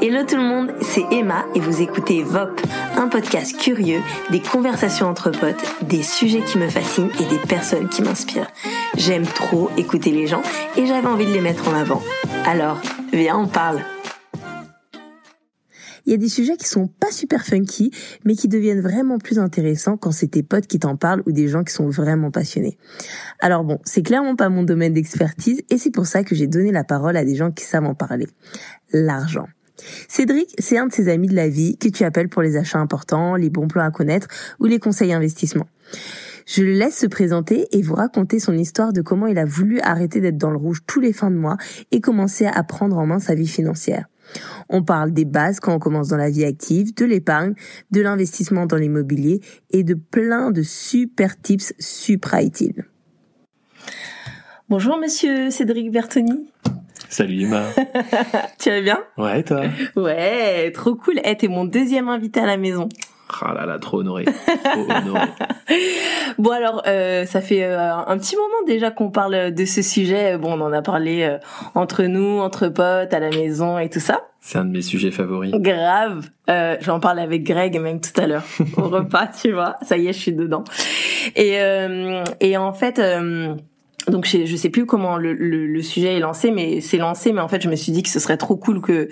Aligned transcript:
Hello 0.00 0.24
tout 0.26 0.36
le 0.36 0.42
monde, 0.42 0.72
c'est 0.80 1.04
Emma 1.12 1.44
et 1.54 1.60
vous 1.60 1.80
écoutez 1.80 2.22
VOP, 2.22 2.60
un 2.96 3.08
podcast 3.08 3.56
curieux, 3.56 4.00
des 4.30 4.40
conversations 4.40 5.06
entre 5.06 5.30
potes, 5.30 5.62
des 5.82 6.02
sujets 6.02 6.42
qui 6.42 6.58
me 6.58 6.68
fascinent 6.68 7.10
et 7.20 7.26
des 7.26 7.38
personnes 7.38 7.88
qui 7.88 8.02
m'inspirent. 8.02 8.50
J'aime 8.96 9.24
trop 9.24 9.70
écouter 9.76 10.10
les 10.10 10.26
gens 10.26 10.42
et 10.76 10.86
j'avais 10.86 11.06
envie 11.06 11.26
de 11.26 11.32
les 11.32 11.40
mettre 11.40 11.68
en 11.68 11.74
avant. 11.74 12.02
Alors, 12.46 12.80
viens, 13.12 13.38
on 13.38 13.46
parle. 13.46 13.80
Il 16.04 16.10
y 16.10 16.14
a 16.14 16.18
des 16.18 16.28
sujets 16.28 16.56
qui 16.56 16.66
sont 16.66 16.88
pas 16.88 17.12
super 17.12 17.44
funky, 17.44 17.92
mais 18.24 18.34
qui 18.34 18.48
deviennent 18.48 18.80
vraiment 18.80 19.18
plus 19.18 19.38
intéressants 19.38 19.96
quand 19.96 20.10
c'est 20.10 20.28
tes 20.28 20.42
potes 20.42 20.66
qui 20.66 20.80
t'en 20.80 20.96
parlent 20.96 21.22
ou 21.26 21.32
des 21.32 21.48
gens 21.48 21.62
qui 21.62 21.72
sont 21.72 21.88
vraiment 21.88 22.30
passionnés. 22.30 22.76
Alors 23.40 23.62
bon, 23.62 23.78
c'est 23.84 24.02
clairement 24.02 24.34
pas 24.34 24.48
mon 24.48 24.64
domaine 24.64 24.94
d'expertise 24.94 25.62
et 25.70 25.78
c'est 25.78 25.92
pour 25.92 26.06
ça 26.06 26.24
que 26.24 26.34
j'ai 26.34 26.48
donné 26.48 26.72
la 26.72 26.82
parole 26.82 27.16
à 27.16 27.24
des 27.24 27.36
gens 27.36 27.52
qui 27.52 27.64
savent 27.64 27.86
en 27.86 27.94
parler. 27.94 28.26
L'argent. 28.92 29.46
Cédric, 30.08 30.54
c'est 30.58 30.78
un 30.78 30.86
de 30.86 30.92
ses 30.92 31.08
amis 31.08 31.28
de 31.28 31.34
la 31.34 31.48
vie 31.48 31.76
que 31.76 31.88
tu 31.88 32.04
appelles 32.04 32.28
pour 32.28 32.42
les 32.42 32.56
achats 32.56 32.78
importants, 32.78 33.36
les 33.36 33.50
bons 33.50 33.68
plans 33.68 33.84
à 33.84 33.90
connaître 33.90 34.28
ou 34.60 34.66
les 34.66 34.78
conseils 34.78 35.12
investissement. 35.12 35.66
Je 36.46 36.62
le 36.64 36.72
laisse 36.72 36.98
se 36.98 37.06
présenter 37.06 37.68
et 37.72 37.82
vous 37.82 37.94
raconter 37.94 38.38
son 38.38 38.54
histoire 38.54 38.92
de 38.92 39.00
comment 39.00 39.26
il 39.26 39.38
a 39.38 39.44
voulu 39.44 39.80
arrêter 39.80 40.20
d'être 40.20 40.38
dans 40.38 40.50
le 40.50 40.56
rouge 40.56 40.80
tous 40.86 41.00
les 41.00 41.12
fins 41.12 41.30
de 41.30 41.36
mois 41.36 41.56
et 41.90 42.00
commencer 42.00 42.46
à 42.46 42.62
prendre 42.64 42.98
en 42.98 43.06
main 43.06 43.20
sa 43.20 43.34
vie 43.34 43.46
financière. 43.46 44.06
On 44.68 44.82
parle 44.82 45.12
des 45.12 45.24
bases 45.24 45.60
quand 45.60 45.74
on 45.74 45.78
commence 45.78 46.08
dans 46.08 46.16
la 46.16 46.30
vie 46.30 46.44
active, 46.44 46.94
de 46.94 47.04
l'épargne, 47.04 47.54
de 47.90 48.00
l'investissement 48.00 48.66
dans 48.66 48.76
l'immobilier 48.76 49.40
et 49.70 49.84
de 49.84 49.94
plein 49.94 50.50
de 50.50 50.62
super 50.62 51.40
tips 51.40 51.74
supra 51.78 52.42
utiles. 52.42 52.86
Bonjour 54.68 54.96
monsieur 54.98 55.50
Cédric 55.50 55.90
Bertoni. 55.90 56.48
Salut 57.12 57.42
Emma. 57.42 57.64
tu 58.58 58.70
vas 58.70 58.80
bien? 58.80 58.98
Ouais, 59.18 59.42
toi? 59.42 59.64
Ouais, 59.96 60.72
trop 60.72 60.94
cool. 60.94 61.20
Eh, 61.24 61.36
t'es 61.36 61.46
mon 61.46 61.66
deuxième 61.66 62.08
invité 62.08 62.40
à 62.40 62.46
la 62.46 62.56
maison. 62.56 62.88
Ah 63.42 63.52
là 63.52 63.66
là, 63.66 63.78
trop 63.78 63.98
honoré. 63.98 64.24
Trop 64.64 64.80
honoré. 64.90 65.28
bon 66.38 66.50
alors, 66.52 66.82
euh, 66.86 67.26
ça 67.26 67.42
fait 67.42 67.64
euh, 67.64 67.94
un 67.94 68.16
petit 68.16 68.34
moment 68.34 68.66
déjà 68.66 68.90
qu'on 68.90 69.10
parle 69.10 69.52
de 69.52 69.64
ce 69.66 69.82
sujet. 69.82 70.38
Bon, 70.38 70.58
on 70.58 70.62
en 70.62 70.72
a 70.72 70.80
parlé 70.80 71.24
euh, 71.24 71.36
entre 71.74 72.04
nous, 72.04 72.38
entre 72.40 72.68
potes, 72.68 73.12
à 73.12 73.20
la 73.20 73.28
maison 73.28 73.78
et 73.78 73.90
tout 73.90 74.00
ça. 74.00 74.22
C'est 74.40 74.56
un 74.56 74.64
de 74.64 74.70
mes 74.70 74.82
sujets 74.82 75.10
favoris. 75.10 75.52
Grave. 75.52 76.30
Euh, 76.48 76.76
J'en 76.80 76.98
parle 76.98 77.18
avec 77.18 77.44
Greg 77.44 77.78
même 77.78 78.00
tout 78.00 78.18
à 78.18 78.26
l'heure 78.26 78.44
au 78.78 78.88
repas, 78.88 79.26
tu 79.26 79.52
vois. 79.52 79.76
Ça 79.82 79.98
y 79.98 80.08
est, 80.08 80.14
je 80.14 80.18
suis 80.18 80.32
dedans. 80.32 80.64
Et, 81.36 81.60
euh, 81.60 82.24
et 82.40 82.56
en 82.56 82.72
fait... 82.72 82.98
Euh, 84.12 84.16
donc 84.16 84.26
je, 84.26 84.44
je 84.44 84.56
sais 84.56 84.70
plus 84.70 84.86
comment 84.86 85.16
le, 85.16 85.32
le, 85.32 85.66
le 85.66 85.82
sujet 85.82 86.16
est 86.16 86.20
lancé, 86.20 86.50
mais 86.50 86.80
c'est 86.80 86.98
lancé. 86.98 87.32
Mais 87.32 87.40
en 87.40 87.48
fait, 87.48 87.62
je 87.62 87.68
me 87.68 87.76
suis 87.76 87.92
dit 87.92 88.02
que 88.02 88.10
ce 88.10 88.20
serait 88.20 88.36
trop 88.36 88.56
cool 88.56 88.80
que 88.80 89.08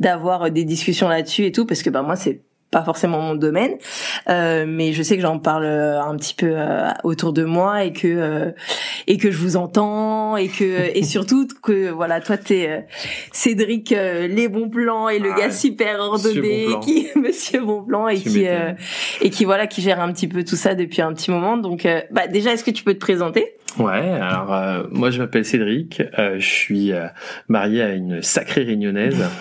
d'avoir 0.00 0.50
des 0.50 0.64
discussions 0.64 1.08
là-dessus 1.08 1.44
et 1.44 1.52
tout, 1.52 1.66
parce 1.66 1.82
que 1.82 1.90
bah 1.90 2.02
moi 2.02 2.16
c'est 2.16 2.42
pas 2.74 2.82
forcément 2.82 3.20
mon 3.20 3.36
domaine, 3.36 3.76
euh, 4.28 4.64
mais 4.66 4.92
je 4.92 5.02
sais 5.04 5.14
que 5.14 5.22
j'en 5.22 5.38
parle 5.38 5.64
euh, 5.64 6.02
un 6.02 6.16
petit 6.16 6.34
peu 6.34 6.50
euh, 6.50 6.90
autour 7.04 7.32
de 7.32 7.44
moi 7.44 7.84
et 7.84 7.92
que 7.92 8.08
euh, 8.08 8.50
et 9.06 9.16
que 9.16 9.30
je 9.30 9.38
vous 9.38 9.56
entends 9.56 10.36
et 10.36 10.48
que 10.48 10.64
et 10.96 11.04
surtout 11.04 11.46
que 11.62 11.90
voilà 11.90 12.20
toi 12.20 12.36
t'es 12.36 12.68
euh, 12.68 12.80
Cédric 13.30 13.90
les 13.90 14.48
bons 14.48 14.68
plans 14.68 15.08
et 15.08 15.20
le 15.20 15.30
ah, 15.32 15.38
gars 15.38 15.50
super 15.52 16.00
ordonné 16.00 16.66
bon 16.66 16.80
qui 16.80 17.06
Monsieur 17.14 17.60
Bonplan 17.60 18.08
et 18.08 18.16
Tu 18.16 18.28
qui 18.28 18.46
et 19.20 19.30
qui 19.30 19.44
voilà 19.44 19.68
qui 19.68 19.80
gère 19.80 20.00
un 20.00 20.12
petit 20.12 20.26
peu 20.26 20.42
tout 20.42 20.56
ça 20.56 20.74
depuis 20.74 21.00
un 21.00 21.12
petit 21.12 21.30
moment. 21.30 21.56
Donc 21.56 21.86
bah 22.10 22.26
déjà 22.26 22.52
est-ce 22.52 22.64
que 22.64 22.72
tu 22.72 22.82
peux 22.82 22.94
te 22.94 22.98
présenter? 22.98 23.54
Ouais, 23.78 24.10
alors 24.10 24.54
euh, 24.54 24.84
moi 24.90 25.10
je 25.10 25.18
m'appelle 25.18 25.44
Cédric, 25.44 26.02
euh, 26.18 26.36
je 26.38 26.48
suis 26.48 26.92
euh, 26.92 27.06
marié 27.48 27.82
à 27.82 27.92
une 27.92 28.22
sacrée 28.22 28.64
réunionnaise. 28.64 29.22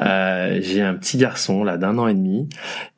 Euh, 0.00 0.58
J'ai 0.60 0.82
un 0.82 0.94
petit 0.94 1.16
garçon 1.16 1.64
là 1.64 1.76
d'un 1.78 1.96
an 1.98 2.08
et 2.08 2.14
demi 2.14 2.48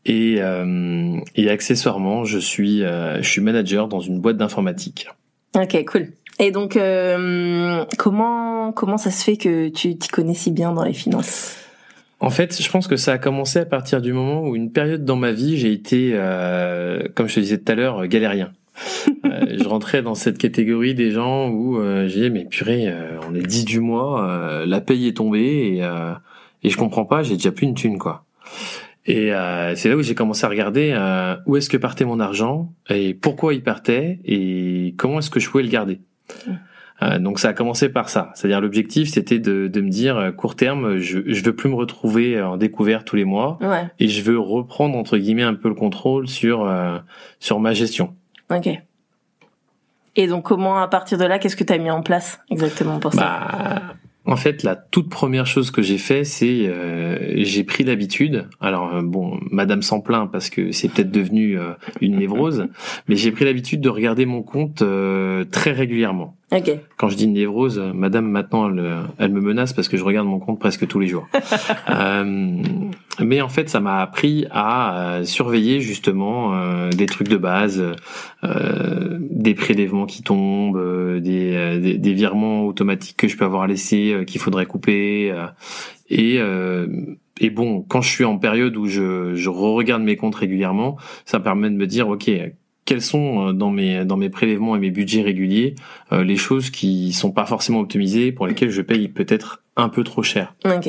et, 0.05 0.37
euh, 0.39 1.19
et 1.35 1.51
accessoirement 1.51 2.25
je 2.25 2.39
suis 2.39 2.83
euh, 2.83 3.23
je 3.23 3.29
suis 3.29 3.41
manager 3.41 3.89
dans 3.89 4.01
une 4.01 4.21
boîte 4.21 4.37
d'informatique. 4.37 5.09
Ok, 5.55 5.85
cool. 5.87 6.09
Et 6.39 6.51
donc, 6.51 6.77
euh, 6.77 7.85
comment 7.99 8.73
comment 8.73 8.99
ça 8.99 9.11
se 9.11 9.25
fait 9.25 9.37
que 9.37 9.69
tu 9.69 9.97
t'y 9.97 10.09
connais 10.09 10.35
si 10.35 10.51
bien 10.51 10.73
dans 10.73 10.85
les 10.85 10.93
finances? 10.93 11.57
En 12.21 12.31
fait, 12.31 12.61
je 12.61 12.71
pense 12.71 12.87
que 12.87 12.97
ça 12.97 13.13
a 13.13 13.19
commencé 13.19 13.59
à 13.59 13.67
partir 13.67 14.01
du 14.01 14.13
moment 14.13 14.43
où 14.43 14.57
une 14.57 14.73
période 14.73 15.05
dans 15.05 15.17
ma 15.17 15.33
vie 15.33 15.59
j'ai 15.59 15.73
été, 15.73 16.13
euh, 16.15 17.03
comme 17.15 17.29
je 17.29 17.35
te 17.37 17.41
disais 17.41 17.59
tout 17.59 17.71
à 17.73 17.75
l'heure, 17.75 18.07
galérien. 18.07 18.53
Euh, 19.25 19.57
je 19.59 19.65
rentrais 19.69 20.03
dans 20.03 20.15
cette 20.15 20.39
catégorie 20.39 20.95
des 20.95 21.11
gens 21.11 21.49
où 21.49 21.79
euh, 21.79 22.07
j'ai 22.09 22.23
dit 22.23 22.31
mais 22.31 22.45
purée, 22.45 22.85
euh, 22.89 23.19
on 23.29 23.35
est 23.35 23.43
10 23.43 23.65
du 23.65 23.81
mois, 23.81 24.25
euh, 24.29 24.67
la 24.67 24.81
paye 24.81 25.09
est 25.09 25.17
tombée 25.17 25.75
et, 25.77 25.83
euh, 25.83 26.13
et 26.63 26.71
je 26.71 26.77
comprends 26.77 27.05
pas, 27.05 27.23
j'ai 27.23 27.35
déjà 27.37 27.53
plus 27.53 27.67
une 27.67 27.75
thune 27.75 27.99
quoi. 27.99 28.25
Et 29.07 29.33
euh, 29.33 29.75
c'est 29.77 29.89
là 29.89 29.97
où 29.97 30.03
j'ai 30.03 30.15
commencé 30.15 30.45
à 30.45 30.49
regarder 30.49 30.93
euh, 30.95 31.37
où 31.47 31.57
est-ce 31.57 31.71
que 31.71 31.77
partait 31.77 32.05
mon 32.05 32.21
argent 32.21 32.73
et 32.91 33.15
pourquoi 33.15 33.55
il 33.55 33.63
partait 33.63 34.21
et 34.25 34.95
comment 34.97 35.19
est-ce 35.21 35.31
que 35.31 35.41
je 35.41 35.49
pouvais 35.49 35.63
le 35.63 35.69
garder. 35.71 36.01
Euh, 37.03 37.19
donc 37.19 37.39
ça 37.39 37.49
a 37.51 37.53
commencé 37.53 37.91
par 37.91 38.09
ça, 38.09 38.31
c'est-à-dire 38.35 38.61
l'objectif 38.61 39.11
c'était 39.11 39.39
de, 39.39 39.69
de 39.69 39.81
me 39.83 39.91
dire 39.91 40.33
court 40.37 40.57
terme, 40.57 40.97
je 40.99 41.19
je 41.27 41.45
veux 41.45 41.55
plus 41.55 41.69
me 41.69 41.75
retrouver 41.75 42.41
en 42.41 42.57
découvert 42.57 43.05
tous 43.05 43.17
les 43.17 43.25
mois 43.27 43.59
Ouais. 43.61 43.85
et 43.99 44.09
je 44.09 44.23
veux 44.23 44.39
reprendre 44.39 44.97
entre 44.97 45.19
guillemets 45.19 45.43
un 45.43 45.55
peu 45.55 45.69
le 45.69 45.75
contrôle 45.75 46.27
sur 46.27 46.65
euh, 46.67 46.99
sur 47.39 47.61
ma 47.61 47.75
gestion. 47.75 48.15
Ok. 48.51 48.69
Et 50.17 50.27
donc, 50.27 50.45
comment 50.45 50.79
à 50.79 50.89
partir 50.89 51.19
de 51.19 51.25
là, 51.25 51.39
qu'est-ce 51.39 51.57
que 51.57 51.65
tu 51.65 51.73
as 51.73 51.79
mis 51.79 51.91
en 51.91 52.03
place 52.03 52.41
exactement 52.51 52.99
pour 52.99 53.13
ça? 53.13 53.21
Bah, 53.21 53.95
en 54.27 54.37
fait, 54.37 54.65
la 54.65 54.75
toute 54.75 55.09
première 55.09 55.47
chose 55.47 55.71
que 55.71 55.83
j'ai 55.83 55.99
fait, 55.99 56.25
c'est 56.25 56.67
euh, 56.67 57.35
j'ai 57.37 57.63
pris 57.63 57.85
l'habitude. 57.85 58.49
Alors 58.61 58.95
euh, 58.95 59.03
bon, 59.03 59.39
Madame 59.51 59.83
s'en 59.83 60.01
plaint 60.01 60.31
parce 60.31 60.51
que 60.51 60.73
c'est 60.73 60.89
peut-être 60.89 61.13
devenu 61.13 61.59
euh, 61.59 61.73
une 62.01 62.17
névrose, 62.17 62.67
mais 63.09 63.15
j'ai 63.15 63.31
pris 63.31 63.45
l'habitude 63.45 63.81
de 63.81 63.89
regarder 63.89 64.27
mon 64.27 64.43
compte 64.43 64.83
euh, 64.83 65.45
très 65.45 65.71
régulièrement. 65.71 66.36
Ok. 66.53 66.71
Quand 66.97 67.09
je 67.09 67.17
dis 67.17 67.27
névrose, 67.27 67.81
euh, 67.81 67.93
Madame 67.93 68.31
maintenant 68.31 68.71
elle, 68.71 68.79
euh, 68.79 69.03
elle 69.19 69.33
me 69.33 69.41
menace 69.41 69.73
parce 69.73 69.89
que 69.89 69.97
je 69.97 70.05
regarde 70.05 70.29
mon 70.29 70.39
compte 70.39 70.61
presque 70.61 70.87
tous 70.87 71.01
les 71.01 71.09
jours. 71.09 71.27
Euh, 71.89 72.63
mais 73.21 73.41
en 73.41 73.49
fait, 73.49 73.69
ça 73.71 73.81
m'a 73.81 74.03
appris 74.03 74.47
à 74.51 74.99
euh, 74.99 75.25
surveiller 75.25 75.81
justement 75.81 76.55
euh, 76.55 76.91
des 76.91 77.07
trucs 77.07 77.29
de 77.29 77.37
base, 77.37 77.83
euh, 78.45 79.19
des 79.21 79.55
prélèvements 79.55 80.05
qui 80.05 80.23
tombent, 80.23 81.21
des, 81.21 81.81
des, 81.81 81.99
des 81.99 82.13
virements 82.13 82.65
automatiques 82.67 83.17
que 83.17 83.29
je 83.29 83.37
peux 83.37 83.45
avoir 83.45 83.67
laissés 83.67 84.25
qu'il 84.27 84.41
faudrait 84.41 84.67
couper. 84.67 85.33
et, 86.11 86.37
euh, 86.39 86.87
et 87.41 87.51
bon, 87.51 87.83
quand 87.83 88.01
je 88.01 88.11
suis 88.11 88.25
en 88.25 88.39
période 88.39 88.77
où 88.77 88.87
je, 88.87 89.35
je 89.35 89.49
regarde 89.49 90.03
mes 90.03 90.17
comptes 90.17 90.35
régulièrement, 90.35 90.97
ça 91.25 91.39
me 91.39 91.45
permet 91.45 91.71
de 91.71 91.77
me 91.77 91.87
dire, 91.87 92.09
ok, 92.09 92.31
quels 92.87 93.03
sont 93.03 93.49
euh, 93.49 93.53
dans 93.53 93.71
mes 93.71 94.05
dans 94.07 94.17
mes 94.17 94.31
prélèvements 94.31 94.75
et 94.77 94.79
mes 94.79 94.91
budgets 94.91 95.21
réguliers 95.23 95.75
euh, 96.13 96.25
les 96.25 96.37
choses 96.37 96.71
qui 96.71 97.13
sont 97.13 97.31
pas 97.33 97.45
forcément 97.45 97.81
optimisées 97.81 98.33
pour 98.33 98.47
lesquelles 98.47 98.71
je 98.71 98.81
paye 98.81 99.09
peut-être 99.09 99.63
un 99.77 99.91
peu 99.91 100.03
trop 100.05 100.23
cher. 100.23 100.55
Ok. 100.65 100.89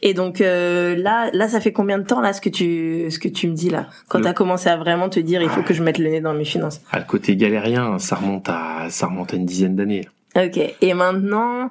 Et 0.00 0.14
donc 0.14 0.40
euh, 0.40 0.96
là, 0.96 1.28
là, 1.34 1.46
ça 1.48 1.60
fait 1.60 1.72
combien 1.72 1.98
de 1.98 2.04
temps 2.04 2.22
là 2.22 2.32
ce 2.32 2.40
que 2.40 2.48
tu, 2.48 3.10
ce 3.10 3.18
que 3.18 3.28
tu 3.28 3.48
me 3.48 3.54
dis 3.54 3.68
là, 3.68 3.88
quand 4.08 4.18
Le- 4.18 4.24
t'as 4.24 4.32
commencé 4.32 4.68
à 4.70 4.76
vraiment 4.78 5.10
te 5.10 5.20
dire, 5.20 5.42
il 5.42 5.48
faut 5.50 5.62
que 5.62 5.74
je 5.74 5.82
mette 5.82 5.98
le 5.98 6.08
nez 6.08 6.20
dans 6.22 6.32
mes 6.32 6.46
finances. 6.46 6.80
Ah, 6.90 6.98
le 7.00 7.04
côté 7.04 7.36
galérien, 7.36 7.98
ça 7.98 8.16
remonte 8.16 8.48
à 8.48 8.86
ça 8.88 9.06
remonte 9.08 9.34
à 9.34 9.36
une 9.36 9.44
dizaine 9.44 9.76
d'années. 9.76 10.06
Ok. 10.36 10.58
Et 10.80 10.94
maintenant, 10.94 11.70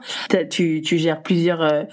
tu, 0.49 0.81
tu 0.81 0.97
gères 0.97 1.21
plusieurs, 1.21 1.61
euh, 1.61 1.83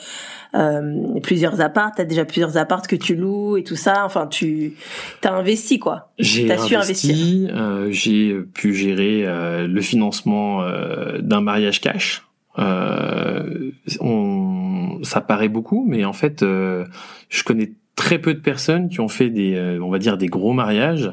euh, 0.55 1.21
plusieurs 1.23 1.61
apparts. 1.61 1.93
T'as 1.97 2.05
déjà 2.05 2.25
plusieurs 2.25 2.57
apparts 2.57 2.87
que 2.87 2.97
tu 2.97 3.15
loues 3.15 3.57
et 3.57 3.65
tout 3.65 3.77
ça. 3.77 4.05
Enfin, 4.05 4.27
tu, 4.27 4.75
t'as 5.21 5.33
investi 5.33 5.79
quoi. 5.79 6.11
J'ai 6.19 6.49
su 6.59 6.75
investi, 6.75 7.49
euh, 7.51 7.89
j'ai 7.91 8.35
pu 8.55 8.75
gérer 8.75 9.27
euh, 9.27 9.69
le 9.69 9.81
financement 9.81 10.63
euh, 10.63 11.19
d'un 11.19 11.41
mariage 11.41 11.81
cash. 11.81 12.25
Euh, 12.59 13.71
on, 14.01 15.01
ça 15.03 15.21
paraît 15.21 15.49
beaucoup, 15.49 15.85
mais 15.89 16.05
en 16.05 16.13
fait, 16.13 16.43
euh, 16.43 16.85
je 17.29 17.43
connais 17.43 17.73
très 17.97 18.19
peu 18.19 18.35
de 18.35 18.41
personnes 18.41 18.89
qui 18.89 19.01
ont 19.01 19.09
fait 19.09 19.31
des, 19.31 19.55
euh, 19.55 19.79
on 19.81 19.91
va 19.91 19.99
dire, 19.99 20.17
des 20.19 20.27
gros 20.27 20.53
mariages 20.53 21.13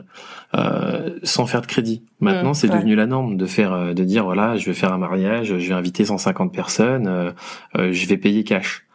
euh, 0.55 1.11
sans 1.23 1.45
faire 1.45 1.61
de 1.61 1.67
crédit. 1.67 2.03
Maintenant, 2.19 2.51
Mmh, 2.51 2.53
c'est 2.55 2.69
ouais. 2.69 2.75
devenu 2.77 2.95
la 2.95 3.05
norme 3.05 3.37
de 3.37 3.45
faire, 3.45 3.73
euh, 3.73 3.93
de 3.93 4.03
dire 4.03 4.23
voilà, 4.23 4.57
je 4.57 4.65
vais 4.65 4.73
faire 4.73 4.91
un 4.91 4.97
mariage, 4.97 5.57
je 5.57 5.67
vais 5.67 5.73
inviter 5.73 6.05
150 6.05 6.53
personnes, 6.53 7.07
euh, 7.07 7.31
je 7.93 8.05
vais 8.07 8.17
payer 8.17 8.43
cash. 8.43 8.85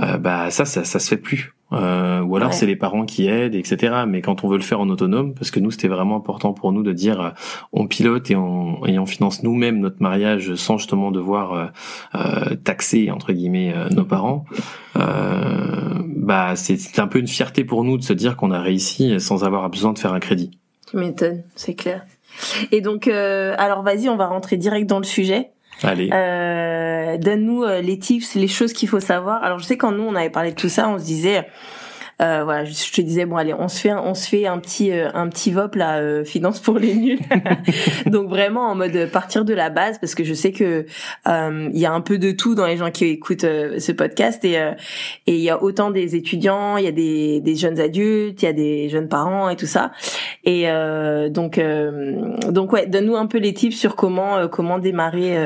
Euh, 0.00 0.18
bah 0.18 0.50
ça, 0.50 0.64
ça, 0.64 0.84
ça 0.84 0.98
se 0.98 1.08
fait 1.08 1.16
plus. 1.16 1.52
Euh, 1.72 2.20
ou 2.20 2.36
alors 2.36 2.50
Ouais. 2.50 2.54
c'est 2.54 2.66
les 2.66 2.76
parents 2.76 3.04
qui 3.04 3.26
aident, 3.26 3.56
etc. 3.56 4.04
Mais 4.06 4.20
quand 4.20 4.44
on 4.44 4.48
veut 4.48 4.56
le 4.56 4.62
faire 4.62 4.78
en 4.80 4.88
autonome, 4.88 5.34
parce 5.34 5.50
que 5.50 5.58
nous 5.58 5.72
c'était 5.72 5.88
vraiment 5.88 6.16
important 6.16 6.52
pour 6.52 6.70
nous 6.70 6.84
de 6.84 6.92
dire, 6.92 7.20
euh, 7.20 7.30
on 7.72 7.88
pilote 7.88 8.30
et 8.30 8.36
on, 8.36 8.86
et 8.86 8.98
on 9.00 9.06
finance 9.06 9.42
nous-mêmes 9.42 9.80
notre 9.80 10.00
mariage 10.00 10.54
sans 10.54 10.78
justement 10.78 11.10
devoir 11.10 11.52
euh, 11.52 11.66
euh, 12.14 12.54
taxer 12.54 13.10
entre 13.10 13.32
guillemets 13.32 13.72
euh, 13.74 13.88
nos 13.88 14.04
parents. 14.04 14.44
Euh, 14.96 16.02
bah 16.16 16.54
c'est 16.56 16.98
un 16.98 17.06
peu 17.08 17.18
une 17.18 17.28
fierté 17.28 17.64
pour 17.64 17.84
nous 17.84 17.98
de 17.98 18.02
se 18.02 18.12
dire 18.12 18.36
qu'on 18.36 18.50
a 18.50 18.60
réussi 18.60 19.20
sans 19.20 19.44
avoir 19.44 19.68
besoin 19.68 19.92
de 19.92 19.98
faire 19.98 20.12
un 20.12 20.20
crédit. 20.20 20.50
Tu 20.90 20.96
m'étonnes, 20.98 21.42
c'est 21.56 21.74
clair. 21.74 22.04
Et 22.70 22.80
donc, 22.80 23.08
euh, 23.08 23.54
alors 23.58 23.82
vas-y, 23.82 24.08
on 24.08 24.16
va 24.16 24.26
rentrer 24.26 24.56
direct 24.56 24.88
dans 24.88 24.98
le 24.98 25.04
sujet. 25.04 25.50
Allez. 25.82 26.10
Euh, 26.12 26.95
donne-nous 27.18 27.64
les 27.82 27.98
tips, 27.98 28.34
les 28.34 28.48
choses 28.48 28.72
qu'il 28.72 28.88
faut 28.88 29.00
savoir. 29.00 29.42
Alors 29.42 29.58
je 29.58 29.64
sais 29.64 29.76
quand 29.76 29.92
nous 29.92 30.04
on 30.04 30.14
avait 30.14 30.30
parlé 30.30 30.50
de 30.50 30.56
tout 30.56 30.68
ça, 30.68 30.88
on 30.88 30.98
se 30.98 31.04
disait 31.04 31.46
euh, 32.22 32.44
voilà, 32.44 32.64
je, 32.64 32.92
te 32.92 33.02
disais 33.02 33.26
bon 33.26 33.36
allez, 33.36 33.52
on 33.52 33.68
se 33.68 33.78
fait 33.78 33.92
on 33.92 34.14
se 34.14 34.26
fait 34.26 34.46
un 34.46 34.58
petit 34.58 34.90
euh, 34.90 35.10
un 35.12 35.28
petit 35.28 35.50
vop 35.50 35.74
là 35.74 35.98
euh, 35.98 36.24
finance 36.24 36.60
pour 36.60 36.78
les 36.78 36.94
nuls. 36.94 37.18
Donc 38.06 38.30
vraiment 38.30 38.70
en 38.70 38.74
mode 38.74 39.10
partir 39.12 39.44
de 39.44 39.52
la 39.52 39.68
base 39.68 39.98
parce 39.98 40.14
que 40.14 40.24
je 40.24 40.32
sais 40.32 40.50
que 40.50 40.86
euh, 41.28 41.70
il 41.74 41.78
y 41.78 41.84
a 41.84 41.92
un 41.92 42.00
peu 42.00 42.16
de 42.16 42.30
tout 42.30 42.54
dans 42.54 42.64
les 42.64 42.78
gens 42.78 42.90
qui 42.90 43.04
écoutent 43.04 43.42
ce 43.42 43.92
podcast 43.92 44.46
et 44.46 44.54
et 44.54 45.34
il 45.34 45.42
y 45.42 45.50
a 45.50 45.62
autant 45.62 45.90
des 45.90 46.16
étudiants, 46.16 46.78
il 46.78 46.86
y 46.86 46.88
a 46.88 46.92
des 46.92 47.40
des 47.40 47.54
jeunes 47.54 47.80
adultes, 47.80 48.42
il 48.42 48.46
y 48.46 48.48
a 48.48 48.54
des 48.54 48.88
jeunes 48.88 49.08
parents 49.08 49.50
et 49.50 49.56
tout 49.56 49.66
ça. 49.66 49.92
Et 50.44 50.66
donc 51.28 51.60
donc 52.48 52.72
ouais, 52.72 52.86
donne-nous 52.86 53.16
un 53.16 53.26
peu 53.26 53.38
les 53.38 53.52
tips 53.52 53.76
sur 53.76 53.94
comment 53.94 54.48
comment 54.48 54.78
démarrer 54.78 55.36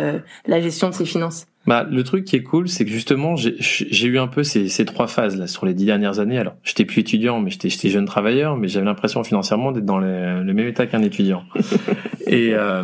la 0.47 0.61
gestion 0.61 0.89
de 0.89 0.95
ses 0.95 1.05
finances. 1.05 1.47
Bah, 1.71 1.87
le 1.89 2.03
truc 2.03 2.25
qui 2.25 2.35
est 2.35 2.43
cool, 2.43 2.69
c'est 2.69 2.85
que 2.85 2.91
justement, 2.91 3.37
j'ai 3.37 4.09
eu 4.09 4.19
un 4.19 4.27
peu 4.27 4.43
ces, 4.43 4.69
ces, 4.69 4.85
trois 4.85 5.07
phases 5.07 5.39
là 5.39 5.47
sur 5.47 5.67
les 5.67 5.73
dix 5.73 5.85
dernières 5.85 6.19
années. 6.19 6.37
Alors, 6.37 6.55
j'étais 6.65 6.85
plus 6.85 6.99
étudiant, 6.99 7.39
mais 7.39 7.49
j'étais 7.49 7.89
jeune 7.89 8.07
travailleur, 8.07 8.57
mais 8.57 8.67
j'avais 8.67 8.87
l'impression 8.87 9.23
financièrement 9.23 9.71
d'être 9.71 9.85
dans 9.85 9.99
le, 9.99 10.43
le, 10.43 10.53
même 10.53 10.67
état 10.67 10.89
qu'un 10.89 11.01
étudiant. 11.01 11.45
et, 12.27 12.55
euh, 12.55 12.83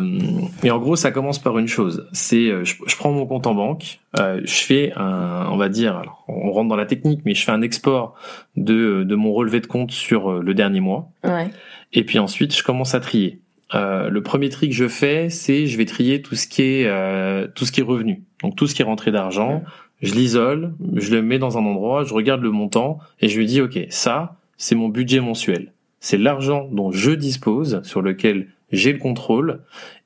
et 0.63 0.71
en 0.71 0.79
gros, 0.79 0.95
ça 0.95 1.11
commence 1.11 1.37
par 1.37 1.57
une 1.57 1.67
chose. 1.67 2.07
C'est, 2.13 2.49
euh, 2.49 2.63
je, 2.63 2.75
je, 2.85 2.95
prends 2.95 3.11
mon 3.11 3.25
compte 3.25 3.45
en 3.45 3.55
banque, 3.55 3.99
euh, 4.19 4.39
je 4.45 4.63
fais 4.63 4.93
un, 4.95 5.49
on 5.51 5.57
va 5.57 5.67
dire, 5.67 5.97
alors, 5.97 6.23
on 6.29 6.51
rentre 6.51 6.69
dans 6.69 6.77
la 6.77 6.85
technique, 6.85 7.23
mais 7.25 7.35
je 7.35 7.43
fais 7.43 7.51
un 7.51 7.61
export 7.61 8.15
de, 8.55 9.03
de 9.03 9.15
mon 9.15 9.33
relevé 9.33 9.59
de 9.59 9.67
compte 9.67 9.91
sur 9.91 10.31
euh, 10.31 10.41
le 10.41 10.53
dernier 10.53 10.79
mois. 10.79 11.09
Ouais. 11.25 11.49
Et 11.91 12.05
puis 12.05 12.19
ensuite, 12.19 12.55
je 12.55 12.63
commence 12.63 12.95
à 12.95 13.01
trier. 13.01 13.41
Euh, 13.75 14.09
le 14.09 14.23
premier 14.23 14.49
tri 14.49 14.69
que 14.69 14.75
je 14.75 14.87
fais, 14.87 15.29
c'est 15.29 15.67
je 15.67 15.77
vais 15.77 15.85
trier 15.85 16.21
tout 16.21 16.35
ce 16.35 16.47
qui 16.47 16.61
est 16.61 16.87
euh, 16.87 17.47
tout 17.53 17.65
ce 17.65 17.71
qui 17.71 17.81
est 17.81 17.83
revenu. 17.83 18.23
Donc 18.41 18.55
tout 18.55 18.67
ce 18.67 18.75
qui 18.75 18.81
est 18.81 18.85
rentré 18.85 19.11
d'argent, 19.11 19.63
je 20.01 20.13
l'isole, 20.13 20.73
je 20.95 21.13
le 21.13 21.21
mets 21.21 21.39
dans 21.39 21.57
un 21.57 21.65
endroit, 21.65 22.03
je 22.03 22.13
regarde 22.13 22.41
le 22.41 22.51
montant 22.51 22.99
et 23.19 23.27
je 23.27 23.37
lui 23.37 23.45
dis 23.45 23.61
OK, 23.61 23.77
ça, 23.89 24.37
c'est 24.57 24.75
mon 24.75 24.89
budget 24.89 25.19
mensuel. 25.19 25.73
C'est 25.99 26.17
l'argent 26.17 26.69
dont 26.71 26.91
je 26.91 27.11
dispose, 27.11 27.81
sur 27.83 28.01
lequel 28.01 28.47
j'ai 28.71 28.93
le 28.93 28.99
contrôle 28.99 29.61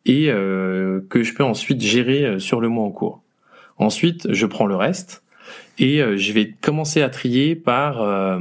et 0.06 0.30
euh, 0.30 1.02
que 1.10 1.22
je 1.22 1.34
peux 1.34 1.44
ensuite 1.44 1.82
gérer 1.82 2.40
sur 2.40 2.62
le 2.62 2.70
mois 2.70 2.86
en 2.86 2.92
cours. 2.92 3.22
Ensuite, 3.78 4.32
je 4.32 4.46
prends 4.46 4.66
le 4.66 4.76
reste 4.76 5.24
et 5.78 6.00
je 6.00 6.34
vais 6.34 6.52
commencer 6.62 7.02
à 7.02 7.10
trier 7.10 7.56
par 7.56 8.40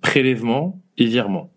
prélèvement 0.00 0.80
et 0.98 1.06
virement. 1.06 1.53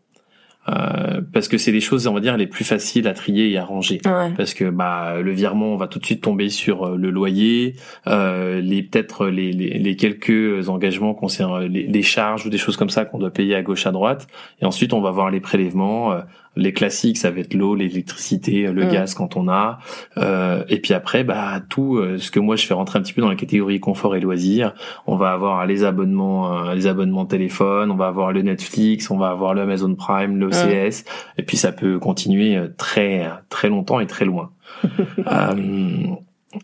Euh, 0.70 1.22
parce 1.34 1.48
que 1.48 1.58
c'est 1.58 1.72
les 1.72 1.80
choses 1.80 2.08
on 2.08 2.14
va 2.14 2.20
dire 2.20 2.36
les 2.36 2.48
plus 2.48 2.66
faciles 2.66 3.08
à 3.08 3.14
trier 3.14 3.50
et 3.50 3.58
à 3.58 3.64
ranger. 3.64 4.00
Parce 4.36 4.54
que 4.54 4.70
bah 4.70 5.22
le 5.22 5.32
virement 5.32 5.74
on 5.74 5.78
va 5.78 5.88
tout 5.88 6.00
de 6.00 6.06
suite 6.06 6.22
tomber 6.22 6.50
sur 6.50 6.84
euh, 6.84 6.98
le 6.98 7.10
loyer 7.10 7.76
euh, 8.08 8.60
les 8.60 8.84
peut-être 8.84 9.28
les, 9.28 9.52
les, 9.54 9.80
les, 9.80 9.96
quelques 9.96 10.68
engagements 10.68 11.14
concernant 11.14 11.60
les, 11.60 11.88
les, 11.88 12.02
charges 12.02 12.46
ou 12.46 12.50
des 12.50 12.58
choses 12.58 12.76
comme 12.76 12.90
ça 12.90 13.06
qu'on 13.06 13.18
doit 13.18 13.32
payer 13.32 13.56
à 13.56 13.62
gauche 13.62 13.86
à 13.86 13.92
droite. 13.92 14.28
Et 14.62 14.66
ensuite 14.66 14.94
on 14.94 15.02
va 15.02 15.12
voir 15.12 15.32
les 15.32 15.40
prélèvements 15.40 16.18
les 16.58 16.74
classiques, 16.74 17.18
ça 17.18 17.32
va 17.32 17.40
être 17.40 17.54
l'eau, 17.54 17.76
l'électricité, 17.76 18.64
le 18.64 18.86
mm. 18.86 18.92
gaz 18.92 19.14
quand 19.14 19.36
on 19.36 19.48
a. 19.48 19.80
Euh, 20.18 20.64
et 20.68 20.80
puis 20.80 20.94
après, 20.94 21.24
bah 21.24 21.62
tout 21.70 21.98
euh, 21.98 22.18
ce 22.18 22.32
que 22.32 22.40
moi 22.40 22.56
je 22.56 22.66
fais 22.66 22.74
rentrer 22.74 23.00
un 23.00 23.02
petit 23.02 23.14
peu 23.14 23.22
dans 23.22 23.30
la 23.30 23.36
catégorie 23.36 23.80
confort 23.80 24.16
et 24.16 24.20
loisirs. 24.20 24.74
On 25.06 25.16
va 25.16 25.32
avoir 25.32 25.66
les 25.66 25.84
abonnements, 25.84 26.68
euh, 26.68 26.74
les 26.74 26.88
abonnements 26.88 27.26
téléphone, 27.26 27.92
on 27.92 27.96
va 27.96 28.08
avoir 28.08 28.32
le 28.32 28.42
Netflix, 28.42 29.10
on 29.12 29.18
va 29.18 29.30
avoir 29.30 29.54
le 29.54 29.62
Amazon 29.62 29.94
Prime, 29.96 30.38
l'OCS. 30.38 31.06
Et 31.38 31.44
puis 31.44 31.58
ça 31.58 31.72
peut 31.72 32.00
continuer 32.00 32.58
très 32.78 33.30
très 33.50 33.70
longtemps 33.70 34.00
et 34.00 34.08
très 34.08 34.26
loin. 34.26 34.52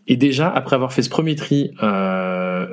et 0.06 0.16
déjà 0.16 0.50
après 0.50 0.76
avoir 0.76 0.92
fait 0.92 1.02
ce 1.02 1.10
premier 1.10 1.36
tri 1.36 1.70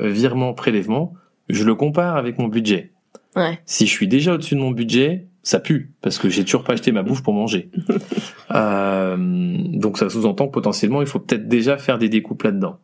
virement 0.01 0.53
prélèvement, 0.53 1.13
je 1.49 1.63
le 1.63 1.75
compare 1.75 2.17
avec 2.17 2.39
mon 2.39 2.47
budget. 2.47 2.91
Ouais. 3.35 3.59
Si 3.65 3.87
je 3.87 3.91
suis 3.91 4.07
déjà 4.07 4.33
au-dessus 4.33 4.55
de 4.55 4.59
mon 4.59 4.71
budget, 4.71 5.27
ça 5.43 5.59
pue 5.59 5.91
parce 6.01 6.19
que 6.19 6.29
j'ai 6.29 6.43
toujours 6.43 6.63
pas 6.63 6.73
acheté 6.73 6.91
ma 6.91 7.03
bouffe 7.03 7.23
pour 7.23 7.33
manger. 7.33 7.69
euh, 8.53 9.17
donc 9.17 9.97
ça 9.97 10.09
sous-entend 10.09 10.47
que 10.47 10.53
potentiellement 10.53 11.01
il 11.01 11.07
faut 11.07 11.19
peut-être 11.19 11.47
déjà 11.47 11.77
faire 11.77 11.97
des 11.97 12.09
découpes 12.09 12.43
là-dedans. 12.43 12.79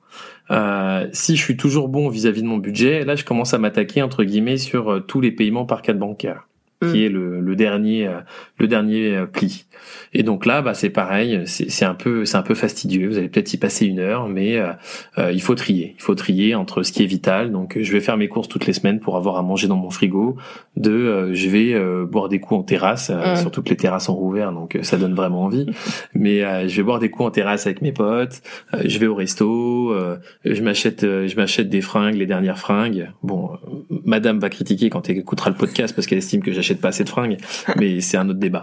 Euh, 0.50 1.07
si 1.12 1.36
je 1.36 1.42
suis 1.42 1.57
toujours 1.57 1.88
bon 1.89 2.09
vis-à-vis 2.09 2.42
de 2.42 2.48
mon 2.48 2.57
budget, 2.57 3.06
là 3.06 3.15
je 3.15 3.24
commence 3.24 3.54
à 3.54 3.59
m'attaquer 3.59 4.01
entre 4.01 4.24
guillemets 4.24 4.57
sur 4.57 4.92
euh, 4.92 5.00
tous 5.00 5.21
les 5.21 5.31
paiements 5.31 5.65
par 5.65 5.81
carte 5.81 6.00
bancaire 6.00 6.48
qui 6.81 6.88
mm. 6.88 6.95
est 6.95 7.09
le, 7.09 7.42
le, 7.42 7.56
dernier 7.56 8.07
euh, 8.07 8.19
le 8.57 8.68
dernier 8.68 9.24
pli. 9.31 9.65
Et 10.13 10.24
donc 10.24 10.45
là, 10.45 10.62
bah 10.62 10.74
c'est 10.74 10.89
pareil, 10.89 11.41
c'est 11.45 11.85
un 11.85 11.94
peu 11.94 12.25
c'est 12.25 12.38
un 12.38 12.41
peu 12.41 12.56
fastidieux. 12.56 13.07
Vous 13.07 13.18
allez 13.18 13.29
peut-être 13.29 13.53
y 13.53 13.57
passer 13.57 13.85
une 13.85 14.00
heure, 14.00 14.27
mais 14.27 14.57
euh, 14.57 15.31
il 15.31 15.41
faut 15.41 15.56
trier. 15.56 15.95
Il 15.97 16.01
faut 16.01 16.15
trier 16.15 16.56
entre 16.56 16.83
ce 16.83 16.91
qui 16.91 17.03
est 17.03 17.07
vital. 17.07 17.51
Donc 17.51 17.77
je 17.79 17.91
vais 17.91 18.00
faire 18.00 18.18
mes 18.18 18.27
courses 18.27 18.47
toutes 18.47 18.65
les 18.65 18.74
semaines 18.74 19.00
pour 19.00 19.18
avoir 19.18 19.38
à 19.38 19.41
manger 19.41 19.68
dans 19.68 19.77
mon 19.77 19.89
frigo. 19.89 20.38
De 20.75 21.31
je 21.33 21.50
vais 21.50 22.06
boire 22.06 22.29
des 22.29 22.39
coups 22.39 22.59
en 22.59 22.63
terrasse, 22.63 23.09
mm. 23.09 23.38
surtout 23.38 23.63
que 23.63 23.69
les 23.69 23.77
terrasses 23.77 24.06
sont 24.06 24.15
rouvertes, 24.15 24.53
donc 24.53 24.77
ça 24.83 24.97
donne 24.97 25.13
vraiment 25.13 25.44
envie. 25.44 25.65
Mais 26.13 26.68
je 26.68 26.77
vais 26.77 26.83
boire 26.83 27.00
des 27.00 27.09
coups 27.09 27.27
en 27.27 27.31
terrasse 27.31 27.65
avec 27.65 27.81
mes 27.81 27.91
potes. 27.91 28.41
je 28.83 29.00
vais 29.00 29.07
au 29.07 29.15
resto. 29.15 29.95
je 30.45 30.62
m'achète 30.62 31.01
je 31.01 31.35
m'achète 31.35 31.69
des 31.69 31.81
fringues, 31.81 32.15
les 32.15 32.25
dernières 32.25 32.59
fringues. 32.59 33.12
Bon, 33.24 33.51
Madame 34.06 34.39
va 34.39 34.50
critiquer 34.50 34.89
quand 34.89 35.09
elle 35.09 35.18
écoutera 35.18 35.50
le 35.50 35.56
podcast 35.56 35.95
parce 35.95 36.07
qu'elle 36.07 36.18
estime 36.18 36.41
que 36.41 36.51
j'achète 36.51 36.81
pas 36.81 36.89
assez 36.89 37.03
de 37.03 37.09
fringues, 37.09 37.38
mais 37.77 38.00
c'est 38.01 38.18
un 38.18 38.29
autre 38.29 38.39
débat. 38.39 38.62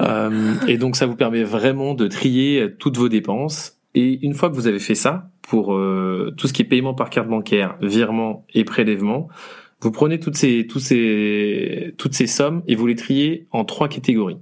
Euh, 0.00 0.51
et 0.68 0.78
donc 0.78 0.96
ça 0.96 1.06
vous 1.06 1.16
permet 1.16 1.44
vraiment 1.44 1.94
de 1.94 2.06
trier 2.08 2.68
toutes 2.78 2.96
vos 2.96 3.08
dépenses. 3.08 3.78
Et 3.94 4.24
une 4.24 4.34
fois 4.34 4.48
que 4.48 4.54
vous 4.54 4.66
avez 4.66 4.78
fait 4.78 4.94
ça, 4.94 5.30
pour 5.42 5.74
euh, 5.74 6.32
tout 6.36 6.46
ce 6.46 6.52
qui 6.52 6.62
est 6.62 6.66
paiement 6.66 6.94
par 6.94 7.10
carte 7.10 7.28
bancaire, 7.28 7.76
virement 7.82 8.46
et 8.54 8.64
prélèvement, 8.64 9.28
vous 9.80 9.90
prenez 9.90 10.18
toutes 10.20 10.36
ces, 10.36 10.66
toutes 10.66 10.82
ces, 10.82 11.94
toutes 11.98 12.14
ces 12.14 12.26
sommes 12.26 12.62
et 12.66 12.74
vous 12.74 12.86
les 12.86 12.94
triez 12.94 13.48
en 13.50 13.64
trois 13.64 13.88
catégories. 13.88 14.38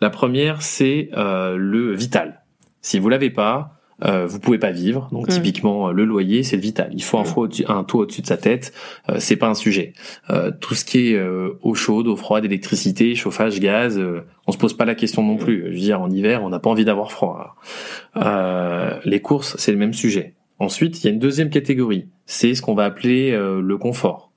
La 0.00 0.10
première, 0.10 0.60
c'est 0.60 1.08
euh, 1.16 1.56
le 1.56 1.94
vital. 1.94 2.42
Si 2.82 2.98
vous 2.98 3.08
l'avez 3.08 3.30
pas, 3.30 3.75
euh, 4.04 4.26
vous 4.26 4.40
pouvez 4.40 4.58
pas 4.58 4.70
vivre. 4.70 5.08
Donc 5.12 5.28
mm. 5.28 5.30
typiquement 5.30 5.90
le 5.90 6.04
loyer, 6.04 6.42
c'est 6.42 6.56
le 6.56 6.62
vital. 6.62 6.90
Il 6.92 7.02
faut 7.02 7.18
un, 7.18 7.22
mm. 7.22 7.48
un 7.68 7.84
toit 7.84 8.02
au-dessus 8.02 8.22
de 8.22 8.26
sa 8.26 8.36
tête. 8.36 8.72
Euh, 9.08 9.16
c'est 9.18 9.36
pas 9.36 9.48
un 9.48 9.54
sujet. 9.54 9.92
Euh, 10.30 10.50
tout 10.60 10.74
ce 10.74 10.84
qui 10.84 11.12
est 11.12 11.14
euh, 11.14 11.58
eau 11.62 11.74
chaude, 11.74 12.06
eau 12.06 12.16
froide, 12.16 12.44
électricité, 12.44 13.14
chauffage, 13.14 13.60
gaz, 13.60 14.00
on 14.46 14.52
se 14.52 14.58
pose 14.58 14.74
pas 14.74 14.84
la 14.84 14.94
question 14.94 15.22
non 15.22 15.36
plus. 15.36 15.64
Je 15.66 15.70
veux 15.70 15.78
dire, 15.78 16.00
en 16.00 16.10
hiver, 16.10 16.42
on 16.44 16.50
n'a 16.50 16.58
pas 16.58 16.70
envie 16.70 16.84
d'avoir 16.84 17.12
froid. 17.12 17.56
les 19.04 19.20
courses, 19.20 19.56
c'est 19.58 19.72
le 19.72 19.78
même 19.78 19.94
sujet. 19.94 20.34
Ensuite, 20.58 21.02
il 21.02 21.06
y 21.06 21.10
a 21.10 21.12
une 21.12 21.18
deuxième 21.18 21.50
catégorie. 21.50 22.08
C'est 22.24 22.54
ce 22.54 22.62
qu'on 22.62 22.74
va 22.74 22.84
appeler 22.84 23.32
le 23.32 23.78
confort. 23.78 24.32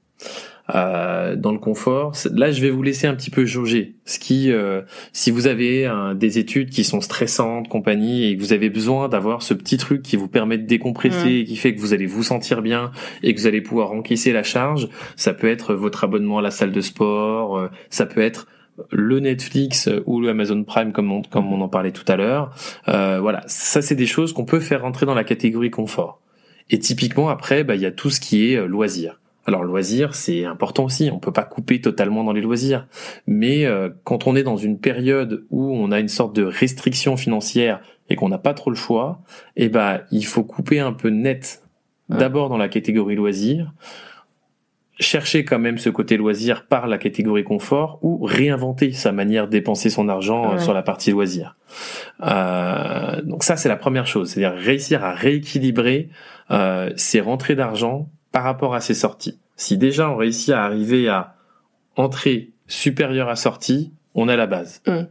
Euh, 0.75 1.36
dans 1.36 1.51
le 1.51 1.57
confort. 1.57 2.14
Là, 2.33 2.52
je 2.52 2.61
vais 2.61 2.69
vous 2.69 2.83
laisser 2.83 3.07
un 3.07 3.16
petit 3.16 3.30
peu 3.31 3.45
jauger. 3.45 3.95
Ce 4.06 4.19
qui, 4.19 4.52
euh, 4.52 4.81
si 5.14 5.31
vous 5.31 5.47
avez 5.47 5.90
des 6.16 6.38
études 6.38 6.69
qui 6.69 6.83
sont 6.83 7.02
stressantes, 7.02 7.68
compagnie, 7.69 8.26
et 8.26 8.35
que 8.35 8.42
vous 8.42 8.54
avez 8.54 8.69
besoin 8.69 9.09
d'avoir 9.09 9.42
ce 9.42 9.54
petit 9.54 9.78
truc 9.78 10.02
qui 10.02 10.16
vous 10.16 10.28
permet 10.28 10.57
de 10.57 10.68
décompresser, 10.68 11.30
et 11.30 11.45
qui 11.45 11.56
fait 11.56 11.73
que 11.73 11.80
vous 11.80 11.94
allez 11.94 12.06
vous 12.06 12.23
sentir 12.23 12.61
bien 12.61 12.92
et 13.23 13.33
que 13.33 13.40
vous 13.40 13.47
allez 13.47 13.61
pouvoir 13.61 13.92
encaisser 13.92 14.31
la 14.31 14.44
charge, 14.44 14.90
ça 15.16 15.33
peut 15.33 15.49
être 15.49 15.73
votre 15.73 16.04
abonnement 16.04 16.40
à 16.40 16.42
la 16.42 16.52
salle 16.52 16.71
de 16.71 16.81
sport, 16.81 17.57
euh, 17.57 17.68
ça 17.90 18.06
peut 18.06 18.21
être 18.21 18.47
le 18.92 19.19
Netflix 19.19 19.90
ou 20.06 20.21
le 20.21 20.30
Amazon 20.30 20.64
Prime 20.64 20.92
comme 20.92 21.11
on, 21.11 21.21
comme 21.21 21.52
on 21.52 21.61
en 21.61 21.68
parlait 21.68 21.92
tout 21.92 22.06
à 22.07 22.16
l'heure. 22.16 22.52
voilà, 22.85 23.44
ça 23.47 23.81
c'est 23.81 23.95
des 23.95 24.06
choses 24.06 24.33
qu'on 24.33 24.45
peut 24.45 24.59
faire 24.59 24.83
rentrer 24.83 25.06
dans 25.06 25.16
la 25.16 25.23
catégorie 25.23 25.71
confort. 25.71 26.21
Et 26.69 26.80
typiquement 26.80 27.30
après, 27.30 27.64
bah, 27.64 27.76
il 27.76 27.81
y 27.81 27.85
a 27.85 27.92
tout 27.92 28.09
ce 28.09 28.19
qui 28.19 28.54
est 28.54 28.68
loisir. 28.68 29.19
Alors 29.49 29.63
loisir, 29.63 30.13
c'est 30.13 30.45
important 30.45 30.85
aussi. 30.85 31.09
On 31.11 31.18
peut 31.18 31.33
pas 31.33 31.44
couper 31.44 31.81
totalement 31.81 32.23
dans 32.23 32.33
les 32.33 32.41
loisirs, 32.41 32.85
mais 33.25 33.65
euh, 33.65 33.89
quand 34.03 34.27
on 34.27 34.35
est 34.35 34.44
dans 34.44 34.57
une 34.57 34.77
période 34.77 35.44
où 35.49 35.73
on 35.75 35.91
a 35.91 35.99
une 35.99 36.07
sorte 36.07 36.35
de 36.35 36.44
restriction 36.44 37.18
financière 37.18 37.81
et 38.11 38.15
qu'on 38.15 38.29
n'a 38.29 38.37
pas 38.37 38.53
trop 38.53 38.69
le 38.69 38.75
choix, 38.75 39.23
eh 39.56 39.68
ben 39.68 40.01
il 40.11 40.23
faut 40.23 40.44
couper 40.44 40.79
un 40.79 40.94
peu 40.94 41.09
net. 41.09 41.63
D'abord 42.09 42.49
dans 42.49 42.57
la 42.57 42.69
catégorie 42.69 43.15
loisir, 43.15 43.73
chercher 44.99 45.45
quand 45.45 45.59
même 45.59 45.79
ce 45.79 45.89
côté 45.89 46.15
loisir 46.15 46.68
par 46.68 46.85
la 46.85 46.99
catégorie 46.99 47.44
confort 47.44 47.97
ou 48.03 48.23
réinventer 48.23 48.91
sa 48.91 49.11
manière 49.11 49.47
de 49.47 49.51
dépenser 49.51 49.89
son 49.89 50.09
argent 50.09 50.53
euh, 50.53 50.57
sur 50.59 50.73
la 50.73 50.83
partie 50.83 51.11
loisir. 51.11 51.56
Euh, 52.21 53.21
donc 53.23 53.44
ça 53.44 53.57
c'est 53.57 53.69
la 53.69 53.77
première 53.77 54.06
chose, 54.06 54.29
c'est-à-dire 54.29 54.59
réussir 54.59 55.03
à 55.03 55.13
rééquilibrer 55.13 56.09
euh, 56.51 56.91
ses 56.97 57.19
rentrées 57.19 57.56
d'argent 57.56 58.09
par 58.31 58.44
rapport 58.44 58.76
à 58.76 58.81
ses 58.81 58.94
sorties. 58.94 59.38
Si 59.56 59.78
déjà 59.78 60.09
on 60.09 60.16
réussit 60.16 60.54
à 60.54 60.64
arriver 60.64 61.07
à 61.07 61.36
entrée 61.95 62.52
supérieure 62.68 63.30
à 63.30 63.36
sortie, 63.36 63.92
on 64.16 64.28
a 64.28 64.36
la 64.36 64.48
base. 64.48 64.81
Mm. 64.88 65.07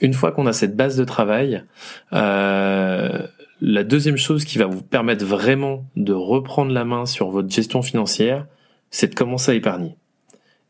Une 0.00 0.12
fois 0.12 0.32
qu'on 0.32 0.46
a 0.46 0.52
cette 0.52 0.76
base 0.76 0.96
de 0.96 1.04
travail, 1.04 1.64
euh, 2.12 3.26
la 3.60 3.84
deuxième 3.84 4.18
chose 4.18 4.44
qui 4.44 4.58
va 4.58 4.66
vous 4.66 4.82
permettre 4.82 5.24
vraiment 5.24 5.86
de 5.96 6.12
reprendre 6.12 6.72
la 6.72 6.84
main 6.84 7.06
sur 7.06 7.30
votre 7.30 7.50
gestion 7.50 7.80
financière, 7.80 8.46
c'est 8.90 9.08
de 9.08 9.14
commencer 9.14 9.52
à 9.52 9.54
épargner. 9.54 9.96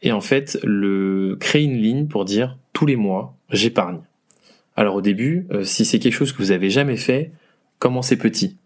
Et 0.03 0.13
en 0.13 0.21
fait, 0.21 0.59
le 0.63 1.37
créer 1.41 1.65
une 1.65 1.79
ligne 1.79 2.07
pour 2.07 2.25
dire 2.25 2.57
tous 2.73 2.87
les 2.87 2.97
mois, 2.97 3.35
j'épargne. 3.51 4.01
Alors 4.77 4.97
au 4.97 5.01
début, 5.01 5.47
euh, 5.51 5.65
si 5.65 5.85
c'est 5.85 5.99
quelque 5.99 6.15
chose 6.15 6.33
que 6.33 6.39
vous 6.39 6.53
avez 6.53 6.71
jamais 6.71 6.97
fait, 6.97 7.33
commencez 7.79 8.17
petit? 8.17 8.57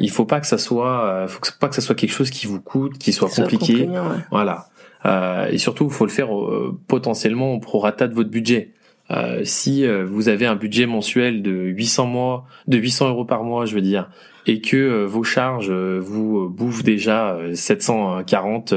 Il 0.00 0.10
faut 0.10 0.26
pas 0.26 0.40
que 0.40 0.46
ça 0.46 0.58
soit, 0.58 1.04
euh, 1.04 1.28
faut 1.28 1.40
pas 1.58 1.68
que 1.68 1.74
ça 1.74 1.80
soit 1.80 1.94
quelque 1.94 2.12
chose 2.12 2.30
qui 2.30 2.46
vous 2.46 2.60
coûte, 2.60 2.98
qui 2.98 3.12
soit 3.12 3.30
compliqué. 3.30 3.88
Voilà. 4.30 4.66
Euh, 5.06 5.46
et 5.46 5.58
surtout, 5.58 5.84
il 5.84 5.92
faut 5.92 6.04
le 6.04 6.10
faire 6.10 6.34
euh, 6.36 6.78
potentiellement 6.88 7.54
au 7.54 7.60
prorata 7.60 8.08
de 8.08 8.14
votre 8.14 8.30
budget. 8.30 8.72
Euh, 9.10 9.40
si 9.44 9.86
euh, 9.86 10.04
vous 10.04 10.28
avez 10.28 10.46
un 10.46 10.56
budget 10.56 10.86
mensuel 10.86 11.42
de 11.42 11.50
800 11.50 12.06
mois, 12.06 12.46
de 12.66 12.76
800 12.76 13.08
euros 13.08 13.24
par 13.24 13.42
mois, 13.42 13.64
je 13.64 13.74
veux 13.74 13.80
dire, 13.80 14.10
et 14.46 14.60
que 14.60 14.76
euh, 14.76 15.06
vos 15.06 15.22
charges 15.22 15.70
vous 15.70 16.48
bouffent 16.48 16.82
déjà 16.82 17.38
740 17.54 18.74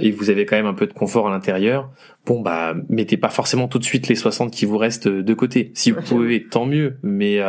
et 0.00 0.10
vous 0.10 0.30
avez 0.30 0.44
quand 0.46 0.56
même 0.56 0.66
un 0.66 0.74
peu 0.74 0.86
de 0.86 0.92
confort 0.92 1.28
à 1.28 1.30
l'intérieur, 1.30 1.88
bon 2.26 2.40
bah 2.40 2.74
mettez 2.88 3.16
pas 3.16 3.30
forcément 3.30 3.68
tout 3.68 3.78
de 3.78 3.84
suite 3.84 4.08
les 4.08 4.14
60 4.14 4.50
qui 4.52 4.64
vous 4.66 4.78
restent 4.78 5.08
de 5.08 5.34
côté. 5.34 5.72
Si 5.74 5.90
vous 5.90 6.02
pouvez, 6.02 6.44
tant 6.44 6.66
mieux, 6.66 6.98
mais 7.02 7.40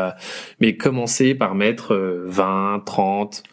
mais 0.60 0.78
commencez 0.78 1.36
par 1.36 1.56
mettre 1.56 1.96
20, 2.26 2.84
30, 2.86 3.44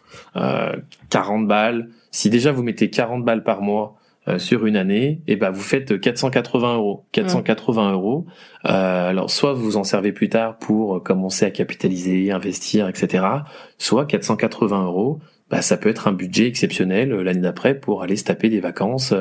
40 1.09 1.47
balles. 1.47 1.89
Si 2.11 2.29
déjà 2.29 2.51
vous 2.51 2.63
mettez 2.63 2.89
40 2.89 3.23
balles 3.23 3.43
par 3.43 3.61
mois 3.61 3.99
euh, 4.29 4.37
sur 4.37 4.65
une 4.65 4.75
année, 4.75 5.21
et 5.27 5.37
ben 5.37 5.49
vous 5.49 5.61
faites 5.61 5.99
480 5.99 6.75
euros. 6.75 7.05
480 7.13 7.93
euros. 7.93 8.25
Euh, 8.65 9.09
alors 9.09 9.31
soit 9.31 9.53
vous 9.53 9.77
en 9.77 9.83
servez 9.83 10.11
plus 10.11 10.29
tard 10.29 10.57
pour 10.57 11.01
commencer 11.01 11.45
à 11.45 11.51
capitaliser, 11.51 12.29
investir, 12.29 12.87
etc. 12.87 13.25
Soit 13.77 14.05
480 14.05 14.83
euros. 14.85 15.19
Bah, 15.49 15.61
ça 15.61 15.77
peut 15.77 15.89
être 15.89 16.07
un 16.07 16.11
budget 16.11 16.47
exceptionnel 16.47 17.11
euh, 17.11 17.23
l'année 17.23 17.41
d'après 17.41 17.75
pour 17.75 18.03
aller 18.03 18.15
se 18.15 18.23
taper 18.23 18.49
des 18.49 18.59
vacances, 18.59 19.13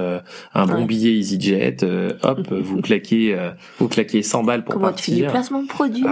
un 0.55 0.67
bon 0.67 0.85
billet 0.85 1.13
EasyJet, 1.13 1.79
hop, 2.23 2.49
vous 2.53 2.81
claquez, 2.81 3.37
vous 3.79 3.89
claquez 3.89 4.23
100 4.23 4.45
balles 4.45 4.65
pour 4.65 4.75
Comment 4.75 4.89
partir. 4.89 5.15
tu 5.15 5.21
fais 5.21 5.27
du 5.27 5.31
placement 5.31 5.63
de 5.63 5.69
produits 5.69 6.05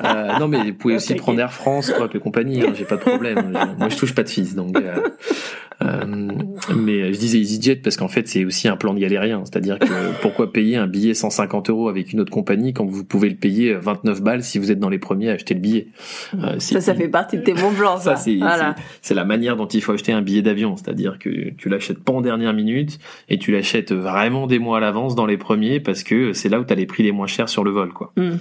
ah, 0.00 0.38
Non, 0.40 0.48
mais 0.48 0.70
vous 0.70 0.74
pouvez 0.74 0.94
aussi 0.96 1.14
prendre 1.14 1.40
Air 1.40 1.52
France, 1.52 1.92
quoi, 1.92 2.08
que 2.08 2.18
compagnie, 2.18 2.62
hein, 2.62 2.72
j'ai 2.74 2.84
pas 2.84 2.96
de 2.96 3.02
problème. 3.02 3.52
Moi, 3.78 3.88
je 3.88 3.96
touche 3.96 4.14
pas 4.14 4.22
de 4.22 4.28
fils, 4.28 4.54
donc. 4.54 4.76
Euh, 5.82 6.28
mais 6.74 7.12
je 7.12 7.18
disais 7.18 7.38
EasyJet 7.38 7.76
parce 7.76 7.98
qu'en 7.98 8.08
fait 8.08 8.26
c'est 8.28 8.46
aussi 8.46 8.66
un 8.66 8.76
plan 8.76 8.94
de 8.94 8.98
galérien, 8.98 9.42
c'est-à-dire 9.44 9.78
que 9.78 9.86
pourquoi 10.22 10.50
payer 10.50 10.76
un 10.76 10.86
billet 10.86 11.12
150 11.12 11.68
euros 11.68 11.88
avec 11.88 12.12
une 12.12 12.20
autre 12.20 12.30
compagnie 12.32 12.72
quand 12.72 12.86
vous 12.86 13.04
pouvez 13.04 13.28
le 13.28 13.36
payer 13.36 13.74
29 13.74 14.22
balles 14.22 14.42
si 14.42 14.58
vous 14.58 14.70
êtes 14.70 14.78
dans 14.78 14.88
les 14.88 14.98
premiers 14.98 15.28
à 15.30 15.32
acheter 15.34 15.52
le 15.52 15.60
billet? 15.60 15.88
Euh, 16.42 16.58
ça, 16.58 16.80
ça 16.80 16.94
fait 16.94 17.08
partie 17.08 17.36
de 17.36 17.42
tes 17.42 17.52
bons 17.52 17.72
plans. 17.72 17.98
Ça, 17.98 18.16
c'est 18.16 18.38
c'est 19.02 19.14
la 19.14 19.24
manière 19.24 19.56
dont 19.56 19.66
il 19.66 19.82
faut 19.82 19.92
acheter 19.92 20.12
un 20.12 20.22
billet 20.22 20.42
d'avion, 20.42 20.76
c'est-à-dire 20.76 21.18
que 21.18 21.50
tu 21.50 21.68
l'achètes 21.68 21.98
pas 21.98 22.12
en 22.12 22.22
dernière 22.22 22.54
minute 22.54 22.98
et 23.28 23.38
tu 23.38 23.52
l'achètes 23.52 23.92
vraiment 23.92 24.46
des 24.46 24.58
mois 24.58 24.78
à 24.78 24.80
l'avance 24.80 25.14
dans 25.14 25.26
les 25.26 25.36
premiers 25.36 25.80
parce 25.80 26.02
que 26.02 26.32
c'est 26.32 26.48
là 26.48 26.58
où 26.58 26.64
tu 26.64 26.72
as 26.72 26.76
les 26.76 26.86
prix 26.86 27.02
les 27.02 27.12
moins 27.12 27.26
chers 27.26 27.48
sur 27.48 27.64
le 27.64 27.70
vol, 27.70 27.92
quoi. 27.92 28.12
Mm. 28.16 28.36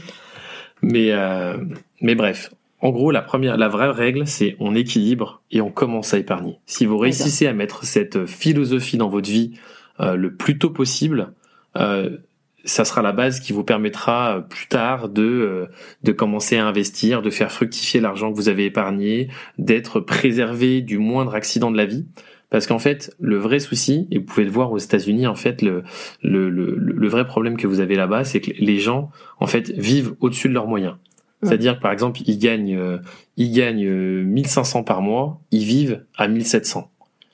Mais 0.81 1.11
euh, 1.11 1.57
mais 2.01 2.15
bref, 2.15 2.51
en 2.85 2.91
gros, 2.91 3.09
la 3.09 3.23
première, 3.23 3.57
la 3.57 3.67
vraie 3.67 3.89
règle, 3.89 4.27
c'est 4.27 4.55
on 4.59 4.75
équilibre 4.75 5.41
et 5.49 5.59
on 5.59 5.71
commence 5.71 6.13
à 6.13 6.19
épargner. 6.19 6.59
Si 6.67 6.85
vous 6.85 6.99
réussissez 6.99 7.47
à 7.47 7.53
mettre 7.53 7.83
cette 7.83 8.27
philosophie 8.27 8.97
dans 8.97 9.09
votre 9.09 9.27
vie 9.27 9.53
euh, 9.99 10.15
le 10.15 10.35
plus 10.35 10.59
tôt 10.59 10.69
possible, 10.69 11.33
euh, 11.77 12.17
ça 12.63 12.85
sera 12.85 13.01
la 13.01 13.11
base 13.11 13.39
qui 13.39 13.53
vous 13.53 13.63
permettra 13.63 14.37
euh, 14.37 14.41
plus 14.41 14.67
tard 14.67 15.09
de 15.09 15.67
de 16.03 16.11
commencer 16.11 16.57
à 16.57 16.67
investir, 16.67 17.23
de 17.23 17.31
faire 17.31 17.51
fructifier 17.51 18.01
l'argent 18.01 18.31
que 18.31 18.35
vous 18.35 18.49
avez 18.49 18.65
épargné, 18.65 19.29
d'être 19.57 19.99
préservé 19.99 20.81
du 20.81 20.99
moindre 20.99 21.33
accident 21.33 21.71
de 21.71 21.77
la 21.77 21.87
vie. 21.87 22.05
Parce 22.51 22.67
qu'en 22.67 22.77
fait, 22.77 23.15
le 23.19 23.37
vrai 23.37 23.57
souci, 23.57 24.07
et 24.11 24.19
vous 24.19 24.25
pouvez 24.25 24.45
le 24.45 24.51
voir 24.51 24.71
aux 24.71 24.77
États-Unis, 24.77 25.25
en 25.25 25.33
fait, 25.33 25.63
le, 25.63 25.81
le, 26.21 26.51
le, 26.51 26.75
le 26.75 27.07
vrai 27.07 27.25
problème 27.25 27.57
que 27.57 27.65
vous 27.65 27.79
avez 27.79 27.95
là-bas, 27.95 28.25
c'est 28.25 28.41
que 28.41 28.51
les 28.59 28.77
gens, 28.77 29.09
en 29.39 29.47
fait, 29.47 29.71
vivent 29.71 30.13
au-dessus 30.19 30.49
de 30.49 30.53
leurs 30.53 30.67
moyens. 30.67 30.97
C'est-à-dire 31.43 31.77
que 31.77 31.81
par 31.81 31.91
exemple, 31.91 32.21
ils 32.25 32.39
gagnent, 32.39 32.75
euh, 32.75 32.97
ils 33.37 33.51
gagnent 33.51 33.87
1500 33.87 34.79
euh, 34.79 34.83
par 34.83 35.01
mois, 35.01 35.41
ils 35.51 35.63
vivent 35.63 36.05
à 36.17 36.27
1700. 36.27 36.89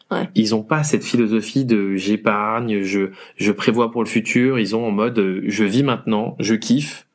Ouais. 0.09 0.27
Ils 0.35 0.53
ont 0.53 0.63
pas 0.63 0.83
cette 0.83 1.05
philosophie 1.05 1.63
de 1.63 1.95
j'épargne, 1.95 2.81
je 2.81 3.11
je 3.37 3.51
prévois 3.51 3.91
pour 3.91 4.03
le 4.03 4.09
futur. 4.09 4.59
Ils 4.59 4.75
ont 4.75 4.85
en 4.85 4.91
mode 4.91 5.17
euh, 5.19 5.41
je 5.45 5.63
vis 5.63 5.83
maintenant, 5.83 6.35
je 6.39 6.55
kiffe, 6.55 7.07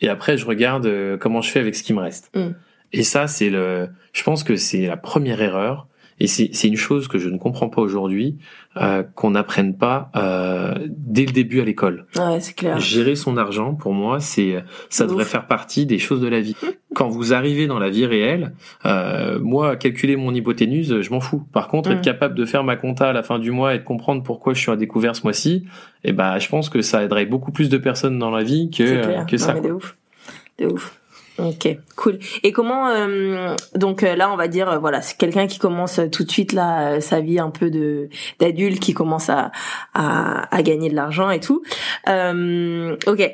et 0.00 0.08
après 0.08 0.36
je 0.36 0.46
regarde 0.46 0.88
comment 1.18 1.40
je 1.40 1.50
fais 1.50 1.60
avec 1.60 1.74
ce 1.74 1.82
qui 1.82 1.92
me 1.92 2.00
reste. 2.00 2.30
Mm. 2.36 2.50
Et 2.92 3.02
ça, 3.02 3.26
c'est 3.26 3.50
le, 3.50 3.88
je 4.12 4.22
pense 4.22 4.44
que 4.44 4.56
c'est 4.56 4.86
la 4.86 4.96
première 4.96 5.42
erreur 5.42 5.88
et 6.20 6.26
c'est 6.26 6.68
une 6.68 6.76
chose 6.76 7.06
que 7.06 7.18
je 7.18 7.28
ne 7.28 7.38
comprends 7.38 7.68
pas 7.68 7.80
aujourd'hui, 7.80 8.38
euh, 8.76 9.02
qu'on 9.14 9.30
n'apprenne 9.30 9.76
pas 9.76 10.10
euh, 10.16 10.74
dès 10.88 11.24
le 11.24 11.32
début 11.32 11.60
à 11.60 11.64
l'école. 11.64 12.06
Ouais, 12.16 12.40
c'est 12.40 12.54
clair. 12.54 12.78
Gérer 12.80 13.14
son 13.14 13.36
argent, 13.36 13.74
pour 13.74 13.92
moi, 13.92 14.18
c'est 14.18 14.62
ça 14.90 15.06
devrait 15.06 15.24
faire 15.24 15.46
partie 15.46 15.86
des 15.86 15.98
choses 15.98 16.20
de 16.20 16.28
la 16.28 16.40
vie. 16.40 16.56
Quand 16.94 17.08
vous 17.08 17.32
arrivez 17.32 17.66
dans 17.66 17.78
la 17.78 17.90
vie 17.90 18.06
réelle, 18.06 18.54
euh, 18.84 19.38
moi, 19.38 19.76
calculer 19.76 20.16
mon 20.16 20.34
hypoténuse, 20.34 21.02
je 21.02 21.10
m'en 21.10 21.20
fous. 21.20 21.44
Par 21.52 21.68
contre, 21.68 21.90
être 21.92 21.98
mm. 21.98 22.02
capable 22.02 22.34
de 22.34 22.44
faire 22.44 22.64
ma 22.64 22.76
compta 22.76 23.08
à 23.08 23.12
la 23.12 23.22
fin 23.22 23.38
du 23.38 23.52
mois 23.52 23.74
et 23.74 23.78
de 23.78 23.84
comprendre 23.84 24.22
pourquoi 24.22 24.54
je 24.54 24.60
suis 24.60 24.72
à 24.72 24.76
découvert 24.76 25.14
ce 25.14 25.22
mois-ci, 25.22 25.66
eh 26.02 26.12
ben, 26.12 26.38
je 26.38 26.48
pense 26.48 26.68
que 26.68 26.82
ça 26.82 27.04
aiderait 27.04 27.26
beaucoup 27.26 27.52
plus 27.52 27.68
de 27.68 27.78
personnes 27.78 28.18
dans 28.18 28.30
la 28.30 28.42
vie 28.42 28.70
que 28.70 29.24
que 29.26 29.36
ça. 29.36 29.54
Non, 29.54 29.60
mais 29.62 29.68
de 29.68 29.74
ouf, 29.74 29.96
de 30.58 30.66
ouf. 30.66 30.97
Ok, 31.38 31.68
cool. 31.96 32.18
Et 32.42 32.50
comment 32.50 32.88
euh, 32.88 33.54
donc 33.76 34.02
euh, 34.02 34.16
là 34.16 34.32
on 34.32 34.36
va 34.36 34.48
dire 34.48 34.68
euh, 34.68 34.78
voilà 34.78 35.02
c'est 35.02 35.16
quelqu'un 35.16 35.46
qui 35.46 35.58
commence 35.58 36.00
tout 36.10 36.24
de 36.24 36.30
suite 36.30 36.52
là 36.52 37.00
sa 37.00 37.20
vie 37.20 37.38
un 37.38 37.50
peu 37.50 37.70
de 37.70 38.08
d'adulte 38.40 38.80
qui 38.80 38.92
commence 38.92 39.30
à, 39.30 39.52
à, 39.94 40.54
à 40.54 40.62
gagner 40.62 40.90
de 40.90 40.96
l'argent 40.96 41.30
et 41.30 41.38
tout. 41.38 41.62
ok, 42.08 43.30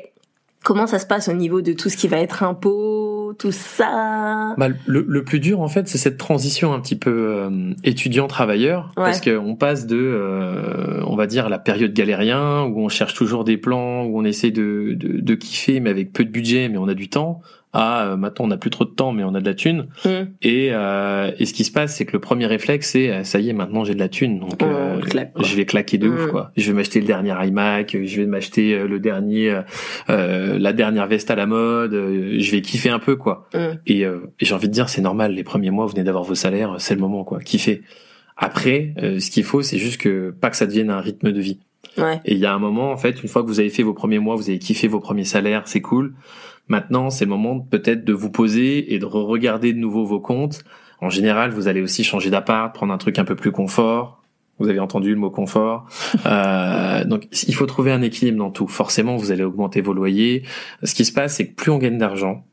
comment 0.63 0.87
ça 0.87 0.99
se 0.99 1.07
passe 1.07 1.29
au 1.29 1.33
niveau 1.33 1.63
de 1.63 1.73
tout 1.73 1.89
ce 1.89 1.97
qui 1.97 2.07
va 2.07 2.19
être 2.19 2.43
impôt, 2.43 3.33
tout 3.39 3.53
ça? 3.53 4.55
Bah, 4.59 4.69
le, 4.87 5.05
le, 5.09 5.25
plus 5.25 5.41
dur 5.41 5.63
en 5.63 5.69
fait, 5.69 5.89
c'est 5.89 5.99
cette 5.99 6.19
transition 6.19 6.75
un 6.75 6.81
petit 6.81 6.97
peu 6.97 7.49
étudiant 7.85 8.27
travailleur, 8.27 8.93
parce 8.97 9.23
qu'on 9.23 9.57
passe 9.57 9.87
de, 9.87 11.01
on 11.07 11.17
va 11.17 11.27
dire, 11.27 11.49
la 11.49 11.59
période 11.59 11.95
galérien 11.95 12.65
où 12.65 12.81
on 12.81 12.89
cherche 12.91 13.15
toujours 13.15 13.45
des 13.45 13.57
plans, 13.57 14.05
où 14.05 14.19
on 14.19 14.25
essaie 14.25 14.51
de, 14.51 14.95
de, 14.95 15.21
de 15.21 15.35
kiffer 15.35 15.81
mais 15.81 15.89
avec 15.91 16.13
peu 16.13 16.25
de 16.25 16.31
budget, 16.31 16.69
mais 16.69 16.77
on 16.77 16.89
a 16.89 16.95
du 16.95 17.09
temps, 17.09 17.41
ah 17.75 18.07
euh, 18.07 18.17
maintenant 18.17 18.47
on 18.47 18.49
n'a 18.49 18.57
plus 18.57 18.71
trop 18.71 18.85
de 18.85 18.91
temps 18.91 19.13
mais 19.13 19.25
on 19.25 19.35
a 19.35 19.41
de 19.41 19.45
la 19.45 19.55
thune 19.55 19.89
mm. 20.05 20.09
et 20.43 20.69
euh, 20.73 21.33
et 21.39 21.45
ce 21.45 21.53
qui 21.53 21.65
se 21.65 21.73
passe 21.73 21.97
c'est 21.97 22.07
que 22.07 22.13
le 22.13 22.21
premier 22.21 22.47
réflexe 22.47 22.91
c'est 22.91 23.11
euh, 23.11 23.25
ça 23.25 23.41
y 23.41 23.51
est 23.51 23.53
maintenant 23.53 23.85
j'ai 23.85 23.95
de 23.95 23.99
la 23.99 24.09
thune 24.09 24.39
donc 24.39 24.63
euh, 24.63 25.01
je 25.41 25.57
vais 25.57 25.67
claquer 25.67 25.99
de 25.99 26.09
ouf 26.09 26.27
mm. 26.27 26.31
quoi 26.31 26.53
je 26.57 26.71
vais 26.71 26.77
m'acheter 26.77 27.01
le 27.01 27.07
dernier 27.07 27.35
iMac 27.47 27.97
je 28.05 28.21
vais 28.21 28.27
m'acheter 28.27 28.87
le 28.87 28.99
dernier 29.01 29.61
la 30.09 30.73
dernière 30.73 31.07
veste 31.09 31.31
à 31.31 31.35
la 31.35 31.47
mode 31.47 31.93
je 31.93 32.51
vais 32.53 32.63
kiffer 32.63 32.91
un 32.91 33.01
peu 33.01 33.17
quoi 33.17 33.49
mm. 33.53 33.59
et, 33.89 34.03
et 34.03 34.09
j'ai 34.41 34.55
envie 34.55 34.69
de 34.69 34.73
dire 34.73 34.89
c'est 34.89 35.03
normal 35.03 35.33
les 35.33 35.45
premiers 35.45 35.71
mois 35.71 35.87
vous 35.87 35.93
venez 35.93 36.05
d'avoir 36.05 36.25
vos 36.25 36.37
salaires 36.37 36.77
c'est 36.79 36.95
le 36.95 37.01
moment 37.01 37.25
quoi 37.25 37.41
kiffer 37.41 37.83
après 38.37 38.95
ce 39.19 39.31
qu'il 39.31 39.45
faut 39.45 39.63
c'est 39.63 39.79
juste 39.79 40.01
que 40.01 40.31
pas 40.31 40.51
que 40.51 40.57
ça 40.57 40.67
devienne 40.67 40.91
un 40.91 41.01
rythme 41.01 41.33
de 41.33 41.41
vie 41.41 41.59
ouais. 41.99 42.21
et 42.25 42.35
il 42.35 42.39
y 42.39 42.47
a 42.47 42.55
un 42.55 42.59
moment 42.61 42.93
en 42.93 42.97
fait 42.97 43.21
une 43.23 43.29
fois 43.29 43.43
que 43.43 43.49
vous 43.49 43.59
avez 43.59 43.71
fait 43.71 43.83
vos 43.83 43.95
premiers 43.95 44.21
mois 44.21 44.37
vous 44.37 44.49
avez 44.49 44.61
kiffé 44.61 44.87
vos 44.87 45.01
premiers 45.01 45.25
salaires 45.25 45.63
c'est 45.67 45.81
cool 45.81 46.15
Maintenant, 46.69 47.11
c'est 47.11 47.25
le 47.25 47.31
moment 47.31 47.61
peut-être 47.61 48.05
de 48.05 48.13
vous 48.13 48.31
poser 48.31 48.95
et 48.95 48.99
de 48.99 49.05
regarder 49.05 49.73
de 49.73 49.79
nouveau 49.79 50.05
vos 50.05 50.21
comptes. 50.21 50.65
En 51.01 51.11
général, 51.11 51.51
vous 51.51 51.69
allez 51.69 51.83
aussi 51.83 52.05
changer 52.05 52.31
d'appart, 52.31 52.75
prendre 52.75 52.93
un 52.93 52.99
truc 52.99 53.19
un 53.19 53.25
peu 53.25 53.37
plus 53.37 53.53
confort. 53.53 54.23
Vous 54.59 54.69
avez 54.69 54.79
entendu 54.79 55.11
le 55.11 55.21
mot 55.21 55.31
confort. 55.31 55.87
Euh, 56.27 57.05
donc, 57.05 57.27
il 57.47 57.55
faut 57.55 57.67
trouver 57.67 57.93
un 57.93 58.01
équilibre 58.01 58.39
dans 58.39 58.51
tout. 58.51 58.69
Forcément, 58.69 59.17
vous 59.17 59.31
allez 59.31 59.43
augmenter 59.43 59.81
vos 59.81 59.93
loyers. 59.93 60.45
Ce 60.83 60.95
qui 60.95 61.05
se 61.05 61.13
passe, 61.13 61.35
c'est 61.37 61.49
que 61.49 61.55
plus 61.55 61.71
on 61.71 61.79
gagne 61.79 61.99
d'argent, 61.99 62.45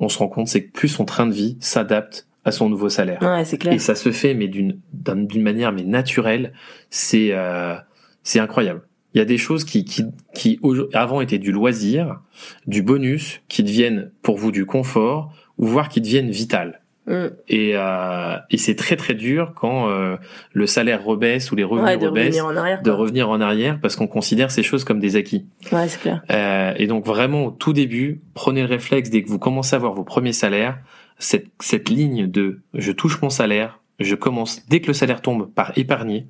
on 0.00 0.08
se 0.08 0.18
rend 0.18 0.28
compte, 0.28 0.48
c'est 0.48 0.64
que 0.64 0.72
plus 0.72 0.88
son 0.88 1.04
train 1.04 1.26
de 1.26 1.32
vie 1.32 1.56
s'adapte 1.60 2.26
à 2.44 2.50
son 2.50 2.68
nouveau 2.68 2.88
salaire. 2.88 3.20
Ouais, 3.22 3.44
c'est 3.44 3.58
clair. 3.58 3.74
Et 3.74 3.78
ça 3.78 3.94
se 3.94 4.10
fait, 4.10 4.34
mais 4.34 4.48
d'une 4.48 4.80
d'une 4.92 5.42
manière 5.42 5.72
mais 5.72 5.84
naturelle. 5.84 6.52
C'est 6.90 7.28
euh, 7.32 7.76
c'est 8.22 8.40
incroyable. 8.40 8.82
Il 9.14 9.18
y 9.18 9.20
a 9.20 9.24
des 9.24 9.38
choses 9.38 9.64
qui, 9.64 9.84
qui, 9.84 10.04
qui 10.34 10.58
avant 10.94 11.20
étaient 11.20 11.38
du 11.38 11.52
loisir, 11.52 12.20
du 12.66 12.82
bonus, 12.82 13.42
qui 13.48 13.62
deviennent 13.62 14.10
pour 14.22 14.38
vous 14.38 14.52
du 14.52 14.64
confort, 14.64 15.32
ou 15.58 15.66
voire 15.66 15.88
qui 15.88 16.00
deviennent 16.00 16.30
vitales. 16.30 16.82
Mm. 17.06 17.26
Et, 17.48 17.72
euh, 17.74 18.36
et 18.50 18.56
c'est 18.56 18.76
très 18.76 18.96
très 18.96 19.14
dur 19.14 19.52
quand 19.56 19.88
euh, 19.88 20.16
le 20.52 20.66
salaire 20.66 21.04
rebaisse 21.04 21.50
ou 21.50 21.56
les 21.56 21.64
revenus 21.64 21.98
de 21.98 22.06
rebaissent 22.06 22.26
revenir 22.26 22.46
en 22.46 22.56
arrière, 22.56 22.82
de 22.82 22.90
revenir 22.90 23.28
en 23.28 23.40
arrière 23.40 23.80
parce 23.80 23.96
qu'on 23.96 24.06
considère 24.06 24.50
ces 24.52 24.62
choses 24.62 24.84
comme 24.84 25.00
des 25.00 25.16
acquis. 25.16 25.46
Ouais, 25.72 25.88
c'est 25.88 26.00
clair. 26.00 26.22
Euh, 26.30 26.74
et 26.76 26.86
donc 26.86 27.04
vraiment 27.04 27.46
au 27.46 27.50
tout 27.50 27.72
début, 27.72 28.20
prenez 28.34 28.60
le 28.60 28.68
réflexe 28.68 29.10
dès 29.10 29.22
que 29.22 29.28
vous 29.28 29.40
commencez 29.40 29.74
à 29.74 29.78
avoir 29.78 29.94
vos 29.94 30.04
premiers 30.04 30.32
salaires, 30.32 30.78
cette, 31.18 31.46
cette 31.60 31.88
ligne 31.88 32.30
de 32.30 32.60
je 32.74 32.92
touche 32.92 33.20
mon 33.20 33.30
salaire, 33.30 33.80
je 33.98 34.14
commence 34.14 34.66
dès 34.68 34.80
que 34.80 34.86
le 34.86 34.94
salaire 34.94 35.22
tombe 35.22 35.50
par 35.52 35.76
épargner, 35.76 36.26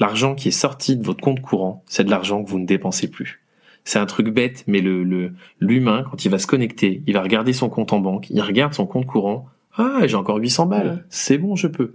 L'argent 0.00 0.34
qui 0.34 0.48
est 0.48 0.52
sorti 0.52 0.96
de 0.96 1.04
votre 1.04 1.20
compte 1.20 1.40
courant, 1.40 1.84
c'est 1.86 2.04
de 2.04 2.10
l'argent 2.10 2.42
que 2.42 2.48
vous 2.48 2.58
ne 2.58 2.66
dépensez 2.66 3.08
plus. 3.08 3.42
C'est 3.84 3.98
un 3.98 4.06
truc 4.06 4.28
bête, 4.28 4.64
mais 4.66 4.80
le 4.80 5.32
l'humain, 5.60 6.04
quand 6.10 6.24
il 6.24 6.30
va 6.30 6.38
se 6.38 6.46
connecter, 6.46 7.02
il 7.06 7.14
va 7.14 7.22
regarder 7.22 7.52
son 7.52 7.68
compte 7.68 7.92
en 7.92 8.00
banque, 8.00 8.28
il 8.30 8.40
regarde 8.40 8.74
son 8.74 8.86
compte 8.86 9.06
courant. 9.06 9.46
Ah, 9.76 10.00
j'ai 10.06 10.16
encore 10.16 10.36
800 10.38 10.66
balles. 10.66 11.04
C'est 11.10 11.38
bon, 11.38 11.54
je 11.54 11.66
peux. 11.66 11.94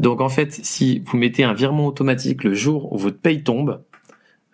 Donc 0.00 0.20
en 0.20 0.28
fait, 0.28 0.52
si 0.52 1.02
vous 1.06 1.16
mettez 1.16 1.44
un 1.44 1.54
virement 1.54 1.86
automatique 1.86 2.42
le 2.42 2.54
jour 2.54 2.92
où 2.92 2.98
votre 2.98 3.18
paye 3.18 3.42
tombe, 3.42 3.80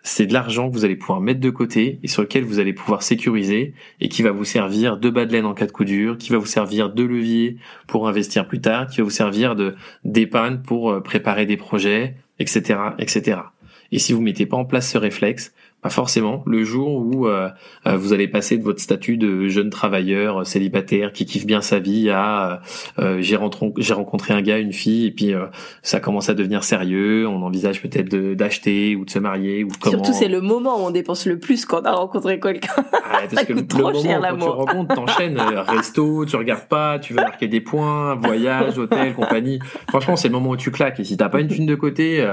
c'est 0.03 0.25
de 0.25 0.33
l'argent 0.33 0.69
que 0.69 0.73
vous 0.73 0.83
allez 0.83 0.97
pouvoir 0.97 1.21
mettre 1.21 1.39
de 1.39 1.49
côté 1.49 1.99
et 2.03 2.07
sur 2.07 2.21
lequel 2.21 2.43
vous 2.43 2.59
allez 2.59 2.73
pouvoir 2.73 3.03
sécuriser 3.03 3.73
et 4.01 4.09
qui 4.09 4.21
va 4.21 4.31
vous 4.31 4.43
servir 4.43 4.97
de 4.97 5.09
bas 5.09 5.25
de 5.25 5.31
laine 5.31 5.45
en 5.45 5.53
cas 5.53 5.65
de 5.65 5.71
coup 5.71 5.85
dur, 5.85 6.17
qui 6.17 6.29
va 6.29 6.37
vous 6.37 6.45
servir 6.45 6.89
de 6.89 7.03
levier 7.03 7.57
pour 7.87 8.07
investir 8.07 8.45
plus 8.45 8.59
tard, 8.59 8.87
qui 8.87 8.97
va 8.97 9.05
vous 9.05 9.09
servir 9.09 9.55
de 9.55 9.75
d'épargne 10.03 10.57
pour 10.57 10.91
euh, 10.91 10.99
préparer 10.99 11.45
des 11.45 11.55
projets, 11.55 12.17
etc., 12.39 12.79
etc. 12.99 13.39
Et 13.91 13.99
si 13.99 14.13
vous 14.13 14.21
mettez 14.21 14.45
pas 14.45 14.57
en 14.57 14.65
place 14.65 14.89
ce 14.89 14.97
réflexe, 14.97 15.53
pas 15.83 15.89
forcément. 15.89 16.43
Le 16.47 16.63
jour 16.63 16.95
où 16.95 17.27
euh, 17.27 17.49
euh, 17.85 17.97
vous 17.97 18.13
allez 18.13 18.29
passer 18.29 18.57
de 18.57 18.63
votre 18.63 18.81
statut 18.81 19.17
de 19.17 19.49
jeune 19.49 19.69
travailleur 19.69 20.39
euh, 20.39 20.43
célibataire 20.45 21.11
qui 21.11 21.25
kiffe 21.25 21.45
bien 21.45 21.61
sa 21.61 21.79
vie 21.79 22.09
à 22.09 22.61
j'ai 23.19 23.35
rencontré 23.35 24.33
un 24.33 24.41
gars, 24.41 24.57
une 24.57 24.71
fille, 24.71 25.07
et 25.07 25.11
puis 25.11 25.33
ça 25.81 25.99
commence 25.99 26.29
à 26.29 26.33
devenir 26.33 26.63
sérieux. 26.63 27.27
On 27.27 27.41
envisage 27.43 27.81
peut-être 27.81 28.15
d'acheter 28.33 28.95
ou 28.95 29.03
de 29.03 29.09
se 29.09 29.19
marier 29.19 29.65
ou 29.65 29.67
comment. 29.81 29.97
Surtout 29.97 30.13
c'est 30.13 30.29
le 30.29 30.39
moment 30.39 30.81
où 30.81 30.87
on 30.87 30.91
dépense 30.91 31.25
le 31.25 31.37
plus 31.37 31.65
quand 31.65 31.81
on 31.81 31.85
a 31.85 31.91
rencontré 31.91 32.39
quelqu'un. 32.39 32.85
Ah, 32.93 33.21
parce 33.29 33.45
que 33.47 33.53
le, 33.53 33.67
trop 33.67 33.91
moment 33.91 34.01
cher, 34.01 34.21
quand 34.21 34.37
tu 34.37 34.43
rencontres, 34.45 34.95
t'enchaînes 34.95 35.37
resto, 35.39 36.25
tu 36.25 36.35
regardes 36.37 36.67
pas, 36.67 36.99
tu 36.99 37.13
veux 37.13 37.21
marquer 37.21 37.47
des 37.47 37.59
points, 37.59 38.15
voyage, 38.15 38.77
hôtel, 38.77 39.13
compagnie. 39.13 39.59
Franchement, 39.89 40.15
c'est 40.15 40.29
le 40.29 40.33
moment 40.33 40.51
où 40.51 40.57
tu 40.57 40.71
claques. 40.71 40.99
Et 40.99 41.03
si 41.03 41.17
t'as 41.17 41.29
pas 41.29 41.41
une 41.41 41.47
thune 41.49 41.65
de 41.65 41.75
côté, 41.75 42.25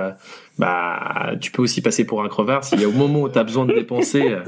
bah 0.61 1.33
tu 1.40 1.50
peux 1.50 1.62
aussi 1.62 1.81
passer 1.81 2.05
pour 2.05 2.23
un 2.23 2.29
crevard. 2.29 2.62
S'il 2.64 2.81
y 2.81 2.85
a 2.85 2.88
au 2.88 2.93
moment 2.93 3.23
où 3.23 3.29
t'as 3.29 3.45
besoin 3.45 3.64
de 3.64 3.73
dépenser, 3.73 4.23
euh, 4.23 4.40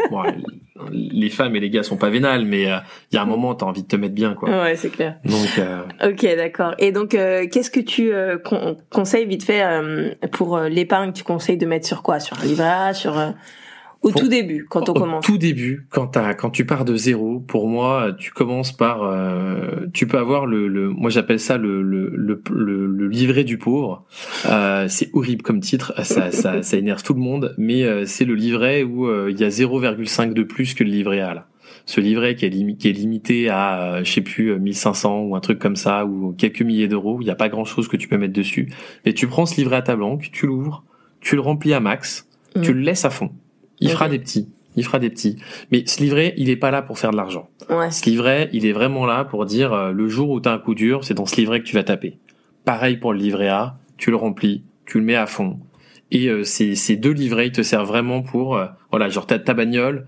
les 0.91 1.31
femmes 1.31 1.57
et 1.57 1.61
les 1.61 1.71
gars 1.71 1.83
sont 1.83 1.97
pas 1.97 2.11
vénales, 2.11 2.45
mais 2.45 2.71
euh, 2.71 2.77
il 3.11 3.17
y 3.17 3.19
a 3.19 3.23
un 3.23 3.27
moment 3.27 3.55
t'as 3.55 3.67
envie 3.67 3.83
de 3.83 3.89
te 3.89 3.97
mettre 3.97 4.15
bien, 4.15 4.35
quoi. 4.35 4.51
Ouais, 4.51 4.77
c'est 4.77 4.91
clair. 4.91 5.17
Donc. 5.25 5.59
Euh, 5.59 5.83
ok, 6.05 6.37
d'accord. 6.37 6.75
Et 6.79 6.93
donc, 6.93 7.11
qu'est-ce 7.11 7.71
que 7.71 7.81
tu 7.81 8.13
conseilles 8.91 9.27
vite 9.27 9.45
fait 9.45 9.63
pour 10.33 10.59
l'épargne 10.61 11.13
Tu 11.13 11.25
conseilles 11.25 11.57
de 11.57 11.67
mettre 11.67 11.87
sur 11.87 12.03
quoi? 12.03 12.21
Sur 12.21 12.39
un 12.39 12.45
livret 12.45 12.95
sur 12.95 13.15
au 14.03 14.11
tout 14.11 14.29
début, 14.29 14.67
quand 14.69 14.89
on 14.89 14.95
commence. 14.95 15.25
Au 15.25 15.33
tout 15.33 15.39
début, 15.39 15.87
quand, 15.91 16.19
quand 16.37 16.51
tu 16.51 16.65
pars 16.65 16.85
de 16.85 16.97
zéro, 16.97 17.39
pour 17.39 17.69
moi, 17.69 18.13
tu 18.19 18.33
commences 18.33 18.73
par, 18.73 19.05
euh, 19.05 19.87
tu 19.93 20.07
peux 20.07 20.19
avoir 20.19 20.47
le, 20.47 20.67
le 20.67 20.89
moi 20.89 21.09
j'appelle 21.11 21.39
ça 21.39 21.57
le, 21.57 21.83
le, 21.83 22.11
le, 22.17 22.43
le, 22.51 23.09
livret 23.09 23.45
du 23.45 23.59
pauvre. 23.59 24.05
Euh, 24.47 24.87
c'est 24.89 25.11
horrible 25.13 25.43
comme 25.43 25.61
titre, 25.61 25.93
ça, 26.05 26.33
ça, 26.33 26.63
ça 26.63 26.77
énerve 26.77 27.03
tout 27.03 27.15
le 27.15 27.21
monde, 27.21 27.55
mais 27.59 27.85
euh, 27.85 28.05
c'est 28.05 28.25
le 28.25 28.35
livret 28.35 28.83
où 28.83 29.07
euh, 29.07 29.31
il 29.31 29.39
y 29.39 29.45
a 29.45 29.49
0,5 29.49 30.33
de 30.33 30.43
plus 30.43 30.75
que 30.75 30.83
le 30.83 30.91
livret 30.91 31.21
A 31.21 31.35
là. 31.35 31.49
Ce 31.87 32.01
livret 32.01 32.35
qui 32.35 32.45
est, 32.45 32.77
qui 32.77 32.89
est 32.89 32.93
limité 32.93 33.49
à, 33.49 34.03
je 34.05 34.13
sais 34.13 34.21
plus, 34.21 34.59
1500 34.59 35.21
ou 35.23 35.37
un 35.37 35.41
truc 35.41 35.59
comme 35.59 35.75
ça, 35.75 36.07
ou 36.07 36.33
quelques 36.33 36.63
milliers 36.63 36.87
d'euros, 36.87 37.19
il 37.21 37.25
n'y 37.25 37.31
a 37.31 37.35
pas 37.35 37.49
grand 37.49 37.65
chose 37.65 37.89
que 37.89 37.97
tu 37.97 38.07
peux 38.07 38.19
mettre 38.19 38.33
dessus. 38.33 38.73
Et 39.05 39.15
tu 39.15 39.27
prends 39.27 39.47
ce 39.47 39.57
livret 39.57 39.77
à 39.77 39.83
ta 39.83 39.97
banque, 39.97 40.31
tu 40.33 40.47
l'ouvres, 40.47 40.85
tu 41.21 41.35
le 41.35 41.41
remplis 41.41 41.73
à 41.73 41.81
max, 41.81 42.29
tu 42.55 42.71
mmh. 42.71 42.75
le 42.75 42.81
laisses 42.81 43.05
à 43.05 43.11
fond 43.11 43.31
il 43.83 43.91
fera 43.91 44.09
des 44.09 44.19
petits. 44.19 44.49
Il 44.77 44.85
fera 44.85 44.99
des 44.99 45.11
petits. 45.11 45.37
Mais 45.71 45.85
ce 45.87 46.01
livret, 46.01 46.35
il 46.37 46.49
est 46.49 46.57
pas 46.57 46.71
là 46.71 46.83
pour 46.83 46.99
faire 46.99 47.11
de 47.11 47.17
l'argent. 47.17 47.49
Ouais. 47.69 47.91
Ce 47.91 48.09
livret, 48.09 48.49
il 48.53 48.65
est 48.67 48.73
vraiment 48.73 49.07
là 49.07 49.25
pour 49.25 49.45
dire 49.45 49.73
euh, 49.73 49.93
le 49.93 50.09
jour 50.09 50.31
où 50.31 50.41
tu 50.41 50.49
as 50.49 50.53
un 50.53 50.59
coup 50.59 50.75
dur, 50.75 51.05
c'est 51.05 51.15
dans 51.15 51.27
ce 51.27 51.37
livret 51.37 51.61
que 51.61 51.67
tu 51.67 51.75
vas 51.75 51.85
taper. 51.85 52.19
Pareil 52.65 52.97
pour 52.97 53.13
le 53.13 53.19
livret 53.19 53.49
A, 53.49 53.77
tu 53.99 54.11
le 54.11 54.17
remplis, 54.17 54.65
tu 54.87 54.99
le 54.99 55.05
mets 55.05 55.17
à 55.17 55.27
fond. 55.27 55.59
Et 56.11 56.29
euh, 56.29 56.45
ces, 56.45 56.75
ces, 56.75 56.97
deux 56.97 57.11
livrets, 57.11 57.49
ils 57.49 57.53
te 57.53 57.63
servent 57.63 57.89
vraiment 57.89 58.23
pour, 58.23 58.57
euh, 58.57 58.67
voilà, 58.91 59.09
genre 59.09 59.27
ta, 59.27 59.39
ta 59.39 59.55
bagnole, 59.55 60.07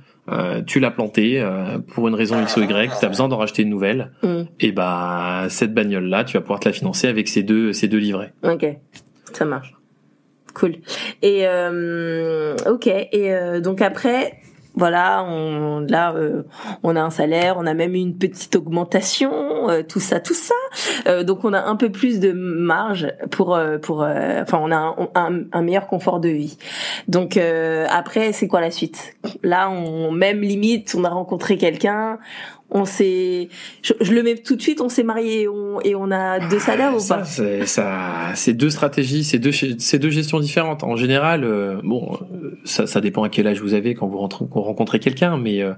tu 0.66 0.80
l'as 0.80 0.90
plantée 0.90 1.46
pour 1.88 2.08
une 2.08 2.14
raison 2.14 2.40
X 2.40 2.56
ou 2.56 2.62
Y, 2.62 2.98
tu 2.98 3.04
as 3.04 3.08
besoin 3.08 3.28
d'en 3.28 3.36
racheter 3.36 3.60
une 3.62 3.68
nouvelle. 3.68 4.10
Mm. 4.22 4.44
Et 4.58 4.72
bah 4.72 5.48
cette 5.50 5.74
bagnole 5.74 6.06
là, 6.06 6.24
tu 6.24 6.38
vas 6.38 6.40
pouvoir 6.40 6.60
te 6.60 6.66
la 6.66 6.72
financer 6.72 7.08
avec 7.08 7.28
ces 7.28 7.42
deux 7.42 7.74
ces 7.74 7.88
deux 7.88 7.98
livrets. 7.98 8.32
Ok, 8.42 8.64
ça 9.34 9.44
marche. 9.44 9.73
Cool. 10.54 10.76
Et 11.22 11.46
euh, 11.46 12.56
ok. 12.66 12.86
Et 12.86 13.34
euh, 13.34 13.60
donc 13.60 13.82
après, 13.82 14.38
voilà, 14.76 15.24
on, 15.24 15.80
là, 15.80 16.14
euh, 16.14 16.42
on 16.82 16.96
a 16.96 17.00
un 17.00 17.10
salaire, 17.10 17.56
on 17.58 17.66
a 17.66 17.74
même 17.74 17.94
une 17.94 18.18
petite 18.18 18.56
augmentation, 18.56 19.68
euh, 19.70 19.82
tout 19.82 20.00
ça, 20.00 20.18
tout 20.18 20.34
ça. 20.34 20.54
Euh, 21.06 21.22
donc 21.22 21.44
on 21.44 21.52
a 21.52 21.62
un 21.62 21.76
peu 21.76 21.90
plus 21.90 22.18
de 22.18 22.32
marge 22.32 23.12
pour, 23.30 23.58
pour, 23.82 24.00
enfin, 24.00 24.58
on 24.60 24.72
a 24.72 24.76
un, 24.76 25.08
un, 25.14 25.40
un, 25.52 25.62
meilleur 25.62 25.86
confort 25.86 26.18
de 26.18 26.28
vie. 26.28 26.58
Donc 27.06 27.36
après, 27.36 28.32
c'est 28.32 28.48
quoi 28.48 28.60
la 28.60 28.70
suite? 28.70 29.16
Là, 29.42 29.70
on 29.70 30.10
même 30.10 30.40
limite, 30.40 30.94
on 30.98 31.04
a 31.04 31.10
rencontré 31.10 31.56
quelqu'un, 31.56 32.18
on 32.74 32.84
s'est, 32.84 33.48
je, 33.82 34.12
le 34.12 34.22
mets 34.24 34.34
tout 34.34 34.56
de 34.56 34.60
suite, 34.60 34.80
on 34.80 34.88
s'est 34.88 35.04
marié 35.04 35.42
et 35.42 35.48
on, 35.48 35.80
et 35.82 35.94
on 35.94 36.10
a 36.10 36.40
deux 36.48 36.58
salaires 36.58 36.92
ou 36.92 37.06
pas 37.06 37.22
C'est 37.22 37.66
ça, 37.66 38.32
c'est 38.34 38.52
deux 38.52 38.70
stratégies, 38.70 39.22
c'est 39.22 39.38
deux, 39.38 39.52
c'est 39.52 39.98
deux 40.00 40.10
gestions 40.10 40.40
différentes. 40.40 40.82
En 40.82 40.96
général, 40.96 41.44
euh, 41.44 41.80
bon, 41.84 42.18
ça, 42.64 42.88
ça 42.88 43.00
dépend 43.00 43.22
à 43.22 43.28
quel 43.28 43.46
âge 43.46 43.60
vous 43.60 43.74
avez 43.74 43.94
quand 43.94 44.08
vous, 44.08 44.18
rentrez, 44.18 44.44
quand 44.50 44.58
vous 44.58 44.66
rencontrez 44.66 44.98
quelqu'un, 44.98 45.36
mais 45.36 45.62
euh, 45.62 45.72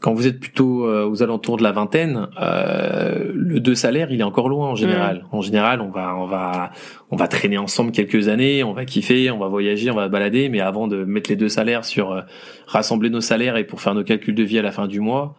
quand 0.00 0.14
vous 0.14 0.26
êtes 0.26 0.40
plutôt 0.40 0.86
euh, 0.86 1.06
aux 1.06 1.22
alentours 1.22 1.58
de 1.58 1.62
la 1.62 1.72
vingtaine, 1.72 2.28
le 2.40 3.60
deux 3.60 3.74
salaires, 3.74 4.10
il 4.10 4.20
est 4.20 4.24
encore 4.24 4.48
loin 4.48 4.70
en 4.70 4.74
général. 4.74 5.26
Mm. 5.30 5.36
En 5.36 5.40
général, 5.42 5.82
on 5.82 5.90
va, 5.90 6.16
on 6.16 6.24
va, 6.24 6.70
on 7.10 7.16
va 7.16 7.28
traîner 7.28 7.58
ensemble 7.58 7.92
quelques 7.92 8.28
années, 8.28 8.64
on 8.64 8.72
va 8.72 8.86
kiffer, 8.86 9.30
on 9.30 9.38
va 9.38 9.48
voyager, 9.48 9.90
on 9.90 9.96
va 9.96 10.08
balader, 10.08 10.48
mais 10.48 10.60
avant 10.60 10.88
de 10.88 11.04
mettre 11.04 11.28
les 11.28 11.36
deux 11.36 11.50
salaires 11.50 11.84
sur 11.84 12.24
rassembler 12.66 13.10
nos 13.10 13.20
salaires 13.20 13.58
et 13.58 13.64
pour 13.64 13.82
faire 13.82 13.94
nos 13.94 14.02
calculs 14.02 14.34
de 14.34 14.42
vie 14.44 14.58
à 14.58 14.62
la 14.62 14.72
fin 14.72 14.86
du 14.86 15.00
mois 15.00 15.36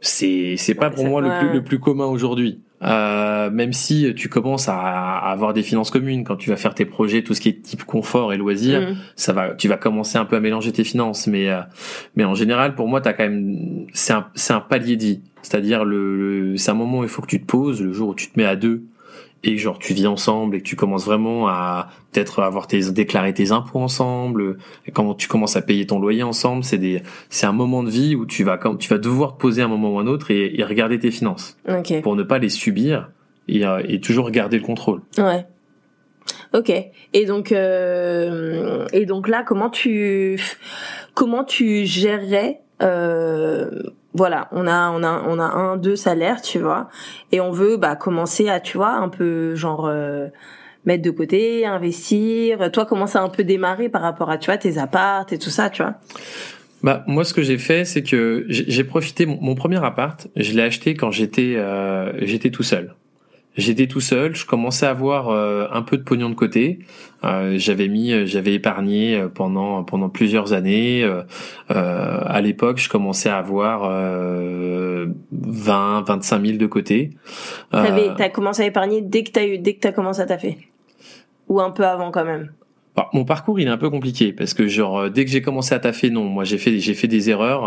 c'est 0.00 0.56
c'est 0.56 0.74
pas 0.74 0.90
pour 0.90 1.06
moi 1.06 1.20
le 1.20 1.38
plus 1.40 1.52
le 1.52 1.62
plus 1.62 1.78
commun 1.78 2.06
aujourd'hui. 2.06 2.60
Euh, 2.80 3.50
même 3.50 3.72
si 3.72 4.14
tu 4.14 4.28
commences 4.28 4.68
à, 4.68 5.18
avoir 5.18 5.52
des 5.52 5.64
finances 5.64 5.90
communes 5.90 6.22
quand 6.22 6.36
tu 6.36 6.50
vas 6.50 6.56
faire 6.56 6.74
tes 6.74 6.84
projets, 6.84 7.22
tout 7.22 7.34
ce 7.34 7.40
qui 7.40 7.48
est 7.48 7.60
type 7.60 7.82
confort 7.82 8.32
et 8.32 8.36
loisirs, 8.36 8.92
mm. 8.92 8.96
ça 9.16 9.32
va, 9.32 9.54
tu 9.54 9.66
vas 9.66 9.76
commencer 9.76 10.16
un 10.16 10.24
peu 10.24 10.36
à 10.36 10.40
mélanger 10.40 10.70
tes 10.70 10.84
finances. 10.84 11.26
Mais 11.26 11.50
euh, 11.50 11.60
mais 12.14 12.24
en 12.24 12.34
général, 12.34 12.74
pour 12.74 12.86
moi, 12.86 13.00
t'as 13.00 13.14
quand 13.14 13.24
même 13.24 13.86
c'est 13.92 14.12
un 14.12 14.26
c'est 14.34 14.52
un 14.52 14.60
palier 14.60 14.96
dit. 14.96 15.22
C'est-à-dire 15.42 15.84
le 15.84 16.56
c'est 16.56 16.70
un 16.70 16.74
moment 16.74 17.00
où 17.00 17.02
il 17.02 17.08
faut 17.08 17.22
que 17.22 17.28
tu 17.28 17.40
te 17.40 17.46
poses 17.46 17.82
le 17.82 17.92
jour 17.92 18.10
où 18.10 18.14
tu 18.14 18.28
te 18.30 18.38
mets 18.38 18.46
à 18.46 18.56
deux 18.56 18.84
et 19.44 19.56
genre 19.56 19.78
tu 19.78 19.94
vis 19.94 20.06
ensemble 20.06 20.56
et 20.56 20.58
que 20.60 20.64
tu 20.64 20.76
commences 20.76 21.04
vraiment 21.04 21.48
à 21.48 21.88
peut-être 22.12 22.42
avoir 22.42 22.66
tes 22.66 22.90
déclarer 22.90 23.32
tes 23.32 23.52
impôts 23.52 23.78
ensemble 23.78 24.58
et 24.86 24.90
quand 24.90 25.14
tu 25.14 25.28
commences 25.28 25.56
à 25.56 25.62
payer 25.62 25.86
ton 25.86 26.00
loyer 26.00 26.22
ensemble 26.22 26.64
c'est 26.64 26.78
des 26.78 27.02
c'est 27.28 27.46
un 27.46 27.52
moment 27.52 27.82
de 27.82 27.90
vie 27.90 28.16
où 28.16 28.26
tu 28.26 28.42
vas 28.42 28.58
quand 28.58 28.76
tu 28.76 28.88
vas 28.88 28.98
devoir 28.98 29.36
te 29.36 29.40
poser 29.40 29.62
un 29.62 29.68
moment 29.68 29.94
ou 29.94 29.98
un 29.98 30.06
autre 30.06 30.30
et, 30.30 30.58
et 30.58 30.64
regarder 30.64 30.98
tes 30.98 31.10
finances. 31.10 31.56
Pour 32.02 32.16
ne 32.16 32.22
pas 32.22 32.38
les 32.38 32.48
subir 32.48 33.10
et, 33.46 33.64
euh, 33.64 33.82
et 33.88 34.00
toujours 34.00 34.30
garder 34.30 34.58
le 34.58 34.64
contrôle. 34.64 35.00
Ouais. 35.16 35.46
Ok. 36.54 36.72
Et 37.12 37.24
donc 37.26 37.52
euh, 37.52 38.86
et 38.92 39.06
donc 39.06 39.28
là 39.28 39.42
comment 39.46 39.70
tu 39.70 40.40
comment 41.14 41.44
tu 41.44 41.84
gérerais 41.84 42.60
euh, 42.82 43.82
voilà, 44.14 44.48
on 44.52 44.66
a 44.66 44.90
on 44.90 45.02
a 45.02 45.22
on 45.26 45.38
a 45.38 45.44
un 45.44 45.76
deux 45.76 45.96
salaires, 45.96 46.40
tu 46.40 46.58
vois, 46.58 46.88
et 47.32 47.40
on 47.40 47.50
veut 47.50 47.76
bah 47.76 47.96
commencer 47.96 48.48
à 48.48 48.60
tu 48.60 48.76
vois 48.78 48.92
un 48.92 49.08
peu 49.08 49.54
genre 49.54 49.86
euh, 49.86 50.28
mettre 50.86 51.02
de 51.02 51.10
côté, 51.10 51.66
investir. 51.66 52.70
Toi, 52.72 52.86
comment 52.86 53.06
ça 53.06 53.20
a 53.20 53.22
un 53.22 53.28
peu 53.28 53.44
démarré 53.44 53.88
par 53.88 54.02
rapport 54.02 54.30
à 54.30 54.38
tu 54.38 54.46
vois 54.46 54.58
tes 54.58 54.78
apparts 54.78 55.26
et 55.32 55.38
tout 55.38 55.50
ça, 55.50 55.70
tu 55.70 55.82
vois? 55.82 55.94
Bah 56.82 57.04
moi 57.08 57.24
ce 57.24 57.34
que 57.34 57.42
j'ai 57.42 57.58
fait 57.58 57.84
c'est 57.84 58.04
que 58.04 58.44
j'ai 58.48 58.84
profité 58.84 59.26
mon, 59.26 59.56
premier 59.56 59.84
appart 59.84 60.28
je 60.36 60.52
l'ai 60.52 60.62
acheté 60.62 60.94
quand 60.94 61.10
j'étais 61.10 61.54
euh, 61.56 62.12
j'étais 62.24 62.50
tout 62.50 62.62
seul 62.62 62.94
J'étais 63.58 63.88
tout 63.88 64.00
seul, 64.00 64.36
je 64.36 64.46
commençais 64.46 64.86
à 64.86 64.90
avoir 64.90 65.30
euh, 65.30 65.66
un 65.72 65.82
peu 65.82 65.96
de 65.98 66.04
pognon 66.04 66.30
de 66.30 66.36
côté. 66.36 66.78
Euh, 67.24 67.58
j'avais 67.58 67.88
mis, 67.88 68.12
euh, 68.12 68.24
j'avais 68.24 68.54
épargné 68.54 69.20
pendant 69.34 69.82
pendant 69.82 70.08
plusieurs 70.08 70.52
années. 70.52 71.04
à 71.68 72.40
l'époque, 72.40 72.78
je 72.78 72.88
commençais 72.88 73.28
à 73.28 73.38
avoir 73.38 73.90
20, 75.32 76.02
25 76.02 76.46
000 76.46 76.56
de 76.56 76.66
côté. 76.66 77.10
T'as 77.72 78.28
commencé 78.28 78.62
à 78.62 78.66
épargner 78.66 79.02
dès 79.02 79.24
que 79.24 79.32
t'as 79.32 79.44
eu, 79.44 79.58
dès 79.58 79.74
que 79.74 79.80
t'as 79.80 79.92
commencé 79.92 80.20
à 80.20 80.26
taffer, 80.26 80.58
ou 81.48 81.60
un 81.60 81.72
peu 81.72 81.84
avant 81.84 82.12
quand 82.12 82.24
même? 82.24 82.52
Bah, 82.98 83.08
mon 83.12 83.24
parcours 83.24 83.60
il 83.60 83.68
est 83.68 83.70
un 83.70 83.76
peu 83.76 83.90
compliqué 83.90 84.32
parce 84.32 84.54
que 84.54 84.66
genre 84.66 85.08
dès 85.08 85.24
que 85.24 85.30
j'ai 85.30 85.40
commencé 85.40 85.72
à 85.72 85.78
taffer 85.78 86.10
non 86.10 86.24
moi 86.24 86.42
j'ai 86.42 86.58
fait 86.58 86.80
j'ai 86.80 86.94
fait 86.94 87.06
des 87.06 87.30
erreurs 87.30 87.62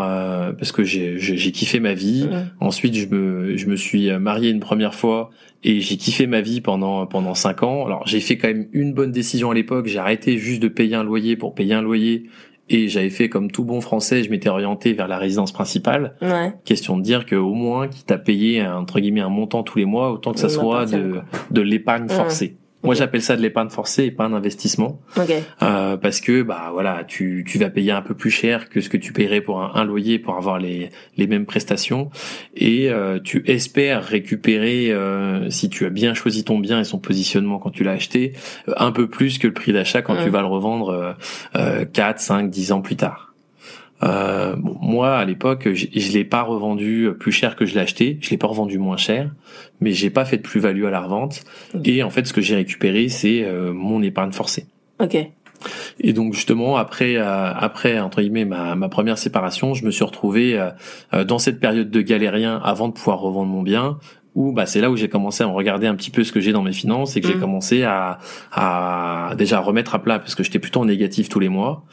parce 0.57 0.73
que 0.73 0.83
j'ai 0.83 1.17
j'ai 1.17 1.51
kiffé 1.51 1.79
ma 1.79 1.93
vie 1.93 2.27
ensuite 2.59 2.95
je 2.95 3.07
me 3.07 3.55
je 3.55 3.67
me 3.67 3.77
suis 3.77 4.11
marié 4.19 4.49
une 4.49 4.59
première 4.59 4.93
fois 4.93 5.29
et 5.63 5.79
j'ai 5.79 5.97
kiffé 5.97 6.27
ma 6.27 6.41
vie 6.41 6.61
pendant 6.61 7.05
pendant 7.05 7.33
cinq 7.33 7.63
ans. 7.63 7.85
Alors 7.85 8.05
j'ai 8.07 8.19
fait 8.19 8.37
quand 8.37 8.47
même 8.47 8.67
une 8.73 8.93
bonne 8.93 9.11
décision 9.11 9.51
à 9.51 9.53
l'époque. 9.53 9.87
J'ai 9.87 9.99
arrêté 9.99 10.37
juste 10.37 10.61
de 10.61 10.67
payer 10.67 10.95
un 10.95 11.03
loyer 11.03 11.35
pour 11.35 11.53
payer 11.53 11.73
un 11.73 11.81
loyer 11.81 12.29
et 12.69 12.87
j'avais 12.87 13.09
fait 13.09 13.27
comme 13.27 13.51
tout 13.51 13.65
bon 13.65 13.81
français, 13.81 14.23
je 14.23 14.29
m'étais 14.29 14.49
orienté 14.49 14.93
vers 14.93 15.07
la 15.07 15.17
résidence 15.17 15.51
principale. 15.51 16.15
Ouais. 16.21 16.53
Question 16.63 16.97
de 16.97 17.03
dire 17.03 17.25
que 17.25 17.35
au 17.35 17.53
moins 17.53 17.87
qui 17.87 18.03
t'a 18.05 18.17
payé 18.17 18.65
entre 18.65 18.99
guillemets 18.99 19.21
un 19.21 19.29
montant 19.29 19.63
tous 19.63 19.77
les 19.77 19.85
mois, 19.85 20.11
autant 20.11 20.31
que 20.31 20.39
ça 20.39 20.49
soit 20.49 20.85
de 20.85 21.19
de 21.51 21.61
l'épargne 21.61 22.07
forcée. 22.07 22.57
Moi, 22.83 22.95
j'appelle 22.95 23.21
ça 23.21 23.35
de 23.35 23.41
l'épargne 23.41 23.69
forcée 23.69 24.05
et 24.05 24.11
pas 24.11 24.25
un 24.25 24.33
investissement. 24.33 24.99
Ok. 25.17 25.31
Euh, 25.61 25.97
parce 25.97 26.19
que 26.19 26.41
bah 26.41 26.69
voilà, 26.71 27.03
tu, 27.07 27.43
tu 27.47 27.57
vas 27.57 27.69
payer 27.69 27.91
un 27.91 28.01
peu 28.01 28.15
plus 28.15 28.31
cher 28.31 28.69
que 28.69 28.81
ce 28.81 28.89
que 28.89 28.97
tu 28.97 29.13
paierais 29.13 29.41
pour 29.41 29.61
un, 29.61 29.71
un 29.75 29.83
loyer 29.83 30.19
pour 30.19 30.35
avoir 30.35 30.59
les, 30.59 30.89
les 31.17 31.27
mêmes 31.27 31.45
prestations 31.45 32.09
et 32.55 32.89
euh, 32.89 33.19
tu 33.23 33.43
espères 33.45 34.03
récupérer 34.03 34.91
euh, 34.91 35.49
si 35.49 35.69
tu 35.69 35.85
as 35.85 35.89
bien 35.89 36.13
choisi 36.13 36.43
ton 36.43 36.59
bien 36.59 36.79
et 36.79 36.83
son 36.83 36.99
positionnement 36.99 37.59
quand 37.59 37.71
tu 37.71 37.83
l'as 37.83 37.91
acheté 37.91 38.33
euh, 38.67 38.73
un 38.77 38.91
peu 38.91 39.07
plus 39.07 39.37
que 39.37 39.47
le 39.47 39.53
prix 39.53 39.73
d'achat 39.73 40.01
quand 40.01 40.15
tu 40.15 40.29
vas 40.29 40.41
le 40.41 40.47
revendre 40.47 41.15
euh, 41.55 41.85
4, 41.85 42.19
5, 42.19 42.49
10 42.49 42.71
ans 42.71 42.81
plus 42.81 42.95
tard. 42.95 43.30
Euh, 44.03 44.55
bon, 44.55 44.77
moi, 44.81 45.17
à 45.17 45.25
l'époque, 45.25 45.69
je, 45.73 45.85
je 45.93 46.11
l'ai 46.11 46.23
pas 46.23 46.41
revendu 46.41 47.09
plus 47.19 47.31
cher 47.31 47.55
que 47.55 47.65
je 47.65 47.75
l'ai 47.75 47.81
acheté. 47.81 48.17
Je 48.21 48.29
l'ai 48.29 48.37
pas 48.37 48.47
revendu 48.47 48.77
moins 48.77 48.97
cher, 48.97 49.31
mais 49.79 49.91
j'ai 49.91 50.09
pas 50.09 50.25
fait 50.25 50.37
de 50.37 50.41
plus-value 50.41 50.85
à 50.85 50.89
la 50.89 51.01
revente. 51.01 51.43
Et 51.85 52.03
en 52.03 52.09
fait, 52.09 52.25
ce 52.25 52.33
que 52.33 52.41
j'ai 52.41 52.55
récupéré, 52.55 53.09
c'est 53.09 53.43
euh, 53.43 53.73
mon 53.73 54.01
épargne 54.01 54.31
forcée. 54.31 54.65
Ok. 54.99 55.17
Et 55.99 56.13
donc 56.13 56.33
justement 56.33 56.77
après 56.77 57.17
euh, 57.17 57.53
après 57.53 57.99
entre 57.99 58.21
guillemets 58.21 58.45
ma, 58.45 58.75
ma 58.75 58.89
première 58.89 59.17
séparation, 59.17 59.73
je 59.73 59.85
me 59.85 59.91
suis 59.91 60.03
retrouvé 60.03 60.57
euh, 60.57 60.69
euh, 61.13 61.23
dans 61.23 61.39
cette 61.39 61.59
période 61.59 61.89
de 61.89 62.01
galérien 62.01 62.59
avant 62.63 62.87
de 62.87 62.93
pouvoir 62.93 63.19
revendre 63.19 63.51
mon 63.51 63.61
bien 63.61 63.99
où 64.33 64.53
bah 64.53 64.65
c'est 64.65 64.79
là 64.81 64.89
où 64.89 64.95
j'ai 64.95 65.09
commencé 65.09 65.43
à 65.43 65.47
regarder 65.47 65.87
un 65.87 65.95
petit 65.95 66.09
peu 66.11 66.23
ce 66.23 66.31
que 66.31 66.39
j'ai 66.39 66.53
dans 66.53 66.61
mes 66.63 66.71
finances 66.73 67.17
et 67.17 67.21
que 67.21 67.27
j'ai 67.27 67.35
Mm. 67.35 67.39
commencé 67.41 67.83
à 67.83 68.17
à 68.51 69.33
déjà 69.37 69.59
remettre 69.59 69.95
à 69.95 69.99
plat 70.01 70.19
parce 70.19 70.35
que 70.35 70.43
j'étais 70.43 70.59
plutôt 70.59 70.79
en 70.81 70.85
négatif 70.85 71.27
tous 71.29 71.39
les 71.39 71.49
mois 71.49 71.83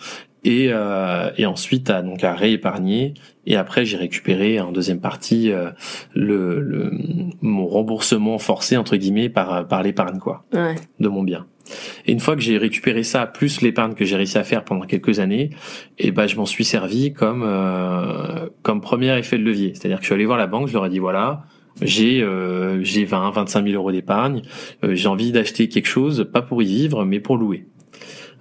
et 0.45 0.69
euh, 0.71 1.31
et 1.37 1.47
ensuite 1.47 1.91
à 1.91 2.01
donc 2.03 2.23
à 2.23 2.35
réépargner 2.35 3.15
et 3.45 3.57
après 3.57 3.85
j'ai 3.85 3.97
récupéré 3.97 4.61
en 4.61 4.71
deuxième 4.71 5.01
partie 5.01 5.51
euh, 5.51 5.71
le, 6.15 6.61
le 6.61 6.93
mon 7.41 7.67
remboursement 7.67 8.39
forcé 8.39 8.77
entre 8.77 8.97
guillemets 8.97 9.29
par 9.29 9.67
par 9.67 9.83
l'épargne 9.83 10.19
quoi 10.19 10.45
Ouais. 10.55 10.77
de 11.01 11.09
mon 11.09 11.23
bien. 11.25 11.47
Et 12.07 12.13
une 12.13 12.21
fois 12.21 12.35
que 12.35 12.41
j'ai 12.41 12.57
récupéré 12.57 13.03
ça, 13.03 13.27
plus 13.27 13.61
l'épargne 13.61 13.93
que 13.93 14.07
j'ai 14.07 14.17
réussi 14.17 14.39
à 14.39 14.43
faire 14.45 14.65
pendant 14.65 14.87
quelques 14.87 15.19
années, 15.21 15.51
et 15.99 16.13
ben 16.13 16.27
je 16.27 16.37
m'en 16.37 16.47
suis 16.47 16.65
servi 16.65 17.13
comme 17.13 17.43
euh, 17.45 18.49
comme 18.63 18.81
premier 18.81 19.15
effet 19.19 19.37
de 19.39 19.43
levier. 19.45 19.75
C'est-à-dire 19.75 19.99
que 19.99 20.03
je 20.05 20.07
suis 20.07 20.15
allé 20.15 20.25
voir 20.25 20.39
la 20.39 20.47
banque, 20.47 20.69
je 20.69 20.73
leur 20.73 20.87
ai 20.87 20.89
dit 20.89 20.99
voilà, 20.99 21.43
j'ai 21.81 22.23
euh, 22.23 22.83
j'ai 22.83 23.05
20, 23.05 23.31
25 23.31 23.65
000 23.65 23.75
euros 23.75 23.93
d'épargne, 23.93 24.43
euh, 24.85 24.95
j'ai 24.95 25.09
envie 25.09 25.33
d'acheter 25.33 25.69
quelque 25.69 25.87
chose, 25.89 26.29
pas 26.33 26.43
pour 26.43 26.63
y 26.63 26.67
vivre, 26.67 27.05
mais 27.05 27.21
pour 27.21 27.37
louer. 27.37 27.67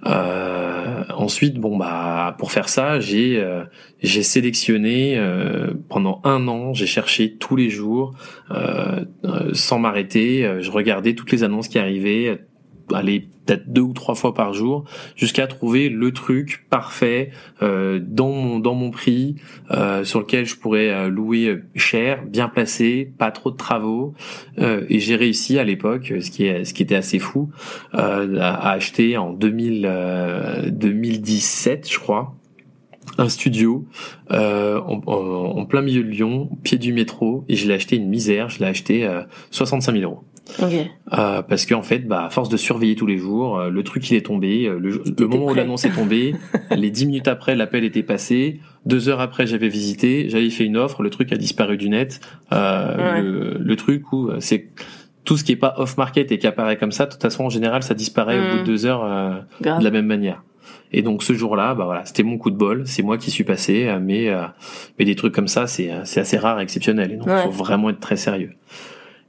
Euh, 0.06 1.02
ensuite, 1.16 1.58
bon 1.58 1.76
bah 1.76 2.36
pour 2.38 2.52
faire 2.52 2.68
ça, 2.68 3.00
j'ai 3.00 3.38
euh, 3.38 3.64
j'ai 4.00 4.22
sélectionné 4.22 5.18
euh, 5.18 5.72
pendant 5.88 6.20
un 6.24 6.46
an, 6.46 6.72
j'ai 6.72 6.86
cherché 6.86 7.34
tous 7.36 7.56
les 7.56 7.68
jours 7.68 8.14
sans 9.52 9.78
m'arrêter. 9.78 10.58
je 10.60 10.70
regardais 10.70 11.14
toutes 11.14 11.32
les 11.32 11.42
annonces 11.42 11.68
qui 11.68 11.78
arrivaient, 11.78 12.46
aller 12.94 13.28
peut-être 13.46 13.72
deux 13.72 13.80
ou 13.80 13.92
trois 13.92 14.14
fois 14.14 14.34
par 14.34 14.52
jour, 14.52 14.84
jusqu'à 15.16 15.46
trouver 15.46 15.88
le 15.88 16.12
truc 16.12 16.66
parfait 16.68 17.30
euh, 17.62 17.98
dans 18.02 18.30
mon 18.30 18.58
dans 18.58 18.74
mon 18.74 18.90
prix, 18.90 19.36
euh, 19.70 20.04
sur 20.04 20.20
lequel 20.20 20.44
je 20.46 20.56
pourrais 20.56 20.90
euh, 20.90 21.08
louer 21.08 21.58
cher, 21.74 22.24
bien 22.26 22.48
placé, 22.48 23.10
pas 23.18 23.30
trop 23.30 23.50
de 23.50 23.56
travaux. 23.56 24.14
Euh, 24.58 24.84
et 24.88 25.00
j'ai 25.00 25.16
réussi 25.16 25.58
à 25.58 25.64
l'époque, 25.64 26.12
ce 26.20 26.30
qui 26.30 26.44
est 26.44 26.64
ce 26.64 26.74
qui 26.74 26.82
était 26.82 26.94
assez 26.94 27.18
fou, 27.18 27.50
euh, 27.94 28.38
à, 28.38 28.54
à 28.54 28.72
acheter 28.72 29.16
en 29.16 29.32
2000, 29.32 29.86
euh, 29.86 30.70
2017, 30.70 31.90
je 31.90 31.98
crois, 31.98 32.34
un 33.18 33.28
studio 33.28 33.84
euh, 34.30 34.80
en, 34.80 35.64
plein 35.66 35.82
milieu 35.82 36.02
de 36.02 36.08
Lyon, 36.08 36.48
au 36.50 36.56
pied 36.56 36.78
du 36.78 36.92
métro, 36.92 37.44
et 37.48 37.56
je 37.56 37.66
l'ai 37.68 37.74
acheté 37.74 37.96
une 37.96 38.08
misère, 38.08 38.48
je 38.48 38.60
l'ai 38.60 38.66
acheté 38.66 39.04
euh, 39.04 39.22
65 39.50 39.92
000 39.92 40.04
euros. 40.10 40.22
Ok. 40.62 40.72
Euh, 41.18 41.42
parce 41.42 41.66
qu'en 41.66 41.82
fait, 41.82 42.06
bah, 42.08 42.24
à 42.24 42.30
force 42.30 42.48
de 42.48 42.56
surveiller 42.56 42.94
tous 42.94 43.04
les 43.06 43.18
jours, 43.18 43.58
euh, 43.58 43.68
le 43.70 43.82
truc 43.82 44.08
il 44.10 44.16
est 44.16 44.24
tombé, 44.24 44.66
euh, 44.66 44.78
le, 44.78 45.02
le 45.18 45.26
moment 45.26 45.46
où 45.46 45.54
l'annonce 45.54 45.84
est 45.84 45.90
tombée, 45.94 46.34
les 46.70 46.90
dix 46.90 47.04
minutes 47.04 47.28
après 47.28 47.54
l'appel 47.54 47.84
était 47.84 48.02
passé, 48.02 48.60
deux 48.86 49.10
heures 49.10 49.20
après 49.20 49.46
j'avais 49.46 49.68
visité, 49.68 50.30
j'avais 50.30 50.48
fait 50.48 50.64
une 50.64 50.78
offre, 50.78 51.02
le 51.02 51.10
truc 51.10 51.32
a 51.32 51.36
disparu 51.36 51.76
du 51.76 51.90
net, 51.90 52.20
euh, 52.52 52.96
Ouais. 52.96 53.22
le, 53.22 53.58
le 53.58 53.76
truc 53.76 54.10
où 54.12 54.30
c'est 54.40 54.68
tout 55.24 55.36
ce 55.36 55.44
qui 55.44 55.52
est 55.52 55.56
pas 55.56 55.74
off 55.76 55.98
market 55.98 56.32
et 56.32 56.38
qui 56.38 56.46
apparaît 56.46 56.78
comme 56.78 56.92
ça, 56.92 57.04
de 57.04 57.12
toute 57.12 57.20
façon 57.20 57.44
en 57.44 57.50
général 57.50 57.82
ça 57.82 57.92
disparaît 57.92 58.38
au 58.38 58.50
bout 58.52 58.58
de 58.60 58.64
deux 58.64 58.86
heures 58.86 59.04
euh, 59.04 59.40
de 59.60 59.84
la 59.84 59.90
même 59.90 60.06
manière. 60.06 60.42
Et 60.92 61.02
donc 61.02 61.22
ce 61.22 61.34
jour-là, 61.34 61.74
bah 61.74 61.84
voilà, 61.84 62.04
c'était 62.06 62.22
mon 62.22 62.38
coup 62.38 62.50
de 62.50 62.56
bol, 62.56 62.84
c'est 62.86 63.02
moi 63.02 63.18
qui 63.18 63.30
suis 63.30 63.44
passé, 63.44 63.86
euh, 63.88 63.98
mais 64.00 64.28
euh, 64.30 64.42
mais 64.98 65.04
des 65.04 65.14
trucs 65.16 65.34
comme 65.34 65.48
ça, 65.48 65.66
c'est 65.66 65.90
euh, 65.90 66.00
c'est 66.04 66.20
assez 66.20 66.38
rare, 66.38 66.60
et 66.60 66.62
exceptionnel, 66.62 67.12
et 67.12 67.16
donc 67.16 67.26
Ouais. 67.28 67.42
faut 67.44 67.50
vraiment 67.50 67.90
être 67.90 68.00
très 68.00 68.16
sérieux. 68.16 68.52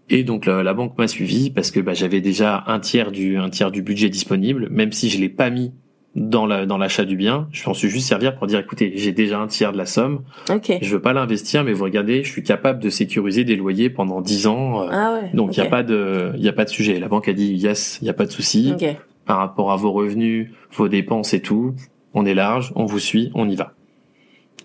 Et 0.10 0.24
donc 0.24 0.46
la, 0.46 0.64
la 0.64 0.74
banque 0.74 0.98
m'a 0.98 1.08
suivi 1.08 1.50
parce 1.52 1.70
que 1.72 1.80
bah, 1.80 1.94
j'avais 1.94 2.22
déjà 2.22 2.64
un 2.68 2.80
tiers 2.80 3.12
du 3.12 3.38
un 3.38 3.50
tiers 3.50 3.72
du 3.72 3.82
budget 3.82 4.10
disponible, 4.10 4.68
même 4.72 4.92
si 4.92 5.10
je 5.10 5.20
l'ai 5.20 5.30
pas 5.30 5.50
mis 5.50 5.72
dans 6.16 6.48
la 6.48 6.66
dans 6.66 6.78
l'achat 6.80 7.06
du 7.06 7.16
bien, 7.16 7.48
je 7.52 7.68
m'en 7.68 7.76
suis 7.76 7.90
juste 7.90 8.08
servir 8.08 8.36
pour 8.36 8.48
dire 8.48 8.58
écoutez, 8.60 8.94
j'ai 8.96 9.12
déjà 9.12 9.40
un 9.40 9.46
tiers 9.48 9.72
de 9.74 9.78
la 9.78 9.86
somme, 9.86 10.22
Ok. 10.50 10.72
je 10.82 10.90
veux 10.92 11.02
pas 11.02 11.14
l'investir, 11.14 11.64
mais 11.64 11.72
vous 11.74 11.84
regardez, 11.84 12.24
je 12.24 12.32
suis 12.32 12.42
capable 12.42 12.80
de 12.80 12.90
sécuriser 12.90 13.44
des 13.44 13.56
loyers 13.56 13.90
pendant 13.92 14.20
10 14.22 14.48
ans. 14.48 14.88
Ah 14.90 15.20
ouais. 15.22 15.30
donc 15.36 15.56
il 15.56 15.60
y 15.60 15.64
a 15.64 15.70
pas 15.70 15.84
de 15.84 16.32
il 16.36 16.42
y 16.42 16.50
a 16.50 16.54
pas 16.54 16.66
de 16.66 16.70
sujet. 16.70 17.00
La 17.00 17.10
banque 17.10 17.28
a 17.28 17.34
dit 17.34 17.54
yes, 17.54 18.00
il 18.02 18.08
y 18.08 18.10
a 18.10 18.14
pas 18.14 18.26
de 18.26 18.32
souci 18.32 18.72
Ok. 18.74 18.96
Par 19.30 19.38
rapport 19.38 19.72
à 19.72 19.76
vos 19.76 19.92
revenus, 19.92 20.50
vos 20.72 20.90
dépenses 20.90 21.36
et 21.36 21.40
tout. 21.40 21.76
On 22.16 22.26
est 22.26 22.34
large, 22.34 22.74
on 22.76 22.86
vous 22.86 22.98
suit, 22.98 23.30
on 23.36 23.48
y 23.48 23.56
va. 23.56 23.76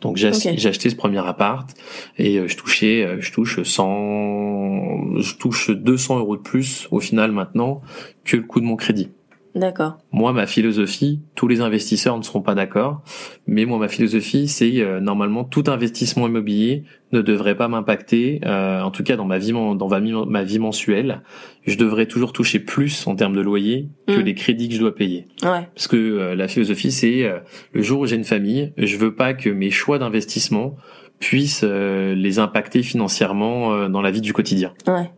Donc 0.00 0.16
j'ai 0.16 0.28
acheté 0.28 0.88
ce 0.88 0.96
premier 0.96 1.18
appart 1.18 1.68
et 2.16 2.38
euh, 2.38 2.48
je 2.48 2.56
touchais, 2.56 3.04
euh, 3.04 3.20
je 3.20 3.30
touche 3.30 3.62
100, 3.62 5.18
je 5.18 5.34
touche 5.34 5.70
200 5.70 6.18
euros 6.20 6.38
de 6.38 6.40
plus 6.40 6.88
au 6.90 6.98
final 6.98 7.30
maintenant 7.30 7.82
que 8.24 8.38
le 8.38 8.44
coût 8.44 8.60
de 8.60 8.64
mon 8.64 8.76
crédit. 8.76 9.10
D'accord. 9.54 9.98
Moi, 10.10 10.32
ma 10.32 10.46
philosophie, 10.48 11.20
tous 11.36 11.46
les 11.46 11.60
investisseurs 11.60 12.18
ne 12.18 12.22
seront 12.22 12.42
pas 12.42 12.56
d'accord, 12.56 13.02
mais 13.46 13.66
moi, 13.66 13.78
ma 13.78 13.86
philosophie, 13.86 14.48
c'est 14.48 14.80
euh, 14.80 14.98
normalement 15.00 15.44
tout 15.44 15.62
investissement 15.68 16.26
immobilier 16.26 16.82
ne 17.12 17.20
devrait 17.22 17.56
pas 17.56 17.68
m'impacter. 17.68 18.40
euh, 18.44 18.82
en 18.82 18.90
tout 18.90 19.04
cas, 19.04 19.14
dans 19.14 19.24
ma 19.26 19.38
vie, 19.38 19.52
dans 19.52 19.88
ma, 20.26 20.42
vie 20.42 20.58
mensuelle, 20.58 21.22
je 21.66 21.76
devrais 21.76 22.06
toujours 22.06 22.32
toucher 22.32 22.58
plus 22.58 23.06
en 23.06 23.14
termes 23.14 23.36
de 23.36 23.40
loyer 23.40 23.88
que 24.08 24.18
Mm. 24.18 24.24
les 24.24 24.34
crédits 24.34 24.68
que 24.68 24.74
je 24.74 24.80
dois 24.80 24.94
payer. 24.94 25.26
Ouais. 25.44 25.68
Parce 25.74 25.86
que 25.86 25.96
euh, 25.96 26.34
la 26.34 26.48
philosophie, 26.48 26.90
c'est 26.90 27.22
euh, 27.24 27.38
le 27.72 27.82
jour 27.82 28.00
où 28.00 28.06
j'ai 28.06 28.16
une 28.16 28.24
famille, 28.24 28.72
je 28.76 28.96
veux 28.96 29.14
pas 29.14 29.34
que 29.34 29.50
mes 29.50 29.70
choix 29.70 30.00
d'investissement 30.00 30.74
puissent 31.20 31.62
euh, 31.64 32.16
les 32.16 32.40
impacter 32.40 32.82
financièrement 32.82 33.72
euh, 33.72 33.88
dans 33.88 34.02
la 34.02 34.10
vie 34.10 34.20
du 34.20 34.32
quotidien. 34.32 34.72
Ouais. 34.88 35.10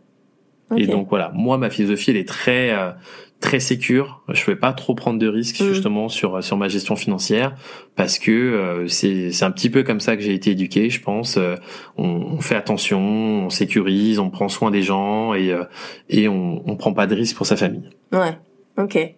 Et 0.75 0.85
donc 0.85 1.07
voilà, 1.09 1.31
moi 1.33 1.57
ma 1.57 1.69
philosophie 1.69 2.11
elle 2.11 2.17
est 2.17 2.27
très 2.27 2.71
euh, 2.73 2.91
très 3.39 3.59
sécure. 3.59 4.23
Je 4.29 4.43
vais 4.45 4.55
pas 4.55 4.73
trop 4.73 4.95
prendre 4.95 5.19
de 5.19 5.27
risques 5.27 5.61
Mm. 5.61 5.67
justement 5.67 6.09
sur 6.09 6.43
sur 6.43 6.57
ma 6.57 6.67
gestion 6.67 6.95
financière 6.95 7.53
parce 7.95 8.17
que 8.19 8.31
euh, 8.31 8.87
c'est 8.87 9.31
c'est 9.31 9.45
un 9.45 9.51
petit 9.51 9.69
peu 9.69 9.83
comme 9.83 9.99
ça 9.99 10.15
que 10.17 10.23
j'ai 10.23 10.33
été 10.33 10.51
éduqué, 10.51 10.89
je 10.89 11.01
pense. 11.01 11.37
Euh, 11.37 11.55
on, 11.97 12.05
on 12.07 12.41
fait 12.41 12.55
attention, 12.55 12.99
on 12.99 13.49
sécurise, 13.49 14.19
on 14.19 14.29
prend 14.29 14.49
soin 14.49 14.71
des 14.71 14.81
gens 14.81 15.33
et 15.33 15.51
euh, 15.51 15.63
et 16.09 16.27
on 16.27 16.63
on 16.67 16.75
prend 16.77 16.93
pas 16.93 17.05
de 17.07 17.15
risques 17.15 17.37
pour 17.37 17.45
sa 17.45 17.55
famille. 17.55 17.89
Ouais. 18.11 18.37
Ok. 18.79 18.95
Et 18.95 19.15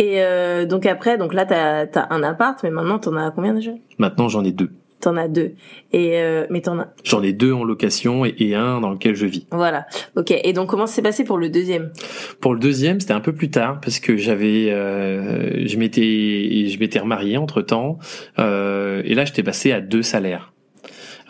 euh, 0.00 0.64
donc 0.66 0.86
après, 0.86 1.18
donc 1.18 1.34
là 1.34 1.44
t'as 1.44 1.86
as 2.00 2.14
un 2.14 2.22
appart, 2.22 2.60
mais 2.62 2.70
maintenant 2.70 2.98
t'en 2.98 3.16
as 3.16 3.30
combien 3.30 3.52
déjà? 3.54 3.72
Maintenant 3.98 4.28
j'en 4.28 4.44
ai 4.44 4.52
deux. 4.52 4.70
T'en 5.02 5.16
as 5.16 5.26
deux. 5.26 5.54
Et 5.92 6.20
euh, 6.20 6.46
mais 6.48 6.60
t'en 6.60 6.78
as. 6.78 6.94
J'en 7.02 7.24
ai 7.24 7.32
deux 7.32 7.52
en 7.52 7.64
location 7.64 8.24
et, 8.24 8.36
et 8.38 8.54
un 8.54 8.80
dans 8.80 8.90
lequel 8.90 9.16
je 9.16 9.26
vis. 9.26 9.48
Voilà. 9.50 9.84
Ok. 10.14 10.30
Et 10.30 10.52
donc 10.52 10.68
comment 10.68 10.86
s'est 10.86 11.02
passé 11.02 11.24
pour 11.24 11.38
le 11.38 11.48
deuxième? 11.48 11.92
Pour 12.40 12.54
le 12.54 12.60
deuxième, 12.60 13.00
c'était 13.00 13.12
un 13.12 13.20
peu 13.20 13.32
plus 13.32 13.50
tard 13.50 13.80
parce 13.80 13.98
que 13.98 14.16
j'avais, 14.16 14.70
euh, 14.70 15.66
je 15.66 15.76
m'étais, 15.76 16.68
je 16.68 16.78
m'étais 16.78 17.00
remarié 17.00 17.36
entre 17.36 17.62
temps, 17.62 17.98
euh, 18.38 19.02
et 19.04 19.14
là 19.14 19.24
j'étais 19.24 19.42
passé 19.42 19.72
à 19.72 19.80
deux 19.80 20.02
salaires. 20.02 20.52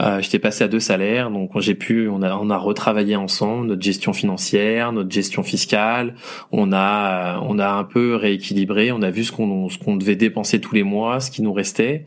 Euh, 0.01 0.21
j'étais 0.21 0.39
passé 0.39 0.65
à 0.65 0.69
deux 0.69 0.81
salaires, 0.81 1.31
donc 1.31 1.59
j'ai 1.61 1.75
pu, 1.75 2.09
on 2.09 2.23
a, 2.23 2.35
on 2.37 2.51
a 2.51 2.57
retravaillé 2.57 3.15
ensemble 3.15 3.69
notre 3.69 3.83
gestion 3.83 4.13
financière, 4.13 4.93
notre 4.93 5.11
gestion 5.11 5.43
fiscale. 5.43 6.15
On 6.51 6.73
a, 6.73 7.41
on 7.43 7.59
a 7.59 7.71
un 7.71 7.85
peu 7.85 8.17
rééquilibré. 8.17 8.91
On 8.91 9.03
a 9.03 9.11
vu 9.11 9.25
ce 9.25 9.33
qu'on, 9.33 9.69
ce 9.69 9.79
qu'on 9.79 9.97
devait 9.97 10.17
dépenser 10.17 10.61
tous 10.61 10.75
les 10.75 10.83
mois, 10.83 11.21
ce 11.21 11.31
qui 11.31 11.43
nous 11.43 11.53
restait. 11.53 12.05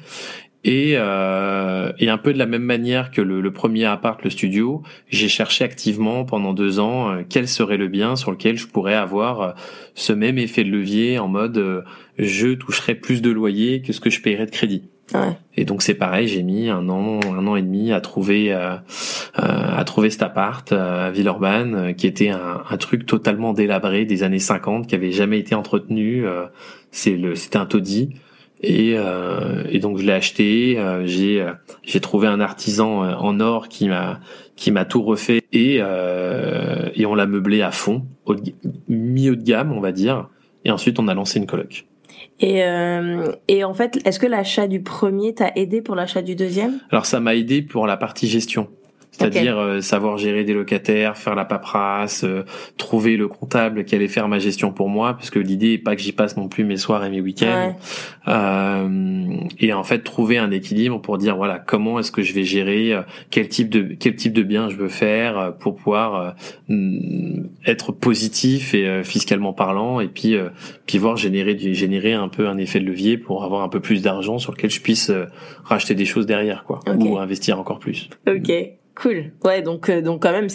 Et, 0.68 0.94
euh, 0.96 1.92
et 2.00 2.10
un 2.10 2.18
peu 2.18 2.34
de 2.34 2.40
la 2.40 2.48
même 2.48 2.64
manière 2.64 3.12
que 3.12 3.22
le, 3.22 3.40
le 3.40 3.52
premier 3.54 3.86
appart, 3.86 4.22
le 4.24 4.32
studio, 4.32 4.82
j'ai 5.10 5.28
cherché 5.28 5.64
activement 5.64 6.26
pendant 6.26 6.54
deux 6.54 6.80
ans 6.80 7.12
euh, 7.12 7.22
quel 7.30 7.48
serait 7.48 7.78
le 7.78 7.88
bien 7.88 8.16
sur 8.16 8.32
lequel 8.32 8.58
je 8.58 8.66
pourrais 8.66 8.96
avoir 8.96 9.42
euh, 9.42 9.52
ce 9.94 10.12
même 10.12 10.40
effet 10.40 10.64
de 10.64 10.72
levier 10.72 11.20
en 11.20 11.28
mode 11.28 11.60
euh, 11.60 11.82
je 12.18 12.56
toucherais 12.56 12.96
plus 12.96 13.22
de 13.22 13.30
loyer 13.30 13.84
que 13.84 13.94
ce 13.94 14.00
que 14.00 14.10
je 14.10 14.22
paierais 14.22 14.48
de 14.48 14.52
crédit. 14.52 14.90
Ouais. 15.14 15.38
Et 15.56 15.66
donc 15.66 15.84
c'est 15.84 15.94
pareil, 15.94 16.28
j'ai 16.28 16.42
mis 16.42 16.68
un 16.68 16.90
an, 16.90 17.20
un 17.32 17.46
an 17.46 17.56
et 17.56 17.62
demi 17.62 17.92
à 17.92 18.02
trouver, 18.02 18.52
euh, 18.52 18.76
à 19.36 19.84
trouver 19.86 20.10
cet 20.10 20.24
appart 20.24 20.72
à 20.72 21.12
Villeurbanne, 21.12 21.94
qui 21.94 22.08
était 22.08 22.30
un, 22.30 22.64
un 22.68 22.78
truc 22.78 23.06
totalement 23.06 23.54
délabré 23.54 24.06
des 24.06 24.24
années 24.24 24.40
50, 24.40 24.88
qui 24.88 24.96
avait 24.96 25.12
jamais 25.12 25.38
été 25.38 25.54
entretenu. 25.54 26.26
euh, 26.26 26.46
c'est 26.90 27.18
le, 27.18 27.36
c'était 27.36 27.58
un 27.58 27.68
taudis. 27.68 28.16
Et, 28.68 28.96
et 29.70 29.80
donc 29.80 30.00
je 30.00 30.04
l'ai 30.04 30.14
acheté. 30.14 30.78
j'ai 31.06 31.46
j'ai 31.84 32.00
trouvé 32.00 32.28
un 32.28 32.40
artisan 32.40 33.02
en 33.02 33.40
or 33.40 33.70
qui 33.70 33.88
m'a 33.88 34.20
qui 34.56 34.72
m'a 34.72 34.86
tout 34.86 35.04
refait 35.04 35.44
et 35.54 35.76
et 35.76 37.06
on 37.06 37.16
l'a 37.16 37.28
meublé 37.28 37.62
à 37.62 37.72
fond, 37.72 38.06
au 38.26 38.36
milieu 38.88 39.36
de 39.36 39.44
gamme 39.44 39.72
on 39.72 39.82
va 39.82 39.92
dire. 39.92 40.30
Et 40.64 40.72
ensuite 40.72 41.00
on 41.00 41.08
a 41.08 41.14
lancé 41.14 41.40
une 41.40 41.46
coloc. 41.46 41.86
Et, 42.40 42.64
euh, 42.64 43.32
et 43.48 43.64
en 43.64 43.74
fait, 43.74 44.00
est-ce 44.06 44.20
que 44.20 44.26
l'achat 44.26 44.68
du 44.68 44.82
premier 44.82 45.34
t'a 45.34 45.52
aidé 45.56 45.82
pour 45.82 45.96
l'achat 45.96 46.22
du 46.22 46.36
deuxième? 46.36 46.80
Alors 46.92 47.06
ça 47.06 47.20
m'a 47.20 47.36
aidé 47.36 47.62
pour 47.62 47.88
la 47.88 47.98
partie 47.98 48.28
gestion. 48.28 48.68
C'est-à-dire 49.18 49.58
euh, 49.58 49.82
savoir 49.82 50.18
gérer 50.18 50.44
des 50.44 50.54
locataires, 50.54 51.18
faire 51.18 51.36
la 51.36 51.46
paperasse, 51.46 52.24
euh, 52.26 52.44
trouver 52.78 53.16
le 53.16 53.28
comptable 53.28 53.86
qui 53.86 53.96
allait 53.96 54.10
faire 54.10 54.28
ma 54.28 54.40
gestion 54.40 54.72
pour 54.72 54.90
moi, 54.90 55.14
parce 55.14 55.30
que 55.30 55.40
l'idée 55.40 55.74
est 55.74 55.78
pas 55.78 55.96
que 55.96 56.02
j'y 56.02 56.12
passe 56.12 56.36
non 56.36 56.50
plus 56.50 56.66
mes 56.66 56.76
soirs 56.76 57.04
et 57.06 57.10
mes 57.10 57.22
week-ends. 57.22 57.78
Euh, 58.28 59.38
et 59.60 59.74
en 59.74 59.84
fait 59.84 60.00
trouver 60.00 60.38
un 60.38 60.52
équilibre 60.52 61.00
pour 61.00 61.18
dire 61.18 61.38
voilà 61.38 61.60
comment 61.60 62.00
est-ce 62.00 62.12
que 62.12 62.24
je 62.24 62.34
vais 62.34 62.44
gérer, 62.44 62.94
quel 63.30 63.48
type 63.48 63.70
de 63.70 63.96
quel 63.98 64.16
type 64.16 64.34
de 64.34 64.44
bien 64.44 64.70
je 64.70 64.76
veux 64.76 64.90
faire 64.90 65.54
pour 65.60 65.76
pouvoir 65.76 66.36
être 67.66 67.92
positif 67.92 68.74
et 68.74 69.04
fiscalement 69.04 69.54
parlant, 69.54 70.00
et 70.00 70.08
puis 70.08 70.36
puis 70.86 70.98
voir 70.98 71.16
générer 71.16 71.58
générer 71.74 72.14
un 72.14 72.28
peu 72.28 72.48
un 72.48 72.58
effet 72.58 72.80
de 72.80 72.86
levier 72.86 73.18
pour 73.18 73.44
avoir 73.44 73.64
un 73.64 73.70
peu 73.70 73.80
plus 73.80 74.02
d'argent 74.02 74.40
sur 74.40 74.52
lequel 74.52 74.70
je 74.70 74.82
puisse 74.82 75.12
racheter 75.64 75.96
des 75.96 76.06
choses 76.06 76.26
derrière 76.26 76.64
quoi, 76.64 76.80
ou 76.98 77.18
investir 77.18 77.60
encore 77.60 77.80
plus. 77.80 78.10
Ok. 78.28 78.52
Cool. 78.96 79.34
Ouais, 79.44 79.62
donc 79.62 79.90
euh, 79.90 80.02
donc 80.02 80.22
quand 80.22 80.32
même 80.32 80.50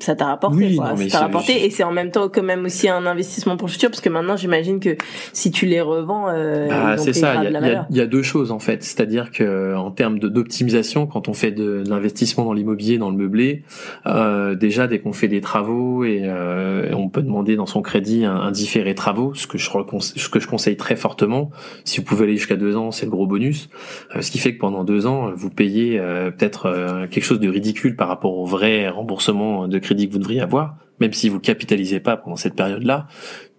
ça 0.00 0.14
t'a 0.14 0.26
rapporté 0.26 0.76
quoi. 0.76 0.96
ça 0.96 1.08
t'a 1.08 1.20
rapporté 1.20 1.64
et 1.64 1.70
c'est 1.70 1.82
en 1.82 1.92
même 1.92 2.10
temps 2.10 2.28
quand 2.28 2.42
même 2.42 2.64
aussi 2.64 2.88
un 2.88 3.04
investissement 3.06 3.56
pour 3.56 3.68
le 3.68 3.72
futur 3.72 3.90
parce 3.90 4.00
que 4.00 4.08
maintenant 4.08 4.36
j'imagine 4.36 4.80
que 4.80 4.96
si 5.32 5.50
tu 5.50 5.66
les 5.66 5.80
revends 5.80 6.28
euh, 6.28 6.68
ah, 6.70 6.96
c'est 6.96 7.12
ça, 7.12 7.44
il 7.44 7.52
y 7.52 7.56
a, 7.56 7.86
y 7.90 8.00
a, 8.00 8.06
deux 8.06 8.22
choses 8.22 8.52
en 8.52 8.58
fait, 8.58 8.82
c'est-à-dire 8.82 9.30
que 9.30 9.74
en 9.74 9.90
termes 9.90 10.18
d'optimisation 10.18 11.06
quand 11.06 11.28
on 11.28 11.34
fait 11.34 11.50
de, 11.50 11.82
l'investissement 11.86 12.44
dans 12.44 12.52
l'immobilier, 12.52 12.98
dans 12.98 13.10
le 13.10 13.16
meublé, 13.16 13.64
euh, 14.06 14.54
déjà 14.54 14.86
dès 14.86 14.98
qu'on 15.00 15.12
fait 15.12 15.28
des 15.28 15.40
travaux 15.40 16.04
et 16.04 16.22
euh, 16.24 16.92
on 16.94 17.08
peut 17.08 17.22
demander 17.22 17.56
dans 17.56 17.66
son 17.66 17.82
crédit 17.82 18.24
un, 18.24 18.34
un 18.34 18.50
différé 18.50 18.94
travaux, 18.94 19.34
ce 19.34 19.46
que 19.46 19.58
je 19.58 19.68
ce 20.00 20.28
que 20.28 20.40
je 20.40 20.46
conseille 20.46 20.76
très 20.76 20.96
fortement. 20.96 21.50
Si 21.84 21.98
vous 21.98 22.04
pouvez 22.04 22.24
aller 22.24 22.36
jusqu'à 22.36 22.56
deux 22.56 22.76
ans, 22.76 22.90
c'est 22.90 23.06
le 23.06 23.10
gros 23.10 23.26
bonus. 23.26 23.68
Euh, 24.14 24.22
ce 24.22 24.30
qui 24.30 24.38
fait 24.38 24.54
que 24.54 24.58
pendant 24.58 24.84
deux 24.84 25.06
ans, 25.06 25.30
vous 25.34 25.50
payez 25.50 25.98
euh, 25.98 26.30
peut-être 26.30 26.66
euh, 26.66 27.06
quelque 27.06 27.24
chose 27.24 27.40
de 27.40 27.48
ridicule 27.48 27.96
par 27.96 28.08
rapport 28.08 28.36
au 28.38 28.44
vrai 28.44 28.88
remboursement 28.88 29.68
de 29.68 29.78
crédit 29.88 30.06
que 30.08 30.12
vous 30.12 30.18
devriez 30.18 30.42
avoir, 30.42 30.76
même 31.00 31.14
si 31.14 31.30
vous 31.30 31.40
capitalisez 31.40 32.00
pas 32.00 32.18
pendant 32.18 32.36
cette 32.36 32.54
période-là, 32.54 33.08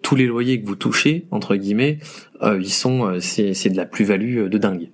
tous 0.03 0.15
les 0.15 0.27
loyers 0.27 0.61
que 0.61 0.67
vous 0.67 0.75
touchez, 0.75 1.25
entre 1.31 1.55
guillemets, 1.55 1.97
euh, 2.43 2.59
ils 2.61 2.71
sont, 2.71 3.05
euh, 3.05 3.19
c'est 3.19 3.69
de 3.69 3.77
la 3.77 3.85
plus-value 3.85 4.47
de 4.47 4.57
dingue. 4.59 4.91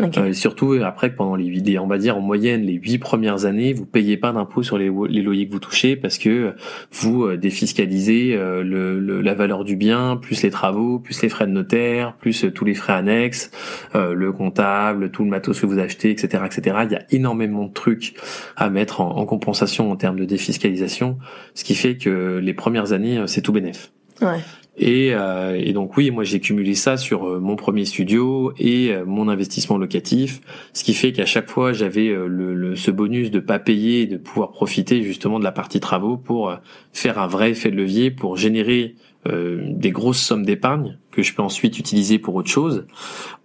Euh, 0.00 0.32
surtout 0.32 0.72
après 0.84 1.10
que 1.10 1.16
pendant 1.16 1.36
les 1.36 1.44
huit, 1.44 1.78
on 1.78 1.86
va 1.86 1.98
dire 1.98 2.16
en 2.16 2.20
moyenne 2.20 2.62
les 2.62 2.74
huit 2.74 2.98
premières 2.98 3.44
années, 3.44 3.72
vous 3.72 3.86
payez 3.86 4.16
pas 4.16 4.32
d'impôt 4.32 4.62
sur 4.62 4.78
les, 4.78 4.88
loyers 4.88 5.46
que 5.46 5.52
vous 5.52 5.60
touchez 5.60 5.96
parce 5.96 6.18
que 6.18 6.54
vous 6.92 7.24
euh, 7.24 7.36
défiscalisez 7.36 8.34
euh, 8.34 8.62
le, 8.62 9.20
la 9.20 9.34
valeur 9.34 9.64
du 9.64 9.76
bien, 9.76 10.16
plus 10.16 10.42
les 10.42 10.50
travaux, 10.50 10.98
plus 10.98 11.22
les 11.22 11.28
frais 11.28 11.46
de 11.46 11.52
notaire, 11.52 12.14
plus 12.14 12.46
tous 12.54 12.64
les 12.64 12.74
frais 12.74 12.92
annexes, 12.94 13.50
le 13.94 14.32
comptable, 14.32 15.10
tout 15.10 15.24
le 15.24 15.30
matos 15.30 15.60
que 15.60 15.66
vous 15.66 15.78
achetez, 15.78 16.10
etc., 16.10 16.42
etc. 16.46 16.76
Il 16.84 16.92
y 16.92 16.96
a 16.96 17.02
énormément 17.10 17.66
de 17.66 17.72
trucs 17.72 18.14
à 18.56 18.70
mettre 18.70 19.00
en, 19.00 19.16
en 19.16 19.26
compensation 19.26 19.90
en 19.90 19.96
termes 19.96 20.18
de 20.18 20.24
défiscalisation, 20.24 21.18
ce 21.54 21.64
qui 21.64 21.74
fait 21.74 21.96
que 21.96 22.40
les 22.42 22.54
premières 22.54 22.92
années 22.92 23.22
c'est 23.26 23.42
tout 23.42 23.52
bénéf. 23.52 23.92
Ouais. 24.20 24.40
Et, 24.76 25.10
euh, 25.14 25.56
et, 25.60 25.72
donc 25.72 25.96
oui, 25.96 26.10
moi 26.10 26.24
j'ai 26.24 26.40
cumulé 26.40 26.74
ça 26.74 26.96
sur 26.96 27.24
euh, 27.24 27.38
mon 27.38 27.54
premier 27.54 27.84
studio 27.84 28.52
et 28.58 28.92
euh, 28.92 29.04
mon 29.06 29.28
investissement 29.28 29.78
locatif, 29.78 30.40
ce 30.72 30.82
qui 30.82 30.94
fait 30.94 31.12
qu'à 31.12 31.26
chaque 31.26 31.48
fois 31.48 31.72
j'avais 31.72 32.08
le, 32.08 32.74
ce 32.74 32.90
bonus 32.90 33.30
de 33.30 33.38
pas 33.38 33.60
payer 33.60 34.02
et 34.02 34.06
de 34.06 34.16
pouvoir 34.16 34.50
profiter 34.50 35.02
justement 35.02 35.38
de 35.38 35.44
la 35.44 35.52
partie 35.52 35.78
travaux 35.78 36.16
pour 36.16 36.52
faire 36.92 37.20
un 37.20 37.28
vrai 37.28 37.50
effet 37.50 37.70
de 37.70 37.76
levier, 37.76 38.10
pour 38.10 38.36
générer 38.36 38.96
des 39.26 39.90
grosses 39.90 40.20
sommes 40.20 40.44
d'épargne 40.44 40.98
que 41.10 41.22
je 41.22 41.32
peux 41.34 41.40
ensuite 41.40 41.78
utiliser 41.78 42.18
pour 42.18 42.34
autre 42.34 42.50
chose, 42.50 42.86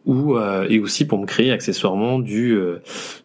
ou 0.06 0.38
et 0.38 0.80
aussi 0.80 1.08
pour 1.08 1.20
me 1.20 1.26
créer 1.26 1.52
accessoirement 1.52 2.20
du 2.20 2.58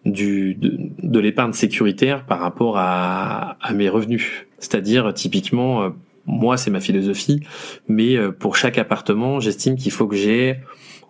du 0.04 0.54
de, 0.54 0.78
de 1.02 1.18
l'épargne 1.18 1.52
sécuritaire 1.52 2.26
par 2.26 2.38
rapport 2.38 2.76
à, 2.78 3.56
à 3.60 3.72
mes 3.72 3.88
revenus. 3.88 4.46
C'est-à-dire 4.58 5.12
typiquement 5.14 5.92
moi, 6.26 6.56
c'est 6.56 6.70
ma 6.70 6.80
philosophie. 6.80 7.40
Mais 7.88 8.16
euh, 8.16 8.30
pour 8.30 8.56
chaque 8.56 8.78
appartement, 8.78 9.40
j'estime 9.40 9.76
qu'il 9.76 9.92
faut 9.92 10.06
que 10.06 10.16
j'ai 10.16 10.60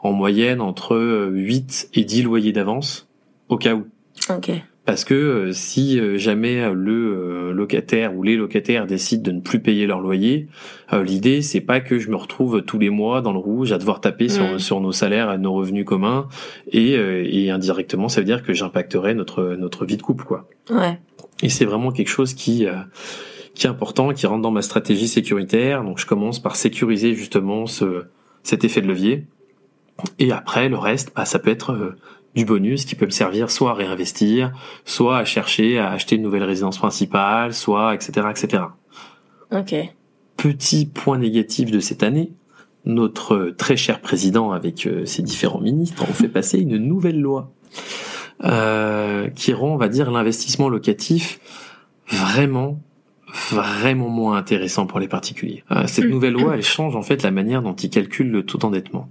en 0.03 0.12
moyenne 0.12 0.61
entre 0.61 0.96
8 1.33 1.88
euh, 1.96 2.00
et 2.00 2.05
10 2.05 2.22
loyers 2.22 2.53
d'avance 2.53 3.09
au 3.48 3.57
cas 3.57 3.74
où. 3.74 3.87
Ok. 4.31 4.50
Parce 4.85 5.05
que 5.05 5.14
euh, 5.14 5.53
si 5.53 5.98
jamais 6.18 6.70
le 6.74 7.53
locataire 7.53 8.14
ou 8.14 8.22
les 8.22 8.37
locataires 8.37 8.87
décident 8.87 9.22
de 9.22 9.37
ne 9.37 9.40
plus 9.40 9.61
payer 9.61 9.87
leur 9.87 10.00
loyer, 10.00 10.48
l'idée 10.92 11.40
c'est 11.40 11.62
pas 11.62 11.81
que 11.81 11.98
je 11.98 12.11
me 12.11 12.16
retrouve 12.16 12.62
tous 12.62 12.79
les 12.79 12.90
mois 12.90 13.22
dans 13.22 13.33
le 13.33 13.38
rouge 13.38 13.72
à 13.72 13.79
devoir 13.79 14.03
taper 14.03 14.29
sur, 14.29 14.61
sur 14.61 14.81
nos 14.81 14.92
salaires 14.92 15.33
et 15.33 15.38
nos 15.38 15.55
revenus 15.55 15.87
communs 15.87 16.29
et, 16.70 16.92
et 16.92 17.50
indirectement 17.50 18.09
ça 18.09 18.20
veut 18.20 18.27
dire 18.27 18.42
que 18.42 18.53
j'impacterai 18.53 19.14
notre 19.14 19.57
notre 19.59 19.87
vie 19.87 19.96
de 19.96 20.03
couple 20.03 20.24
quoi. 20.24 20.48
Ouais. 20.70 20.98
Et 21.42 21.48
c'est 21.48 21.64
vraiment 21.64 21.90
quelque 21.90 22.11
chose 22.11 22.35
qui 22.35 22.66
qui 23.55 23.67
est 23.67 23.71
important, 23.71 24.12
qui 24.12 24.27
rentre 24.27 24.43
dans 24.43 24.51
ma 24.51 24.62
stratégie 24.62 25.09
sécuritaire. 25.09 25.85
Donc 25.85 25.99
je 25.99 26.07
commence 26.07 26.40
par 26.40 26.57
sécuriser 26.57 27.14
justement 27.14 27.67
ce, 27.67 28.05
cet 28.43 28.64
effet 28.64 28.81
de 28.81 28.87
levier. 28.87 29.27
Et 30.19 30.33
après, 30.33 30.69
le 30.69 30.77
reste, 30.77 31.12
bah, 31.14 31.25
ça 31.25 31.38
peut 31.38 31.51
être 31.51 31.73
euh, 31.73 31.97
du 32.35 32.45
bonus 32.45 32.85
qui 32.85 32.95
peut 32.95 33.07
me 33.07 33.11
servir 33.11 33.51
soit 33.51 33.71
à 33.71 33.75
réinvestir, 33.75 34.53
soit 34.85 35.19
à 35.19 35.25
chercher 35.25 35.79
à 35.79 35.90
acheter 35.90 36.17
une 36.17 36.23
nouvelle 36.23 36.43
résidence 36.43 36.79
principale, 36.79 37.55
soit 37.55 37.95
etc. 37.95 38.27
etc. 38.31 38.62
Ok. 39.53 39.75
Petit 40.37 40.87
point 40.87 41.19
négatif 41.19 41.71
de 41.71 41.79
cette 41.79 42.03
année, 42.03 42.33
notre 42.85 43.55
très 43.57 43.77
cher 43.77 44.01
président 44.01 44.51
avec 44.51 44.87
euh, 44.87 45.05
ses 45.07 45.23
différents 45.23 45.61
ministres 45.61 46.03
ont 46.03 46.12
fait 46.12 46.29
passer 46.29 46.59
une 46.59 46.77
nouvelle 46.77 47.21
loi 47.21 47.53
euh, 48.43 49.29
qui 49.31 49.53
rend, 49.53 49.75
on 49.75 49.77
va 49.77 49.88
dire, 49.88 50.11
l'investissement 50.11 50.69
locatif 50.69 51.38
vraiment 52.09 52.81
vraiment 53.51 54.09
moins 54.09 54.37
intéressant 54.37 54.87
pour 54.87 55.01
les 55.01 55.09
particuliers. 55.09 55.64
Euh, 55.70 55.87
cette 55.87 56.09
nouvelle 56.09 56.35
loi, 56.35 56.55
elle 56.55 56.62
change 56.62 56.94
en 56.97 57.03
fait 57.03 57.23
la 57.23 57.31
manière 57.31 57.62
dont 57.62 57.75
ils 57.75 57.90
calculent 57.90 58.31
le 58.31 58.44
taux 58.44 58.59
d'endettement. 58.59 59.09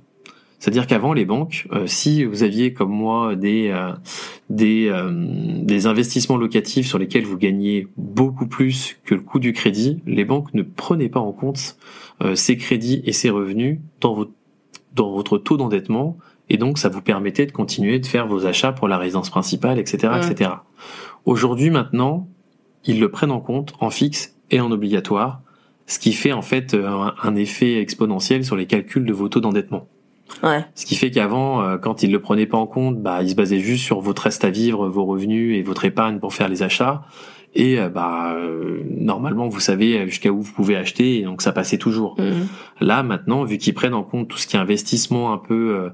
C'est-à-dire 0.59 0.87
qu'avant 0.87 1.11
les 1.11 1.25
banques, 1.25 1.67
euh, 1.73 1.87
si 1.87 2.23
vous 2.23 2.41
aviez 2.41 2.71
comme 2.71 2.91
moi 2.91 3.35
des 3.35 3.69
euh, 3.69 3.91
des, 4.49 4.91
des 5.63 5.87
investissements 5.87 6.37
locatifs 6.37 6.87
sur 6.87 6.99
lesquels 6.99 7.25
vous 7.25 7.37
gagnez 7.37 7.87
beaucoup 7.97 8.47
plus 8.47 8.97
que 9.03 9.13
le 9.13 9.21
coût 9.21 9.39
du 9.39 9.51
crédit, 9.51 10.01
les 10.05 10.23
banques 10.23 10.53
ne 10.53 10.61
prenaient 10.61 11.09
pas 11.09 11.19
en 11.19 11.31
compte 11.31 11.77
ces 12.35 12.55
crédits 12.55 13.01
et 13.05 13.11
ces 13.11 13.29
revenus 13.29 13.79
dans 13.99 14.13
votre 14.13 14.31
dans 14.93 15.11
votre 15.11 15.39
taux 15.39 15.57
d'endettement 15.57 16.17
et 16.49 16.57
donc 16.57 16.77
ça 16.77 16.87
vous 16.87 17.01
permettait 17.01 17.45
de 17.45 17.51
continuer 17.51 17.99
de 17.99 18.05
faire 18.05 18.27
vos 18.27 18.45
achats 18.45 18.71
pour 18.71 18.87
la 18.87 18.97
résidence 18.97 19.29
principale, 19.29 19.79
etc., 19.79 20.13
etc. 20.21 20.51
Aujourd'hui 21.25 21.71
maintenant, 21.71 22.27
ils 22.85 22.99
le 22.99 23.09
prennent 23.09 23.31
en 23.31 23.39
compte 23.39 23.73
en 23.79 23.89
fixe 23.89 24.35
et 24.51 24.59
en 24.59 24.71
obligatoire, 24.71 25.41
ce 25.87 25.99
qui 25.99 26.13
fait 26.13 26.31
en 26.31 26.41
fait 26.41 26.73
euh, 26.73 27.09
un, 27.21 27.35
effet 27.35 27.79
exponentiel 27.79 28.45
sur 28.45 28.55
les 28.55 28.65
calculs 28.65 29.05
de 29.05 29.13
vos 29.13 29.29
taux 29.29 29.41
d'endettement. 29.41 29.87
Ouais. 30.41 30.65
Ce 30.75 30.85
qui 30.85 30.95
fait 30.95 31.11
qu'avant, 31.11 31.61
euh, 31.61 31.77
quand 31.77 32.03
ils 32.03 32.11
le 32.11 32.19
prenaient 32.19 32.45
pas 32.45 32.57
en 32.57 32.65
compte, 32.65 33.01
bah, 33.01 33.21
ils 33.21 33.31
se 33.31 33.35
basaient 33.35 33.59
juste 33.59 33.83
sur 33.83 33.99
votre 33.99 34.23
reste 34.23 34.43
à 34.45 34.49
vivre, 34.49 34.87
vos 34.87 35.05
revenus 35.05 35.57
et 35.57 35.61
votre 35.61 35.85
épargne 35.85 36.19
pour 36.19 36.33
faire 36.33 36.47
les 36.47 36.63
achats. 36.63 37.03
Et 37.55 37.79
euh, 37.79 37.89
bah 37.89 38.35
normalement, 38.89 39.47
vous 39.47 39.59
savez 39.59 40.07
jusqu'à 40.07 40.31
où 40.31 40.41
vous 40.41 40.53
pouvez 40.53 40.75
acheter, 40.75 41.19
et 41.19 41.23
donc 41.23 41.43
ça 41.43 41.51
passait 41.51 41.77
toujours. 41.77 42.15
Mhm. 42.19 42.47
Là 42.81 43.03
maintenant, 43.03 43.43
vu 43.43 43.59
qu'ils 43.59 43.75
prennent 43.75 43.93
en 43.93 44.01
compte 44.01 44.27
tout 44.27 44.37
ce 44.37 44.47
qui 44.47 44.55
est 44.55 44.59
investissement 44.59 45.33
un 45.33 45.37
peu 45.37 45.91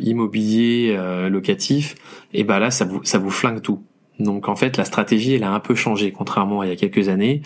immobilier, 0.00 0.98
locatif, 1.28 1.94
et 2.32 2.42
bah 2.42 2.58
là 2.58 2.70
ça 2.70 2.86
vous 2.86 3.04
ça 3.04 3.18
vous 3.18 3.30
flingue 3.30 3.60
tout. 3.60 3.82
Donc 4.18 4.48
en 4.48 4.56
fait, 4.56 4.76
la 4.76 4.84
stratégie, 4.84 5.34
elle 5.34 5.44
a 5.44 5.52
un 5.52 5.60
peu 5.60 5.74
changé, 5.74 6.12
contrairement 6.12 6.60
à 6.60 6.66
il 6.66 6.70
y 6.70 6.72
a 6.72 6.76
quelques 6.76 7.08
années. 7.08 7.42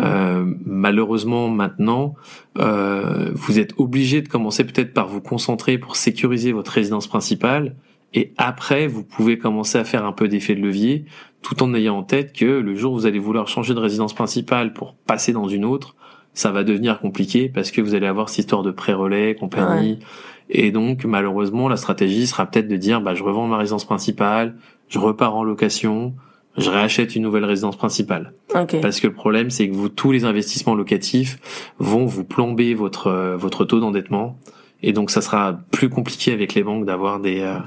Euh, 0.00 0.44
malheureusement, 0.64 1.48
maintenant, 1.48 2.14
euh, 2.58 3.30
vous 3.34 3.58
êtes 3.58 3.72
obligé 3.78 4.20
de 4.20 4.28
commencer 4.28 4.64
peut-être 4.64 4.92
par 4.92 5.08
vous 5.08 5.20
concentrer 5.20 5.78
pour 5.78 5.96
sécuriser 5.96 6.52
votre 6.52 6.72
résidence 6.72 7.06
principale, 7.06 7.74
et 8.12 8.32
après, 8.36 8.86
vous 8.86 9.04
pouvez 9.04 9.38
commencer 9.38 9.78
à 9.78 9.84
faire 9.84 10.04
un 10.04 10.12
peu 10.12 10.26
d'effet 10.28 10.54
de 10.54 10.60
levier, 10.60 11.04
tout 11.42 11.62
en 11.62 11.74
ayant 11.74 11.98
en 11.98 12.02
tête 12.02 12.32
que 12.32 12.44
le 12.44 12.74
jour 12.74 12.92
où 12.92 12.96
vous 12.96 13.06
allez 13.06 13.18
vouloir 13.18 13.46
changer 13.48 13.72
de 13.72 13.78
résidence 13.78 14.14
principale 14.14 14.72
pour 14.72 14.94
passer 14.94 15.32
dans 15.32 15.48
une 15.48 15.64
autre, 15.64 15.94
ça 16.34 16.50
va 16.50 16.64
devenir 16.64 17.00
compliqué 17.00 17.48
parce 17.48 17.70
que 17.70 17.80
vous 17.80 17.94
allez 17.94 18.06
avoir 18.06 18.28
cette 18.28 18.40
histoire 18.40 18.62
de 18.62 18.70
pré-relais, 18.70 19.34
compagnie. 19.34 20.00
Et 20.48 20.72
donc, 20.72 21.04
malheureusement, 21.04 21.68
la 21.68 21.76
stratégie 21.76 22.26
sera 22.26 22.46
peut-être 22.46 22.68
de 22.68 22.76
dire, 22.76 23.00
bah, 23.00 23.14
je 23.14 23.22
revends 23.22 23.46
ma 23.46 23.56
résidence 23.56 23.84
principale, 23.84 24.56
je 24.90 24.98
repars 24.98 25.34
en 25.34 25.44
location, 25.44 26.14
je 26.58 26.68
réachète 26.68 27.16
une 27.16 27.22
nouvelle 27.22 27.46
résidence 27.46 27.76
principale. 27.76 28.34
Parce 28.82 29.00
que 29.00 29.06
le 29.06 29.14
problème, 29.14 29.48
c'est 29.48 29.68
que 29.68 29.74
vous, 29.74 29.88
tous 29.88 30.12
les 30.12 30.24
investissements 30.24 30.74
locatifs 30.74 31.38
vont 31.78 32.04
vous 32.04 32.24
plomber 32.24 32.74
votre, 32.74 33.06
euh, 33.06 33.36
votre 33.36 33.64
taux 33.64 33.80
d'endettement. 33.80 34.36
Et 34.82 34.92
donc 34.92 35.10
ça 35.10 35.20
sera 35.20 35.58
plus 35.70 35.88
compliqué 35.88 36.32
avec 36.32 36.54
les 36.54 36.62
banques 36.62 36.86
d'avoir 36.86 37.20
des 37.20 37.40
euh, 37.40 37.58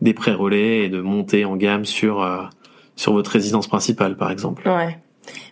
des 0.00 0.12
prêts 0.12 0.34
relais 0.34 0.84
et 0.84 0.88
de 0.88 1.00
monter 1.00 1.44
en 1.46 1.56
gamme 1.56 1.86
sur 1.86 2.22
euh, 2.22 2.42
sur 2.94 3.14
votre 3.14 3.30
résidence 3.30 3.66
principale 3.66 4.16
par 4.16 4.30
exemple. 4.30 4.68
Ouais. 4.68 4.98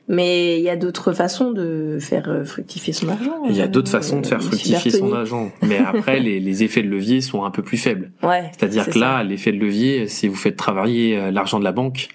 Mais 0.08 0.58
il 0.58 0.62
y 0.62 0.70
a 0.70 0.76
d'autres 0.76 1.12
façons 1.12 1.50
de 1.50 1.98
faire 2.00 2.28
euh, 2.28 2.44
fructifier 2.44 2.92
son 2.92 3.08
argent. 3.08 3.42
Il 3.48 3.56
y 3.56 3.62
a 3.62 3.66
d'autres 3.66 3.90
façons 3.90 4.20
de 4.20 4.26
faire 4.26 4.42
fructifier 4.42 4.90
son 4.90 5.12
argent. 5.12 5.50
Mais 5.62 5.78
après, 5.78 6.20
les, 6.20 6.38
les, 6.38 6.62
effets 6.62 6.82
de 6.82 6.88
levier 6.88 7.20
sont 7.20 7.44
un 7.44 7.50
peu 7.50 7.62
plus 7.62 7.78
faibles. 7.78 8.12
Ouais, 8.22 8.50
C'est-à-dire 8.56 8.88
que 8.88 8.98
là, 8.98 9.22
l'effet 9.22 9.52
de 9.52 9.58
levier, 9.58 10.08
si 10.08 10.26
vous 10.26 10.34
faites 10.34 10.56
travailler 10.56 11.30
l'argent 11.30 11.60
de 11.60 11.64
la 11.64 11.70
banque, 11.70 12.08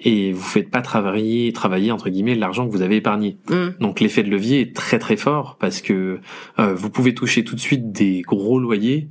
et 0.00 0.32
vous 0.32 0.42
faites 0.42 0.70
pas 0.70 0.82
travailler 0.82 1.52
travailler 1.52 1.92
entre 1.92 2.08
guillemets 2.08 2.34
l'argent 2.34 2.66
que 2.66 2.72
vous 2.72 2.82
avez 2.82 2.96
épargné. 2.96 3.38
Mm. 3.48 3.68
Donc 3.80 4.00
l'effet 4.00 4.22
de 4.22 4.30
levier 4.30 4.60
est 4.60 4.74
très 4.74 4.98
très 4.98 5.16
fort 5.16 5.56
parce 5.60 5.82
que 5.82 6.20
euh, 6.58 6.74
vous 6.74 6.90
pouvez 6.90 7.14
toucher 7.14 7.44
tout 7.44 7.54
de 7.54 7.60
suite 7.60 7.92
des 7.92 8.22
gros 8.22 8.58
loyers 8.58 9.08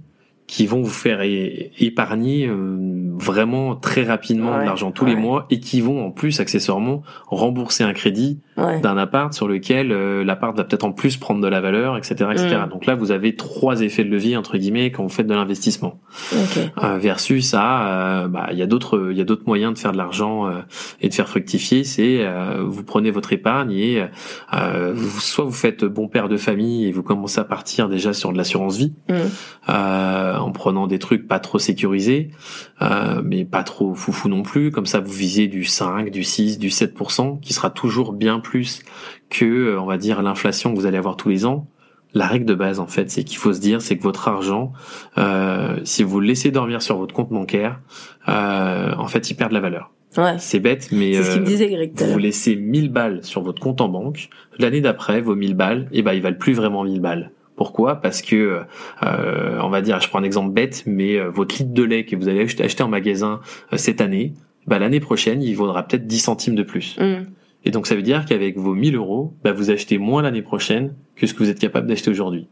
qui 0.50 0.66
vont 0.66 0.82
vous 0.82 0.90
faire 0.90 1.20
épargner 1.22 2.48
euh, 2.48 2.76
vraiment 3.14 3.76
très 3.76 4.04
rapidement 4.04 4.58
de 4.58 4.64
l'argent 4.64 4.92
tous 4.92 5.06
les 5.06 5.16
mois 5.16 5.46
et 5.52 5.60
qui 5.60 5.80
vont 5.80 6.04
en 6.04 6.10
plus 6.10 6.40
accessoirement 6.40 7.04
rembourser 7.28 7.84
un 7.84 7.94
crédit 7.94 8.40
d'un 8.82 8.98
appart 8.98 9.34
sur 9.34 9.48
lequel 9.48 9.92
euh, 9.92 10.24
l'appart 10.24 10.56
va 10.56 10.64
peut-être 10.64 10.84
en 10.84 10.92
plus 10.92 11.18
prendre 11.18 11.42
de 11.42 11.48
la 11.48 11.62
valeur, 11.62 11.98
etc., 11.98 12.30
etc. 12.32 12.62
Mm. 12.66 12.70
Donc 12.70 12.86
là, 12.86 12.96
vous 12.96 13.12
avez 13.12 13.36
trois 13.36 13.82
effets 13.82 14.04
de 14.04 14.10
levier 14.10 14.38
entre 14.38 14.58
guillemets 14.58 14.92
quand 14.92 15.04
vous 15.04 15.10
faites 15.10 15.28
de 15.28 15.34
l'investissement. 15.34 16.00
Euh, 16.34 16.98
versus 16.98 17.50
ça, 17.50 18.28
bah, 18.30 18.50
il 18.52 18.58
y 18.58 18.62
a 18.62 18.68
d'autres, 18.68 19.10
il 19.12 19.18
y 19.18 19.22
a 19.22 19.26
d'autres 19.26 19.46
moyens 19.46 19.74
de 19.74 19.80
faire 19.80 19.92
de 19.92 19.98
l'argent 19.98 20.50
et 21.02 21.10
de 21.10 21.14
faire 21.14 21.28
fructifier. 21.28 21.84
C'est 21.84 22.26
vous 22.60 22.84
prenez 22.84 23.12
votre 23.12 23.34
épargne 23.34 23.72
et 23.72 24.04
soit 25.20 25.46
vous 25.46 25.52
faites 25.52 25.86
bon 25.86 26.08
père 26.08 26.30
de 26.30 26.38
famille 26.38 26.88
et 26.88 26.92
vous 26.92 27.04
commencez 27.04 27.40
à 27.40 27.44
partir 27.44 27.90
déjà 27.90 28.14
sur 28.14 28.32
de 28.32 28.38
l'assurance 28.38 28.78
vie. 28.78 28.94
Mm 29.10 29.14
en 30.50 30.52
prenant 30.52 30.88
des 30.88 31.00
trucs 31.00 31.28
pas 31.28 31.40
trop 31.40 31.60
sécurisés, 31.60 32.32
euh, 32.82 33.22
mais 33.24 33.46
pas 33.46 33.64
trop 33.64 33.94
foufou 33.94 34.30
non 34.30 34.44
plus. 34.44 34.72
Comme 34.72 34.86
ça, 34.86 35.00
vous 35.00 35.12
visez 35.12 35.48
du 35.48 35.66
5, 35.66 36.10
du 36.12 36.24
6, 36.24 36.60
du 36.60 36.70
7%, 36.70 37.40
qui 37.40 37.54
sera 37.54 37.70
toujours 37.70 38.14
bien 38.14 38.40
plus 38.40 38.82
que, 39.30 39.46
euh, 39.46 39.82
on 39.82 39.86
va 39.86 39.98
dire, 39.98 40.22
l'inflation 40.22 40.74
que 40.74 40.80
vous 40.80 40.86
allez 40.86 40.98
avoir 40.98 41.18
tous 41.18 41.30
les 41.30 41.46
ans. 41.46 41.68
La 42.14 42.26
règle 42.26 42.46
de 42.46 42.56
base, 42.56 42.80
en 42.80 42.88
fait, 42.88 43.12
c'est 43.12 43.24
qu'il 43.24 43.38
faut 43.38 43.54
se 43.54 43.60
dire, 43.60 43.82
c'est 43.82 43.98
que 43.98 44.04
votre 44.04 44.28
argent, 44.28 44.74
euh, 45.18 45.80
si 45.84 46.04
vous 46.04 46.20
le 46.20 46.28
laissez 46.28 46.50
dormir 46.50 46.82
sur 46.82 46.98
votre 46.98 47.14
compte 47.14 47.30
bancaire, 47.30 47.80
en 48.26 49.08
fait, 49.08 49.30
il 49.30 49.36
perd 49.36 49.50
de 49.50 49.56
la 49.56 49.60
valeur. 49.60 49.92
Ouais. 50.18 50.40
C'est 50.40 50.60
bête, 50.60 50.90
mais 50.92 51.22
ce 51.22 51.38
me 51.38 51.46
disait, 51.46 51.70
Greg, 51.70 51.94
vous 51.96 52.18
laissez 52.18 52.56
1000 52.56 52.92
balles 52.92 53.24
sur 53.24 53.44
votre 53.44 53.62
compte 53.62 53.80
en 53.80 53.90
banque. 53.90 54.30
L'année 54.58 54.82
d'après, 54.82 55.22
vos 55.22 55.36
1000 55.36 55.54
balles, 55.54 55.88
et 55.92 56.00
eh 56.00 56.02
ben, 56.02 56.14
ils 56.14 56.22
valent 56.22 56.38
plus 56.38 56.54
vraiment 56.54 56.84
1000 56.84 57.00
balles. 57.00 57.32
Pourquoi? 57.60 57.98
Parce 57.98 58.22
que, 58.22 58.62
euh, 59.04 59.60
on 59.62 59.68
va 59.68 59.82
dire, 59.82 60.00
je 60.00 60.08
prends 60.08 60.20
un 60.20 60.24
exemple 60.24 60.54
bête, 60.54 60.84
mais 60.86 61.18
euh, 61.18 61.30
votre 61.30 61.58
litre 61.58 61.74
de 61.74 61.84
lait 61.84 62.06
que 62.06 62.16
vous 62.16 62.30
allez 62.30 62.40
acheter 62.40 62.84
en 62.84 62.88
magasin 62.88 63.42
euh, 63.74 63.78
cette 63.78 64.00
année, 64.00 64.34
bah, 64.66 64.80
l'année 64.80 65.02
prochaine, 65.02 65.44
il 65.44 65.58
vaudra 65.58 65.86
peut-être 65.86 66.08
10 66.08 66.20
centimes 66.20 66.56
de 66.56 66.64
plus. 66.64 66.98
Mm. 66.98 67.26
Et 67.66 67.72
donc 67.72 67.86
ça 67.86 67.98
veut 67.98 68.02
dire 68.02 68.24
qu'avec 68.24 68.58
vos 68.58 68.76
1000 68.76 68.96
euros, 68.96 69.34
bah, 69.44 69.52
vous 69.52 69.72
achetez 69.72 69.98
moins 69.98 70.22
l'année 70.22 70.42
prochaine 70.42 70.96
que 71.18 71.28
ce 71.28 71.34
que 71.34 71.44
vous 71.44 71.50
êtes 71.50 71.60
capable 71.60 71.88
d'acheter 71.88 72.10
aujourd'hui. 72.10 72.48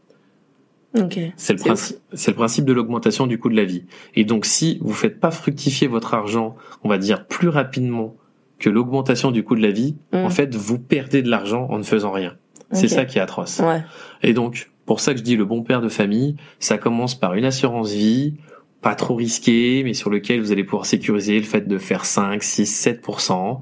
C'est 1.38 1.54
le, 1.54 1.58
principe, 1.58 1.96
c'est 2.12 2.32
le 2.32 2.36
principe 2.36 2.66
de 2.66 2.74
l'augmentation 2.74 3.26
du 3.26 3.38
coût 3.38 3.48
de 3.48 3.56
la 3.56 3.64
vie. 3.64 3.86
Et 4.14 4.26
donc 4.26 4.44
si 4.44 4.76
vous 4.82 4.92
faites 4.92 5.20
pas 5.20 5.30
fructifier 5.30 5.86
votre 5.86 6.12
argent, 6.12 6.54
on 6.84 6.90
va 6.90 6.98
dire 6.98 7.26
plus 7.26 7.48
rapidement 7.48 8.14
que 8.58 8.68
l'augmentation 8.68 9.30
du 9.30 9.42
coût 9.42 9.56
de 9.56 9.62
la 9.62 9.70
vie, 9.70 9.96
mm. 10.12 10.18
en 10.18 10.28
fait, 10.28 10.54
vous 10.54 10.78
perdez 10.78 11.22
de 11.22 11.30
l'argent 11.30 11.66
en 11.70 11.78
ne 11.78 11.82
faisant 11.82 12.12
rien. 12.12 12.36
C'est 12.72 12.88
ça 12.88 13.04
qui 13.04 13.18
est 13.18 13.22
atroce. 13.22 13.60
Ouais. 13.60 13.82
Et 14.22 14.32
donc, 14.34 14.70
pour 14.88 15.00
ça 15.00 15.12
que 15.12 15.18
je 15.18 15.22
dis 15.22 15.36
le 15.36 15.44
bon 15.44 15.62
père 15.62 15.82
de 15.82 15.90
famille, 15.90 16.36
ça 16.60 16.78
commence 16.78 17.14
par 17.14 17.34
une 17.34 17.44
assurance 17.44 17.92
vie, 17.92 18.36
pas 18.80 18.94
trop 18.94 19.14
risquée, 19.14 19.82
mais 19.84 19.92
sur 19.92 20.08
lequel 20.08 20.40
vous 20.40 20.50
allez 20.50 20.64
pouvoir 20.64 20.86
sécuriser 20.86 21.36
le 21.36 21.44
fait 21.44 21.68
de 21.68 21.76
faire 21.76 22.06
5, 22.06 22.42
6, 22.42 22.86
7%. 22.86 23.58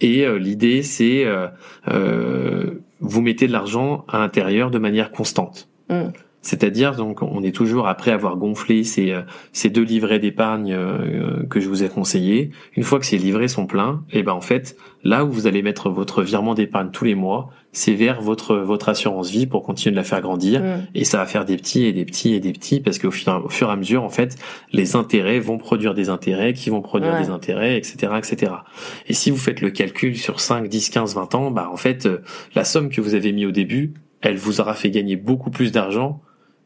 Et 0.00 0.24
euh, 0.24 0.38
l'idée, 0.38 0.82
c'est 0.82 1.26
euh, 1.26 1.48
euh, 1.88 2.82
vous 3.00 3.20
mettez 3.20 3.46
de 3.46 3.52
l'argent 3.52 4.06
à 4.08 4.18
l'intérieur 4.18 4.70
de 4.70 4.78
manière 4.78 5.10
constante. 5.10 5.68
Mm. 5.90 6.08
C'est-à-dire, 6.42 6.96
donc, 6.96 7.22
on 7.22 7.42
est 7.42 7.54
toujours 7.54 7.86
après 7.86 8.12
avoir 8.12 8.36
gonflé 8.36 8.82
ces, 8.82 9.10
euh, 9.10 9.22
ces 9.52 9.68
deux 9.68 9.82
livrets 9.82 10.18
d'épargne 10.18 10.72
euh, 10.72 11.44
que 11.50 11.60
je 11.60 11.68
vous 11.68 11.82
ai 11.82 11.88
conseillés. 11.88 12.50
Une 12.76 12.82
fois 12.82 12.98
que 12.98 13.06
ces 13.06 13.18
livrets 13.18 13.48
sont 13.48 13.66
pleins, 13.66 14.02
et 14.10 14.20
eh 14.20 14.22
ben 14.22 14.32
en 14.32 14.40
fait, 14.40 14.76
là 15.02 15.24
où 15.24 15.30
vous 15.30 15.46
allez 15.46 15.62
mettre 15.62 15.90
votre 15.90 16.22
virement 16.22 16.54
d'épargne 16.54 16.90
tous 16.90 17.04
les 17.04 17.14
mois, 17.14 17.50
c'est 17.72 17.94
vers 17.94 18.20
votre 18.20 18.56
votre 18.56 18.88
assurance 18.88 19.30
vie 19.30 19.46
pour 19.46 19.62
continuer 19.62 19.92
de 19.92 19.96
la 19.96 20.04
faire 20.04 20.20
grandir. 20.20 20.62
Mm. 20.62 20.86
Et 20.94 21.04
ça 21.04 21.18
va 21.18 21.26
faire 21.26 21.44
des 21.44 21.56
petits 21.56 21.84
et 21.84 21.92
des 21.92 22.04
petits 22.04 22.34
et 22.34 22.40
des 22.40 22.52
petits 22.52 22.80
parce 22.80 22.98
qu'au 22.98 23.10
fur, 23.10 23.42
au 23.44 23.48
fur 23.48 23.68
et 23.68 23.72
à 23.72 23.76
mesure, 23.76 24.02
en 24.02 24.08
fait, 24.08 24.36
les 24.72 24.96
intérêts 24.96 25.38
vont 25.38 25.58
produire 25.58 25.94
des 25.94 26.08
intérêts 26.08 26.52
qui 26.52 26.70
vont 26.70 26.82
produire 26.82 27.18
des 27.18 27.30
intérêts, 27.30 27.76
etc., 27.76 28.12
etc. 28.18 28.52
Et 29.06 29.14
si 29.14 29.30
vous 29.30 29.38
faites 29.38 29.60
le 29.60 29.70
calcul 29.70 30.16
sur 30.16 30.40
5, 30.40 30.68
10, 30.68 30.90
15, 30.90 31.14
20 31.14 31.34
ans, 31.34 31.50
bah 31.50 31.68
en 31.72 31.76
fait, 31.76 32.06
euh, 32.06 32.22
la 32.54 32.64
somme 32.64 32.90
que 32.90 33.00
vous 33.00 33.14
avez 33.14 33.32
mis 33.32 33.46
au 33.46 33.50
début, 33.50 33.94
elle 34.20 34.36
vous 34.36 34.60
aura 34.60 34.74
fait 34.74 34.90
gagner 34.90 35.16
beaucoup 35.16 35.50
plus 35.50 35.72
d'argent 35.72 36.20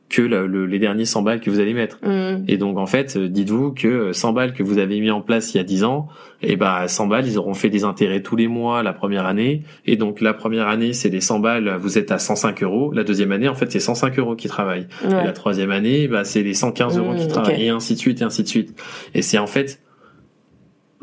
que 0.09 0.23
les 0.23 0.79
derniers 0.79 1.05
100 1.05 1.23
balles 1.23 1.41
que 1.41 1.51
vous 1.51 1.61
allez 1.61 1.75
mettre. 1.75 1.99
Mm. 2.03 2.45
Et 2.47 2.57
donc 2.57 2.79
en 2.79 2.87
fait, 2.87 3.17
euh, 3.17 3.29
dites-vous 3.29 3.73
que 3.73 4.13
100 4.13 4.33
balles 4.33 4.53
que 4.53 4.63
vous 4.63 4.79
avez 4.79 5.01
mis 5.01 5.11
en 5.11 5.21
place 5.21 5.55
il 5.55 5.57
y 5.57 5.61
a 5.61 5.65
10 5.65 5.85
ans, 5.85 6.09
et 6.43 6.53
eh 6.53 6.57
ben 6.57 6.87
100 6.87 7.07
balles, 7.07 7.27
ils 7.27 7.39
auront 7.39 7.55
fait 7.55 7.71
des 7.71 7.85
intérêts 7.85 8.21
tous 8.21 8.37
les 8.37 8.47
mois 8.47 8.83
la 8.83 8.93
première 8.93 9.27
année. 9.27 9.63
Et 9.87 9.97
donc 9.97 10.21
la 10.21 10.35
première 10.35 10.69
année, 10.69 10.93
c'est 10.93 11.11
des 11.11 11.21
100 11.21 11.41
balles, 11.41 11.77
vous 11.81 11.99
êtes 11.99 12.13
à 12.13 12.19
105 12.19 12.63
euros. 12.63 12.93
La 12.93 13.03
deuxième 13.03 13.33
année, 13.33 13.49
en 13.49 13.55
fait, 13.55 13.73
c'est 13.73 13.81
105 13.81 14.19
euros 14.19 14.37
qui 14.37 14.49
travaillent. 14.49 14.87
Et 15.05 15.09
la 15.11 15.33
troisième 15.33 15.71
année, 15.71 16.07
bah, 16.07 16.25
c'est 16.25 16.43
les 16.43 16.55
115 16.55 16.99
euros 16.99 17.15
qui 17.15 17.25
mm, 17.25 17.29
travaillent. 17.29 17.65
Et 17.65 17.69
ainsi 17.71 17.95
de 17.95 17.99
suite, 17.99 18.21
et 18.21 18.25
ainsi 18.25 18.43
de 18.43 18.49
suite. 18.49 18.79
Et 19.15 19.23
c'est 19.23 19.39
en 19.39 19.47
fait 19.47 19.81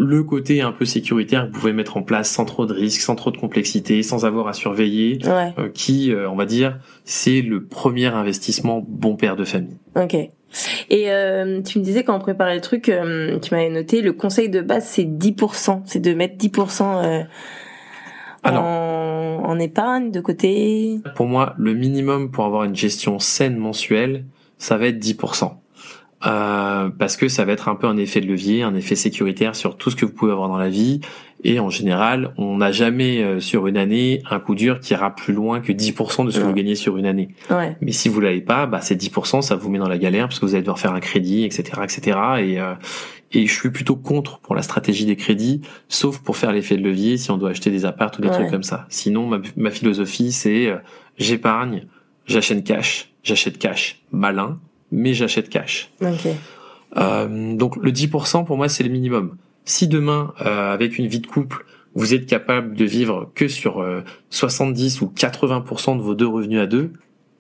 le 0.02 0.24
côté 0.24 0.62
un 0.62 0.72
peu 0.72 0.84
sécuritaire 0.84 1.48
que 1.48 1.54
vous 1.54 1.60
pouvez 1.60 1.74
mettre 1.74 1.96
en 1.96 2.02
place 2.02 2.30
sans 2.30 2.44
trop 2.44 2.66
de 2.66 2.74
risques, 2.74 3.02
sans 3.02 3.16
trop 3.16 3.30
de 3.30 3.38
complexité, 3.38 4.02
sans 4.02 4.26
avoir 4.26 4.48
à 4.48 4.54
surveiller, 4.54 5.20
euh, 5.28 5.70
qui, 5.72 6.12
euh, 6.12 6.28
on 6.28 6.36
va 6.36 6.46
dire, 6.46 6.80
c'est 7.06 7.42
le 7.44 7.64
premier 7.64 8.08
investissement 8.08 8.84
bon 8.88 9.16
père 9.16 9.36
de 9.36 9.46
famille. 9.46 9.78
Ok. 9.96 10.16
Et 10.90 11.12
euh, 11.12 11.62
tu 11.62 11.78
me 11.78 11.84
disais 11.84 12.04
quand 12.04 12.16
on 12.16 12.20
préparait 12.20 12.56
le 12.56 12.62
truc, 12.62 12.86
tu 12.86 13.54
m'avais 13.54 13.70
noté, 13.70 14.02
le 14.02 14.12
conseil 14.14 14.50
de 14.50 14.62
base 14.62 14.86
c'est 14.86 15.04
10%, 15.04 15.84
c'est 15.86 16.00
de 16.00 16.14
mettre 16.16 16.36
10% 16.36 17.28
en, 18.44 18.52
en 18.52 19.60
épargne 19.60 20.10
de 20.10 20.20
côté. 20.20 21.00
Pour 21.16 21.28
moi, 21.28 21.54
le 21.60 21.76
minimum 21.76 22.32
pour 22.32 22.46
avoir 22.46 22.64
une 22.64 22.76
gestion 22.76 23.20
saine 23.20 23.56
mensuelle, 23.56 24.26
ça 24.58 24.78
va 24.78 24.88
être 24.88 25.00
10%. 25.00 25.61
Euh, 26.26 26.90
parce 26.90 27.18
que 27.18 27.28
ça 27.28 27.46
va 27.46 27.54
être 27.54 27.68
un 27.68 27.76
peu 27.76 27.88
un 27.88 27.98
effet 27.98 28.22
de 28.22 28.28
levier, 28.28 28.62
un 28.62 28.76
effet 28.76 28.96
sécuritaire 28.96 29.56
sur 29.56 29.76
tout 29.76 29.90
ce 29.90 29.96
que 29.96 30.06
vous 30.06 30.12
pouvez 30.12 30.32
avoir 30.32 30.50
dans 30.50 30.58
la 30.58 30.70
vie. 30.70 31.02
Et 31.44 31.60
en 31.60 31.72
général, 31.72 32.34
on 32.38 32.58
n'a 32.58 32.72
jamais 32.72 33.24
euh, 33.24 33.40
sur 33.40 33.66
une 33.66 33.78
année 33.78 34.22
un 34.30 34.40
coup 34.40 34.54
dur 34.54 34.80
qui 34.80 34.94
ira 34.94 35.16
plus 35.16 35.34
loin 35.34 35.60
que 35.60 35.72
10% 35.72 36.26
de 36.26 36.32
ce 36.32 36.40
que 36.40 36.46
vous 36.46 36.54
gagnez 36.54 36.76
sur 36.76 36.98
une 36.98 37.08
année. 37.08 37.30
Ouais. 37.50 37.76
Mais 37.82 37.92
si 37.92 38.10
vous 38.10 38.22
l'avez 38.22 38.42
pas, 38.42 38.68
bah 38.68 38.82
ces 38.82 38.96
10%, 38.96 39.42
ça 39.42 39.56
vous 39.56 39.70
met 39.72 39.80
dans 39.80 39.90
la 39.90 39.98
galère 39.98 40.28
parce 40.28 40.40
que 40.40 40.46
vous 40.46 40.54
allez 40.54 40.62
devoir 40.62 40.80
faire 40.80 40.94
un 40.94 41.00
crédit, 41.00 41.44
etc., 41.44 41.82
etc. 41.84 42.20
Et 42.40 42.60
euh, 42.60 42.76
et 43.34 43.48
je 43.48 43.54
suis 43.54 43.72
plutôt 43.72 43.96
contre 43.96 44.40
pour 44.40 44.56
la 44.56 44.62
stratégie 44.62 45.06
des 45.06 45.16
crédits, 45.16 45.62
sauf 45.88 46.20
pour 46.20 46.36
faire 46.36 46.52
l'effet 46.52 46.76
de 46.76 46.84
levier 46.84 47.16
si 47.16 47.32
on 47.32 47.38
doit 47.38 47.52
acheter 47.52 47.72
des 47.72 47.86
apparts 47.86 48.12
ou 48.20 48.22
des 48.22 48.30
trucs 48.30 48.50
comme 48.50 48.62
ça. 48.62 48.86
Sinon, 48.90 49.26
ma, 49.26 49.40
ma 49.56 49.72
philosophie, 49.72 50.34
c'est 50.34 50.70
j'épargne, 51.18 51.86
j'achète 52.26 52.66
cash, 52.66 53.14
j'achète 53.24 53.58
cash 53.58 54.02
malin, 54.12 54.60
mais 54.92 55.14
j'achète 55.14 55.50
cash. 55.50 55.92
Euh, 56.98 57.56
donc 57.56 57.78
le 57.78 57.92
10% 57.92 58.46
pour 58.46 58.58
moi 58.58 58.68
c'est 58.70 58.84
le 58.84 58.90
minimum. 58.90 59.38
Si 59.66 59.88
demain 59.88 60.34
euh, 60.42 60.74
avec 60.74 60.98
une 60.98 61.08
vie 61.08 61.20
de 61.20 61.28
couple 61.28 61.66
vous 61.94 62.14
êtes 62.14 62.26
capable 62.26 62.74
de 62.76 62.86
vivre 62.86 63.32
que 63.36 63.48
sur 63.48 63.86
70 64.30 65.02
euh, 65.02 65.06
ou 65.06 65.14
80% 65.14 65.98
de 65.98 66.02
vos 66.02 66.16
deux 66.16 66.28
revenus 66.28 66.62
à 66.62 66.66
deux, 66.66 66.92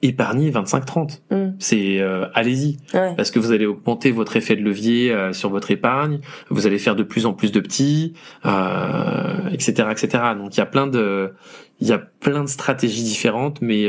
épargnez 0.02 0.52
25-30. 0.52 1.22
Mm. 1.32 1.56
C'est 1.58 2.02
euh, 2.02 2.26
allez-y 2.34 2.78
parce 2.92 3.32
que 3.32 3.40
vous 3.40 3.54
allez 3.54 3.66
augmenter 3.66 4.12
votre 4.12 4.36
effet 4.36 4.58
de 4.58 4.62
levier 4.62 5.16
sur 5.32 5.50
votre 5.50 5.72
épargne, 5.72 6.20
vous 6.50 6.68
allez 6.68 6.80
faire 6.80 6.96
de 6.96 7.04
plus 7.04 7.26
en 7.26 7.34
plus 7.34 7.52
de 7.52 7.60
petits, 7.62 8.14
etc., 8.44 9.88
etc. 9.92 10.10
Donc 10.38 10.56
il 10.56 10.60
y 10.60 10.64
a 10.64 10.66
plein 10.66 10.88
de 10.88 11.34
il 11.80 11.88
y 11.88 11.94
a 11.94 11.98
plein 11.98 12.44
de 12.44 12.50
stratégies 12.50 13.04
différentes, 13.04 13.62
mais 13.62 13.88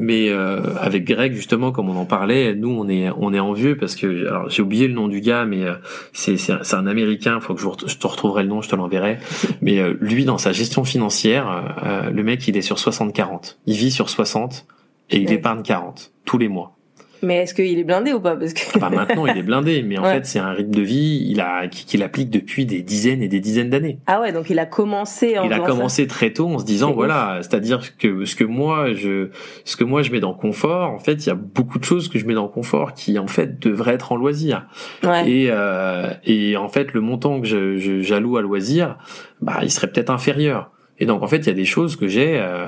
mais 0.00 0.30
euh, 0.30 0.62
avec 0.80 1.04
Greg 1.04 1.34
justement, 1.34 1.72
comme 1.72 1.90
on 1.90 1.96
en 1.96 2.06
parlait, 2.06 2.54
nous 2.54 2.70
on 2.70 2.88
est 2.88 3.10
on 3.18 3.34
est 3.34 3.38
envieux 3.38 3.76
parce 3.76 3.94
que 3.94 4.26
alors 4.26 4.48
j'ai 4.48 4.62
oublié 4.62 4.88
le 4.88 4.94
nom 4.94 5.08
du 5.08 5.20
gars, 5.20 5.44
mais 5.44 5.62
euh, 5.62 5.74
c'est 6.14 6.38
c'est 6.38 6.52
un, 6.52 6.78
un, 6.78 6.86
Américain. 6.86 7.38
Faut 7.40 7.54
que 7.54 7.60
je, 7.60 7.68
je, 7.86 7.98
te 7.98 8.06
retrouverai 8.06 8.44
le 8.44 8.48
nom, 8.48 8.62
je 8.62 8.70
te 8.70 8.76
l'enverrai. 8.76 9.18
mais 9.60 9.78
euh, 9.78 9.94
lui 10.00 10.24
dans 10.24 10.38
sa 10.38 10.52
gestion 10.52 10.84
financière, 10.84 11.74
le 12.10 12.22
mec 12.22 12.48
il 12.48 12.56
est 12.56 12.62
sur 12.62 12.76
60-40. 12.76 13.58
Il 13.66 13.76
vit 13.76 13.90
sur 13.90 14.08
60 14.08 14.66
et 15.10 15.18
il 15.18 15.30
épargne 15.32 15.62
40 15.62 16.12
tous 16.24 16.38
les 16.38 16.48
mois. 16.48 16.79
Mais 17.22 17.36
est-ce 17.38 17.54
qu'il 17.54 17.78
est 17.78 17.84
blindé 17.84 18.12
ou 18.12 18.20
pas? 18.20 18.36
Parce 18.36 18.52
que 18.54 18.78
bah, 18.78 18.88
maintenant 18.90 19.26
il 19.26 19.36
est 19.36 19.42
blindé, 19.42 19.82
mais 19.82 19.98
en 19.98 20.02
Ouais. 20.04 20.14
fait 20.14 20.26
c'est 20.26 20.38
un 20.38 20.52
rythme 20.52 20.70
de 20.70 20.80
vie 20.82 21.26
il 21.28 21.40
a 21.40 21.66
qu'il 21.68 22.02
applique 22.02 22.30
depuis 22.30 22.64
des 22.66 22.82
dizaines 22.82 23.22
et 23.22 23.28
des 23.28 23.40
dizaines 23.40 23.70
d'années. 23.70 23.98
ah 24.06 24.20
ouais, 24.20 24.32
donc 24.32 24.48
il 24.50 24.58
a 24.58 24.66
commencé 24.66 25.38
en 25.38 25.44
Il 25.44 25.52
a 25.52 25.56
ça. 25.58 25.62
commencé 25.64 26.06
très 26.06 26.32
tôt 26.32 26.48
en 26.48 26.58
se 26.58 26.64
disant 26.64 26.92
voilà, 26.92 27.38
c'est-à-dire 27.42 27.96
que 27.98 28.24
ce 28.24 28.34
que 28.36 28.44
moi 28.44 28.92
je 28.94 29.28
ce 29.64 29.76
que 29.76 29.84
moi 29.84 30.02
je 30.02 30.10
mets 30.12 30.20
dans 30.20 30.30
le 30.30 30.36
confort, 30.38 30.90
en 30.90 30.98
fait, 30.98 31.24
il 31.24 31.28
y 31.28 31.30
a 31.30 31.34
beaucoup 31.34 31.78
de 31.78 31.84
choses 31.84 32.08
que 32.08 32.18
je 32.18 32.26
mets 32.26 32.34
dans 32.34 32.44
le 32.44 32.48
confort 32.48 32.94
qui 32.94 33.18
en 33.18 33.26
fait 33.26 33.58
devraient 33.60 33.94
être 33.94 34.12
en 34.12 34.16
loisir. 34.16 34.66
Ouais. 35.02 35.30
Et 35.30 35.48
euh, 35.50 36.10
et 36.24 36.56
en 36.56 36.68
fait 36.68 36.92
le 36.94 37.00
montant 37.00 37.40
que 37.40 37.46
je- 37.46 37.76
je- 37.76 38.00
j'alloue 38.00 38.36
à 38.38 38.42
loisir, 38.42 38.96
bah 39.40 39.58
il 39.62 39.70
serait 39.70 39.88
peut-être 39.88 40.10
inférieur. 40.10 40.70
Et 41.02 41.06
donc 41.06 41.22
en 41.22 41.26
fait 41.26 41.38
il 41.38 41.46
y 41.46 41.50
a 41.50 41.54
des 41.54 41.64
choses 41.64 41.96
que 41.96 42.08
j'ai, 42.08 42.38
euh, 42.38 42.66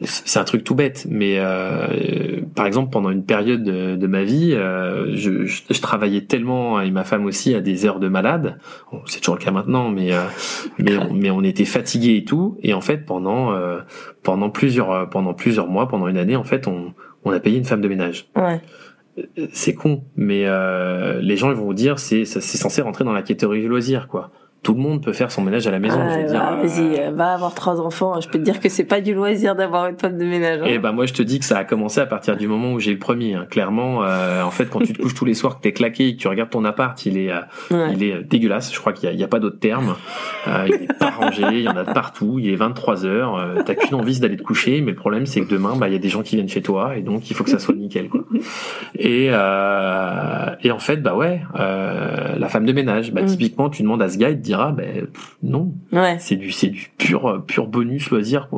c'est 0.00 0.38
un 0.38 0.44
truc 0.44 0.64
tout 0.64 0.74
bête, 0.74 1.06
mais 1.10 1.34
euh, 1.36 2.40
par 2.56 2.64
exemple 2.64 2.90
pendant 2.90 3.10
une 3.10 3.24
période 3.24 3.62
de, 3.62 3.94
de 3.96 4.06
ma 4.06 4.24
vie, 4.24 4.54
euh, 4.54 5.14
je, 5.14 5.44
je, 5.44 5.62
je 5.70 5.80
travaillais 5.82 6.22
tellement 6.22 6.80
et 6.80 6.90
ma 6.90 7.04
femme 7.04 7.26
aussi 7.26 7.54
à 7.54 7.60
des 7.60 7.84
heures 7.84 8.00
de 8.00 8.08
malade. 8.08 8.58
Bon, 8.90 9.02
c'est 9.04 9.20
toujours 9.20 9.36
le 9.36 9.44
cas 9.44 9.50
maintenant, 9.50 9.90
mais 9.90 10.14
euh, 10.14 10.22
mais 10.78 10.96
on, 10.96 11.12
mais 11.12 11.30
on 11.30 11.42
était 11.42 11.66
fatigués 11.66 12.16
et 12.16 12.24
tout. 12.24 12.56
Et 12.62 12.72
en 12.72 12.80
fait 12.80 13.04
pendant 13.04 13.52
euh, 13.52 13.80
pendant 14.22 14.48
plusieurs 14.48 15.10
pendant 15.10 15.34
plusieurs 15.34 15.68
mois, 15.68 15.86
pendant 15.86 16.08
une 16.08 16.16
année, 16.18 16.36
en 16.36 16.44
fait 16.44 16.66
on 16.66 16.94
on 17.24 17.32
a 17.32 17.38
payé 17.38 17.58
une 17.58 17.64
femme 17.66 17.82
de 17.82 17.88
ménage. 17.88 18.28
Ouais. 18.34 18.62
C'est 19.52 19.74
con, 19.74 20.04
mais 20.16 20.44
euh, 20.46 21.20
les 21.20 21.36
gens 21.36 21.50
ils 21.50 21.56
vont 21.56 21.66
vous 21.66 21.74
dire 21.74 21.98
c'est 21.98 22.24
c'est 22.24 22.40
censé 22.40 22.80
rentrer 22.82 23.04
dans 23.04 23.12
la 23.12 23.22
catégorie 23.22 23.60
du 23.60 23.68
loisir 23.68 24.08
quoi. 24.08 24.30
Tout 24.64 24.74
le 24.74 24.80
monde 24.80 25.00
peut 25.02 25.12
faire 25.12 25.30
son 25.30 25.42
ménage 25.42 25.66
à 25.68 25.70
la 25.70 25.78
maison. 25.78 25.98
Ah, 26.02 26.08
je 26.14 26.18
veux 26.22 26.26
dire, 26.26 26.40
bah, 26.40 26.58
Vas-y, 26.62 26.98
euh, 27.00 27.10
va 27.12 27.34
avoir 27.34 27.54
trois 27.54 27.80
enfants. 27.80 28.20
Je 28.20 28.28
peux 28.28 28.38
te 28.38 28.44
dire 28.44 28.58
que 28.58 28.68
c'est 28.68 28.82
pas 28.84 29.00
du 29.00 29.14
loisir 29.14 29.54
d'avoir 29.54 29.86
une 29.86 29.96
femme 29.98 30.18
de 30.18 30.24
ménage. 30.24 30.60
hein. 30.62 30.66
Et 30.66 30.78
ben 30.78 30.90
moi 30.92 31.06
je 31.06 31.12
te 31.12 31.22
dis 31.22 31.38
que 31.38 31.44
ça 31.44 31.58
a 31.58 31.64
commencé 31.64 32.00
à 32.00 32.06
partir 32.06 32.36
du 32.36 32.48
moment 32.48 32.72
où 32.72 32.80
j'ai 32.80 32.90
eu 32.90 32.94
le 32.94 32.98
premier. 32.98 33.34
hein. 33.34 33.46
Clairement, 33.48 34.02
euh, 34.04 34.42
en 34.42 34.50
fait, 34.50 34.66
quand 34.70 34.80
tu 34.80 34.92
te 34.92 35.00
couches 35.02 35.14
tous 35.14 35.24
les 35.26 35.34
soirs, 35.34 35.56
que 35.58 35.62
t'es 35.62 35.72
claqué, 35.72 36.08
et 36.08 36.16
que 36.16 36.20
tu 36.20 36.28
regardes 36.28 36.50
ton 36.50 36.64
appart, 36.64 37.04
il 37.06 37.18
est, 37.18 37.30
euh, 37.30 37.40
Ouais. 37.70 37.92
il 37.94 38.02
est 38.02 38.12
euh, 38.14 38.22
dégueulasse. 38.22 38.72
Je 38.74 38.80
crois 38.80 38.92
qu'il 38.92 39.14
y 39.14 39.22
a, 39.22 39.28
pas 39.28 39.38
d'autre 39.38 39.58
terme. 39.60 39.94
Euh, 40.48 40.66
il 40.68 40.74
est 40.84 40.98
pas 40.98 41.10
rangé, 41.10 41.42
il 41.52 41.60
y 41.62 41.68
en 41.68 41.76
a 41.76 41.84
de 41.84 41.92
partout. 41.92 42.38
Il 42.38 42.48
est 42.50 42.56
23 42.56 43.04
heures. 43.04 43.62
T'as 43.66 43.74
qu'une 43.74 43.94
envie 43.94 44.18
d'aller 44.18 44.36
te 44.36 44.42
coucher, 44.42 44.80
mais 44.80 44.92
le 44.92 44.96
problème 44.96 45.26
c'est 45.26 45.42
que 45.42 45.48
demain, 45.50 45.76
bah 45.76 45.88
il 45.88 45.92
y 45.92 45.96
a 45.96 46.00
des 46.00 46.08
gens 46.08 46.22
qui 46.22 46.36
viennent 46.36 46.48
chez 46.48 46.62
toi 46.62 46.96
et 46.96 47.02
donc 47.02 47.30
il 47.30 47.34
faut 47.36 47.44
que 47.44 47.50
ça 47.50 47.58
soit 47.58 47.74
nickel. 47.74 48.08
Quoi. 48.08 48.22
Et 48.96 49.28
euh, 49.30 50.46
et 50.62 50.70
en 50.70 50.78
fait, 50.78 50.96
bah 51.02 51.14
ouais, 51.14 51.40
euh, 51.58 52.36
la 52.38 52.48
femme 52.48 52.64
de 52.66 52.72
ménage, 52.72 53.12
bah 53.12 53.22
Mm. 53.22 53.26
typiquement, 53.26 53.70
tu 53.70 53.82
demandes 53.82 54.02
à 54.02 54.08
ce 54.08 54.18
gars, 54.18 54.30
il 54.30 54.36
te 54.36 54.42
dira, 54.56 54.72
pff, 54.74 55.36
non, 55.42 55.72
Ouais. 55.92 56.16
c'est 56.18 56.36
du 56.36 56.50
c'est 56.52 56.68
du 56.68 56.90
pur 56.98 57.42
pur 57.46 57.66
bonus 57.66 58.10
loisir. 58.10 58.48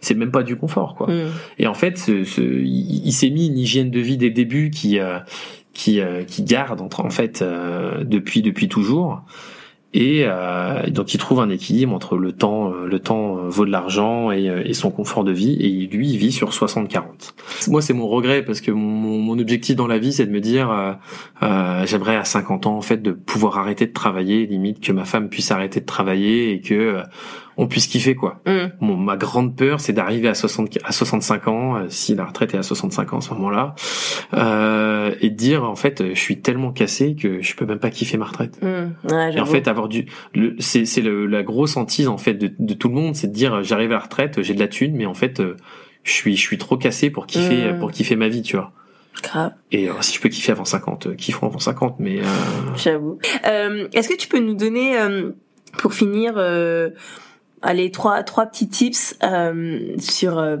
C'est 0.00 0.14
même 0.14 0.30
pas 0.30 0.42
du 0.42 0.56
confort 0.56 0.94
quoi. 0.94 1.08
Mm. 1.08 1.30
Et 1.58 1.66
en 1.66 1.74
fait, 1.74 1.98
ce, 1.98 2.24
ce- 2.24 2.40
il, 2.40 3.06
il 3.06 3.12
s'est 3.12 3.30
mis 3.30 3.46
une 3.48 3.58
hygiène 3.58 3.90
de 3.90 4.00
vie 4.00 4.16
dès 4.16 4.28
le 4.28 4.34
début 4.34 4.70
qui 4.70 4.98
euh, 4.98 5.18
qui 5.74 6.00
euh, 6.00 6.22
qui 6.24 6.42
garde 6.42 6.80
entre 6.80 7.00
en 7.04 7.10
fait 7.10 7.42
euh, 7.42 8.04
depuis 8.04 8.42
depuis 8.42 8.68
toujours. 8.68 9.22
Et 9.94 10.22
euh, 10.24 10.88
donc 10.88 11.12
il 11.12 11.18
trouve 11.18 11.40
un 11.40 11.50
équilibre 11.50 11.92
entre 11.92 12.16
le 12.16 12.32
temps 12.32 12.72
euh, 12.72 12.86
le 12.86 12.98
temps 12.98 13.36
euh, 13.36 13.48
vaut 13.48 13.66
de 13.66 13.70
l'argent 13.70 14.30
et, 14.30 14.48
euh, 14.48 14.62
et 14.64 14.72
son 14.72 14.90
confort 14.90 15.22
de 15.22 15.32
vie 15.32 15.54
et 15.60 15.86
lui 15.86 16.08
il 16.08 16.16
vit 16.16 16.32
sur 16.32 16.50
60-40. 16.50 17.34
Moi 17.68 17.82
c'est 17.82 17.92
mon 17.92 18.08
regret 18.08 18.42
parce 18.42 18.62
que 18.62 18.70
mon, 18.70 19.38
objectif 19.38 19.76
dans 19.76 19.86
la 19.86 19.98
vie 19.98 20.12
c'est 20.12 20.26
de 20.26 20.30
me 20.30 20.40
dire 20.40 20.98
j'aimerais 21.40 22.16
à 22.16 22.24
50 22.24 22.66
ans 22.66 22.76
en 22.76 22.82
fait 22.82 23.02
de 23.02 23.12
pouvoir 23.12 23.58
arrêter 23.58 23.86
de 23.86 23.92
travailler 23.92 24.46
limite 24.46 24.80
que 24.80 24.92
ma 24.92 25.04
femme 25.04 25.28
puisse 25.28 25.50
arrêter 25.50 25.80
de 25.80 25.86
travailler 25.86 26.52
et 26.52 26.60
que 26.60 27.02
on 27.56 27.66
puisse 27.66 27.86
kiffer 27.86 28.14
quoi. 28.14 28.40
Mm. 28.46 28.66
Bon, 28.80 28.96
ma 28.96 29.16
grande 29.16 29.56
peur, 29.56 29.80
c'est 29.80 29.92
d'arriver 29.92 30.28
à 30.28 30.34
60, 30.34 30.78
à 30.84 30.92
65 30.92 31.48
ans, 31.48 31.76
euh, 31.76 31.86
si 31.88 32.14
la 32.14 32.24
retraite 32.24 32.54
est 32.54 32.58
à 32.58 32.62
65 32.62 33.12
ans 33.12 33.18
à 33.18 33.20
ce 33.20 33.30
moment-là, 33.34 33.74
euh, 34.34 35.14
et 35.20 35.30
de 35.30 35.36
dire 35.36 35.64
en 35.64 35.76
fait, 35.76 36.02
je 36.14 36.18
suis 36.18 36.40
tellement 36.40 36.72
cassé 36.72 37.14
que 37.14 37.42
je 37.42 37.54
peux 37.54 37.66
même 37.66 37.78
pas 37.78 37.90
kiffer 37.90 38.16
ma 38.16 38.24
retraite. 38.26 38.58
Mm. 38.62 39.12
Ouais, 39.12 39.34
Et 39.36 39.40
en 39.40 39.46
fait, 39.46 39.68
avoir 39.68 39.88
du, 39.88 40.06
c'est 40.58 40.84
c'est 40.84 41.00
le- 41.02 41.26
la 41.26 41.42
grosse 41.42 41.76
hantise 41.76 42.08
en 42.08 42.18
fait 42.18 42.34
de, 42.34 42.50
de 42.58 42.74
tout 42.74 42.88
le 42.88 42.94
monde, 42.94 43.14
c'est 43.14 43.26
de 43.28 43.32
dire 43.32 43.62
j'arrive 43.62 43.90
à 43.92 43.96
la 43.96 44.00
retraite, 44.00 44.42
j'ai 44.42 44.54
de 44.54 44.60
la 44.60 44.68
thune, 44.68 44.94
mais 44.96 45.06
en 45.06 45.14
fait, 45.14 45.40
euh, 45.40 45.56
je 46.04 46.12
suis 46.12 46.36
je 46.36 46.40
suis 46.42 46.58
trop 46.58 46.76
cassé 46.76 47.10
pour 47.10 47.26
kiffer 47.26 47.72
Mm. 47.72 47.78
pour 47.80 47.90
kiffer 47.92 48.16
ma 48.16 48.28
vie, 48.28 48.42
tu 48.42 48.56
vois. 48.56 48.72
Grave, 49.22 49.52
Et 49.70 49.88
euh, 49.90 49.92
si 50.00 50.16
je 50.16 50.20
peux 50.20 50.30
kiffer 50.30 50.52
avant 50.52 50.64
50, 50.64 51.06
euh, 51.06 51.16
avant 51.42 51.58
50, 51.58 51.96
mais 52.00 52.20
euh, 52.20 52.24
j'avoue. 52.76 53.18
Euh, 53.46 53.86
Est-ce 53.92 54.08
que 54.08 54.16
tu 54.16 54.26
peux 54.26 54.38
nous 54.40 54.54
donner, 54.54 54.98
euh, 54.98 55.30
pour 55.78 55.92
finir, 55.92 56.32
euh, 56.38 56.90
allez 57.62 57.90
trois 57.90 58.22
trois 58.22 58.46
petits 58.46 58.68
tips 58.68 59.16
euh, 59.22 59.94
sur 59.98 60.38
euh, 60.38 60.56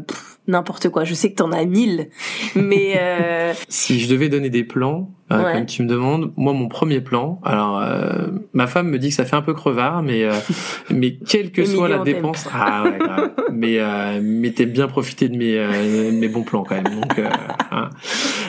n'importe 0.48 0.88
quoi. 0.88 1.04
Je 1.04 1.14
sais 1.14 1.30
que 1.30 1.36
t'en 1.36 1.52
as 1.52 1.64
mille, 1.64 2.08
mais 2.54 2.96
euh, 3.00 3.52
Si 3.68 4.00
je 4.00 4.08
devais 4.08 4.28
donner 4.28 4.50
des 4.50 4.64
plans, 4.64 5.10
euh, 5.30 5.42
Ouais. 5.42 5.52
comme 5.54 5.66
tu 5.66 5.82
me 5.82 5.88
demandes, 5.88 6.32
moi 6.36 6.52
mon 6.52 6.68
premier 6.68 7.00
plan, 7.00 7.40
alors 7.44 7.80
euh, 7.80 8.26
ma 8.52 8.66
femme 8.66 8.88
me 8.88 8.98
dit 8.98 9.08
que 9.08 9.14
ça 9.14 9.24
fait 9.24 9.36
un 9.36 9.42
peu 9.42 9.54
crevard, 9.54 10.02
mais 10.02 10.24
euh, 10.24 10.32
mais 10.90 11.16
quelle 11.16 11.52
que 11.52 11.64
soit 11.64 11.88
la 11.88 11.98
dépense, 11.98 12.46
ah 12.52 12.84
ouais, 12.84 12.98
grave. 12.98 13.30
mais 13.52 13.78
euh, 13.78 14.20
mais 14.22 14.50
t'aimes 14.50 14.72
bien 14.72 14.88
profiter 14.88 15.28
de 15.28 15.36
mes 15.36 15.56
euh, 15.58 16.12
mes 16.12 16.28
bons 16.28 16.42
plans 16.42 16.64
quand 16.64 16.74
même, 16.74 17.00
donc 17.00 17.18
euh, 17.18 17.28
hein. 17.70 17.90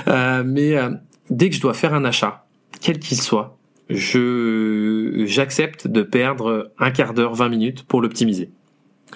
Euh, 0.07 0.43
mais 0.45 0.75
euh, 0.75 0.89
dès 1.29 1.49
que 1.49 1.55
je 1.55 1.61
dois 1.61 1.73
faire 1.73 1.93
un 1.93 2.03
achat, 2.05 2.45
quel 2.81 2.99
qu'il 2.99 3.19
soit, 3.21 3.57
je 3.89 5.23
j'accepte 5.25 5.87
de 5.87 6.01
perdre 6.01 6.71
un 6.79 6.91
quart 6.91 7.13
d'heure, 7.13 7.33
20 7.33 7.49
minutes 7.49 7.83
pour 7.83 8.01
l'optimiser. 8.01 8.51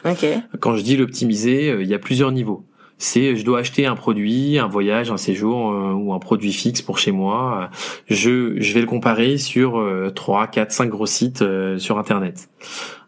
ok. 0.06 0.26
Quand 0.60 0.76
je 0.76 0.84
dis 0.84 0.98
l'optimiser, 0.98 1.70
euh, 1.70 1.84
il 1.84 1.88
y 1.88 1.94
a 1.94 2.00
plusieurs 2.00 2.32
niveaux. 2.32 2.66
C'est 3.00 3.36
je 3.36 3.46
dois 3.46 3.60
acheter 3.60 3.86
un 3.86 3.96
produit, 3.96 4.58
un 4.58 4.68
voyage, 4.68 5.12
un 5.12 5.18
séjour 5.18 5.72
euh, 5.72 5.94
ou 5.94 6.14
un 6.14 6.20
produit 6.20 6.52
fixe 6.52 6.82
pour 6.82 6.98
chez 6.98 7.12
moi. 7.12 7.70
Je, 8.08 8.60
je 8.60 8.74
vais 8.74 8.82
le 8.82 8.88
comparer 8.88 9.38
sur 9.38 9.78
euh, 9.78 10.10
3, 10.10 10.48
4, 10.48 10.72
5 10.72 10.90
gros 10.90 11.06
sites 11.06 11.44
euh, 11.44 11.78
sur 11.78 12.00
Internet. 12.00 12.50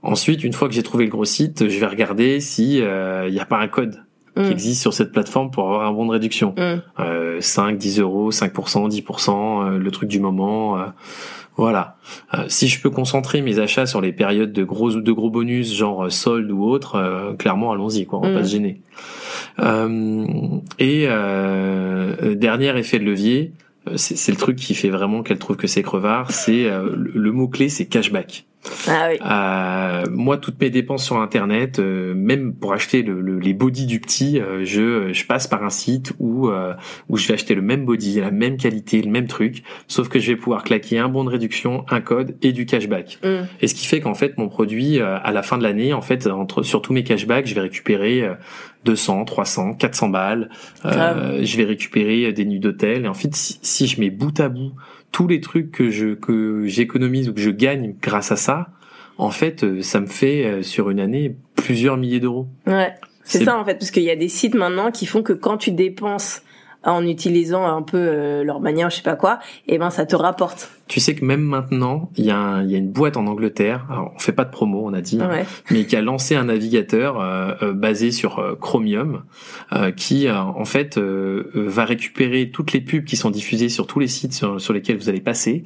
Ensuite, 0.04 0.44
une 0.44 0.54
fois 0.54 0.68
que 0.68 0.76
j'ai 0.76 0.84
trouvé 0.84 1.06
le 1.06 1.10
gros 1.12 1.26
site, 1.26 1.68
je 1.68 1.80
vais 1.80 1.88
regarder 1.88 2.40
si 2.40 2.76
il 2.78 3.32
n'y 3.32 3.40
a 3.40 3.46
pas 3.46 3.58
un 3.58 3.68
code 3.68 4.04
qui 4.36 4.50
Mm. 4.50 4.52
existe 4.52 4.82
sur 4.82 4.94
cette 4.94 5.12
plateforme 5.12 5.52
pour 5.52 5.66
avoir 5.66 5.88
un 5.88 5.92
bon 5.92 6.06
de 6.06 6.12
réduction. 6.12 6.54
Mm. 6.58 6.82
Euh, 7.00 7.42
5, 7.42 7.78
10 7.78 8.00
euros, 8.00 8.32
5%, 8.32 8.90
10%, 8.90 9.64
euh, 9.74 9.78
le 9.78 9.92
truc 9.92 10.10
du 10.10 10.20
moment. 10.20 10.78
Voilà. 11.60 11.98
Euh, 12.34 12.46
si 12.48 12.68
je 12.68 12.82
peux 12.82 12.90
concentrer 12.90 13.42
mes 13.42 13.60
achats 13.60 13.86
sur 13.86 14.02
les 14.02 14.12
périodes 14.14 14.54
de 14.54 14.64
gros 14.64 14.92
de 14.92 15.12
gros 15.12 15.30
bonus, 15.30 15.74
genre 15.76 16.06
euh, 16.06 16.10
solde 16.10 16.50
ou 16.52 16.64
autre, 16.64 16.96
euh, 16.96 17.34
clairement 17.34 17.72
allons-y, 17.72 18.06
quoi. 18.06 18.20
On 18.20 18.22
va 18.24 18.30
Mm. 18.30 18.36
pas 18.36 18.44
se 18.44 18.52
gêner. 18.52 18.82
Euh, 19.60 20.26
et 20.80 21.06
euh, 21.08 22.36
dernier 22.36 22.78
effet 22.78 23.00
de 23.00 23.04
levier, 23.06 23.52
c'est 23.96 24.16
c'est 24.18 24.32
le 24.32 24.38
truc 24.38 24.58
qui 24.58 24.76
fait 24.76 24.90
vraiment 24.90 25.24
qu'elle 25.24 25.40
trouve 25.40 25.56
que 25.58 25.68
c'est 25.68 25.84
crevard. 25.84 26.32
C'est 26.32 26.66
euh, 26.66 26.90
le, 26.96 27.32
mot 27.32 27.48
clé, 27.48 27.70
c'est 27.70 27.86
cashback. 27.86 28.46
Ah 28.90 29.08
oui. 29.10 29.18
Euh, 29.26 30.12
moi, 30.12 30.38
toutes 30.38 30.60
mes 30.60 30.70
dépenses 30.70 31.06
sur 31.06 31.16
Internet, 31.22 31.80
euh, 31.80 32.14
même 32.14 32.54
pour 32.54 32.74
acheter 32.74 33.04
le, 33.04 33.22
le- 33.22 33.40
les 33.40 33.54
bodys 33.54 33.86
du 33.86 34.02
petit, 34.02 34.38
euh, 34.40 34.66
je, 34.66 35.14
je 35.14 35.26
passe 35.26 35.48
par 35.48 35.64
un 35.64 35.70
site 35.70 36.12
où, 36.20 36.50
euh, 36.50 36.74
où 37.08 37.16
je 37.16 37.26
vais 37.28 37.36
acheter 37.36 37.56
le 37.56 37.62
même 37.62 37.86
body, 37.86 38.20
la 38.20 38.32
même 38.32 38.58
qualité, 38.58 39.02
le 39.02 39.10
même 39.10 39.28
truc, 39.28 39.64
sauf 39.88 40.10
que 40.10 40.20
je 40.20 40.32
vais 40.32 40.36
pouvoir 40.38 40.64
claquer 40.64 41.00
un 41.00 41.08
bon 41.08 41.24
de 41.24 41.30
réduction, 41.30 41.86
un 41.90 42.02
code 42.02 42.36
et 42.42 42.52
du 42.52 42.66
cashback. 42.66 43.20
Mm. 43.24 43.46
Et 43.62 43.68
ce 43.68 43.76
qui 43.76 43.88
fait 43.88 44.02
qu'en 44.02 44.14
fait, 44.14 44.38
mon 44.38 44.50
produit, 44.50 45.00
euh, 45.00 45.18
à 45.24 45.32
la 45.32 45.42
fin 45.42 45.58
de 45.58 45.64
l'année, 45.64 45.94
en 45.94 46.02
fait, 46.02 46.28
entre 46.28 46.62
sur 46.62 46.82
tous 46.82 46.92
mes 46.92 47.04
cashbacks, 47.06 47.48
je 47.48 47.56
vais 47.56 47.62
récupérer 47.62 48.24
euh, 48.24 48.34
200, 48.86 49.26
300, 49.26 49.74
400 49.74 50.10
balles. 50.10 50.50
Euh, 50.86 51.40
je 51.44 51.58
vais 51.58 51.66
récupérer 51.66 52.32
des 52.34 52.46
nuits 52.46 52.60
d'hôtel. 52.60 53.06
Et 53.06 53.08
en 53.08 53.14
fait, 53.14 53.36
si, 53.36 53.60
si 53.62 53.88
je 53.88 54.00
mets 54.00 54.10
bout 54.10 54.40
à 54.40 54.50
bout 54.50 54.72
tous 55.12 55.28
les 55.28 55.42
trucs 55.42 55.72
que 55.72 55.90
je 55.90 56.14
que 56.14 56.66
j'économise 56.66 57.30
ou 57.30 57.34
que 57.34 57.42
je 57.42 57.50
gagne 57.50 57.96
grâce 58.02 58.32
à 58.32 58.36
ça, 58.36 58.70
en 59.18 59.32
fait, 59.32 59.64
euh, 59.64 59.82
ça 59.82 60.00
me 60.00 60.06
fait 60.08 60.46
euh, 60.46 60.62
sur 60.64 60.90
une 60.90 61.00
année 61.00 61.36
plusieurs 61.56 61.98
milliers 61.98 62.20
d'euros. 62.20 62.48
Ouais. 62.68 62.94
C'est- 63.24 63.44
ça 63.44 63.58
en 63.60 63.66
fait, 63.66 63.76
parce 63.76 63.92
qu'il 63.92 64.04
y 64.04 64.10
a 64.10 64.16
des 64.16 64.30
sites 64.30 64.56
maintenant 64.56 64.92
qui 64.92 65.06
font 65.06 65.22
que 65.22 65.34
quand 65.34 65.58
tu 65.58 65.72
dépenses 65.72 66.42
en 66.84 67.06
utilisant 67.06 67.66
un 67.66 67.82
peu 67.82 67.98
euh, 67.98 68.44
leur 68.44 68.62
manière, 68.62 68.90
je 68.90 68.98
sais 68.98 69.02
pas 69.04 69.16
quoi, 69.16 69.40
et 69.68 69.78
ben 69.78 69.90
ça 69.90 70.06
te 70.06 70.16
rapporte. 70.16 70.72
Tu 70.88 71.00
sais 71.00 71.14
que 71.14 71.24
même 71.24 71.42
maintenant, 71.42 72.10
il 72.16 72.26
y, 72.26 72.32
a 72.32 72.64
y 72.64 72.76
une 72.76 72.90
boîte 72.90 73.16
en 73.16 73.28
Angleterre. 73.28 73.86
Alors, 73.92 74.12
on 74.16 74.20
fait 74.20 74.32
pas 74.32 74.46
de 74.46 74.50
promo, 74.50 74.82
on 74.84 74.94
a 74.94 75.02
dit. 75.02 75.20
Ouais. 75.20 75.46
mais 75.70 75.86
qui 75.86 75.96
a 75.96 76.02
lancé 76.02 76.36
un 76.36 76.46
navigateur 76.46 77.20
euh, 77.20 77.54
euh, 77.62 77.74
basé 77.74 78.12
sur 78.12 78.40
euh, 78.40 78.56
Chromium, 78.56 79.24
euh, 79.74 79.92
qui 79.92 80.28
euh, 80.28 80.36
en 80.40 80.66
fait 80.66 80.98
va 80.98 81.86
récupérer 81.86 82.50
toutes 82.50 82.74
les 82.74 82.82
pubs 82.82 83.04
qui 83.04 83.18
sont 83.18 83.30
diffusées 83.30 83.70
sur 83.70 83.86
tous 83.86 84.00
les 84.00 84.08
sites 84.08 84.34
sur, 84.34 84.60
sur 84.60 84.74
lesquels 84.74 84.98
vous 84.98 85.10
allez 85.10 85.22
passer, 85.22 85.66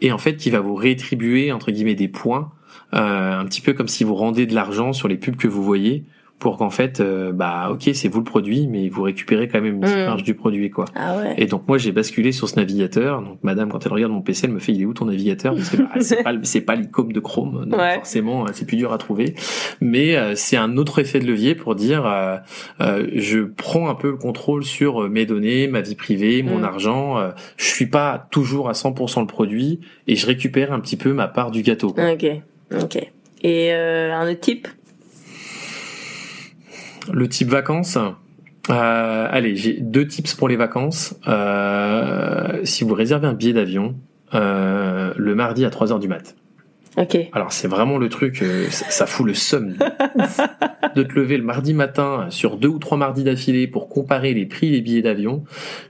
et 0.00 0.12
en 0.12 0.18
fait 0.18 0.36
qui 0.36 0.50
va 0.50 0.60
vous 0.60 0.74
rétribuer 0.74 1.52
entre 1.52 1.70
guillemets 1.72 1.94
des 1.94 2.08
points, 2.08 2.52
euh, 2.94 3.38
un 3.38 3.44
petit 3.46 3.60
peu 3.60 3.72
comme 3.72 3.88
si 3.88 4.04
vous 4.04 4.14
rendez 4.14 4.46
de 4.46 4.54
l'argent 4.54 4.92
sur 4.92 5.08
les 5.08 5.16
pubs 5.16 5.36
que 5.36 5.48
vous 5.48 5.62
voyez 5.62 6.04
pour 6.40 6.56
qu'en 6.56 6.70
fait, 6.70 6.98
euh, 7.00 7.30
bah 7.32 7.68
ok, 7.70 7.90
c'est 7.94 8.08
vous 8.08 8.18
le 8.18 8.24
produit, 8.24 8.66
mais 8.66 8.88
vous 8.88 9.02
récupérez 9.02 9.46
quand 9.46 9.60
même 9.60 9.74
une 9.74 9.80
petite 9.80 9.94
Mm. 9.96 10.04
marge 10.06 10.22
du 10.24 10.34
produit, 10.34 10.70
quoi. 10.70 10.86
Ah 10.96 11.16
ouais. 11.18 11.34
Et 11.38 11.46
donc 11.46 11.68
moi 11.68 11.78
j'ai 11.78 11.92
basculé 11.92 12.32
sur 12.32 12.48
ce 12.48 12.56
navigateur. 12.56 13.22
Donc 13.22 13.38
madame 13.44 13.68
quand 13.70 13.84
elle 13.86 13.92
regarde 13.92 14.10
mon 14.12 14.22
PC 14.22 14.46
elle 14.46 14.52
me 14.54 14.58
fait 14.58 14.72
il 14.72 14.82
est 14.82 14.84
où 14.86 14.94
ton 14.94 15.04
navigateur? 15.04 15.54
Parce 15.54 15.68
que 15.70 15.76
bah, 15.76 15.88
c'est 16.00 16.22
pas 16.24 16.32
c'est 16.42 16.60
pas 16.62 16.74
l'icône 16.74 17.08
de 17.12 17.20
Chrome 17.20 17.66
donc 17.66 17.78
Ouais. 17.78 17.94
forcément 17.96 18.44
euh, 18.44 18.48
c'est 18.52 18.66
plus 18.66 18.76
dur 18.76 18.92
à 18.92 18.98
trouver. 18.98 19.34
Mais 19.80 20.16
euh, 20.16 20.32
c'est 20.34 20.56
un 20.56 20.76
autre 20.76 20.98
effet 20.98 21.20
de 21.20 21.26
levier 21.26 21.54
pour 21.54 21.74
dire 21.76 22.06
euh, 22.06 22.36
euh, 22.80 23.06
je 23.14 23.40
prends 23.40 23.88
un 23.88 23.94
peu 23.94 24.10
le 24.10 24.16
contrôle 24.16 24.64
sur 24.64 25.08
mes 25.08 25.26
données, 25.26 25.68
ma 25.68 25.82
vie 25.82 25.94
privée, 25.94 26.42
mon 26.42 26.58
Mm. 26.60 26.64
argent. 26.64 27.16
je 27.58 27.64
suis 27.64 27.86
pas 27.86 28.26
toujours 28.30 28.68
à 28.68 28.72
100% 28.72 29.20
le 29.20 29.26
produit 29.26 29.80
et 30.06 30.16
je 30.16 30.26
récupère 30.26 30.72
un 30.72 30.80
petit 30.80 30.96
peu 30.96 31.12
ma 31.12 31.28
part 31.28 31.50
du 31.50 31.62
gâteau. 31.62 31.92
quoi. 31.92 32.12
Ok, 32.12 32.26
ok. 32.82 32.96
Et 33.42 33.72
euh, 33.72 34.12
un 34.14 34.30
autre 34.30 34.40
type 34.40 34.68
Le 37.12 37.28
type 37.28 37.48
vacances. 37.48 37.98
Euh, 38.68 39.28
allez, 39.30 39.56
j'ai 39.56 39.74
deux 39.80 40.06
tips 40.06 40.34
pour 40.34 40.48
les 40.48 40.56
vacances. 40.56 41.16
Euh, 41.26 42.60
si 42.64 42.84
vous 42.84 42.94
réservez 42.94 43.26
un 43.26 43.34
billet 43.34 43.54
d'avion 43.54 43.96
euh, 44.34 45.12
le 45.16 45.34
mardi 45.34 45.64
à 45.64 45.70
3h 45.70 45.98
du 45.98 46.08
mat. 46.08 46.36
Ok. 46.96 47.16
Alors 47.32 47.52
c'est 47.52 47.68
vraiment 47.68 47.98
le 47.98 48.08
truc, 48.08 48.42
euh, 48.42 48.66
ça, 48.68 49.06
fout 49.06 49.24
le 49.24 49.34
somme 49.34 49.74
ouf, 50.16 50.40
de 50.96 51.02
te 51.04 51.14
lever 51.14 51.36
le 51.36 51.44
mardi 51.44 51.72
matin 51.72 52.26
sur 52.30 52.56
deux 52.56 52.68
ou 52.68 52.78
trois 52.78 52.98
mardis 52.98 53.22
d'affilée 53.22 53.68
pour 53.68 53.88
comparer 53.88 54.34
les 54.34 54.44
prix 54.44 54.72
des 54.72 54.80
billets 54.80 55.02
d'avion. 55.02 55.44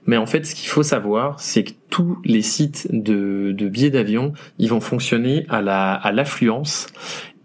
Mais 0.06 0.18
en 0.18 0.26
fait, 0.26 0.44
ce 0.44 0.54
qu'il 0.54 0.68
faut 0.68 0.82
savoir, 0.82 1.40
c'est 1.40 1.64
que 1.64 1.72
tous 1.88 2.18
les 2.24 2.42
sites 2.42 2.86
de, 2.90 3.52
de 3.52 3.68
billets 3.68 3.90
d'avion, 3.90 4.34
ils 4.58 4.68
vont 4.68 4.80
fonctionner 4.80 5.46
à 5.48 5.62
la 5.62 5.94
à 5.94 6.12
l'affluence 6.12 6.86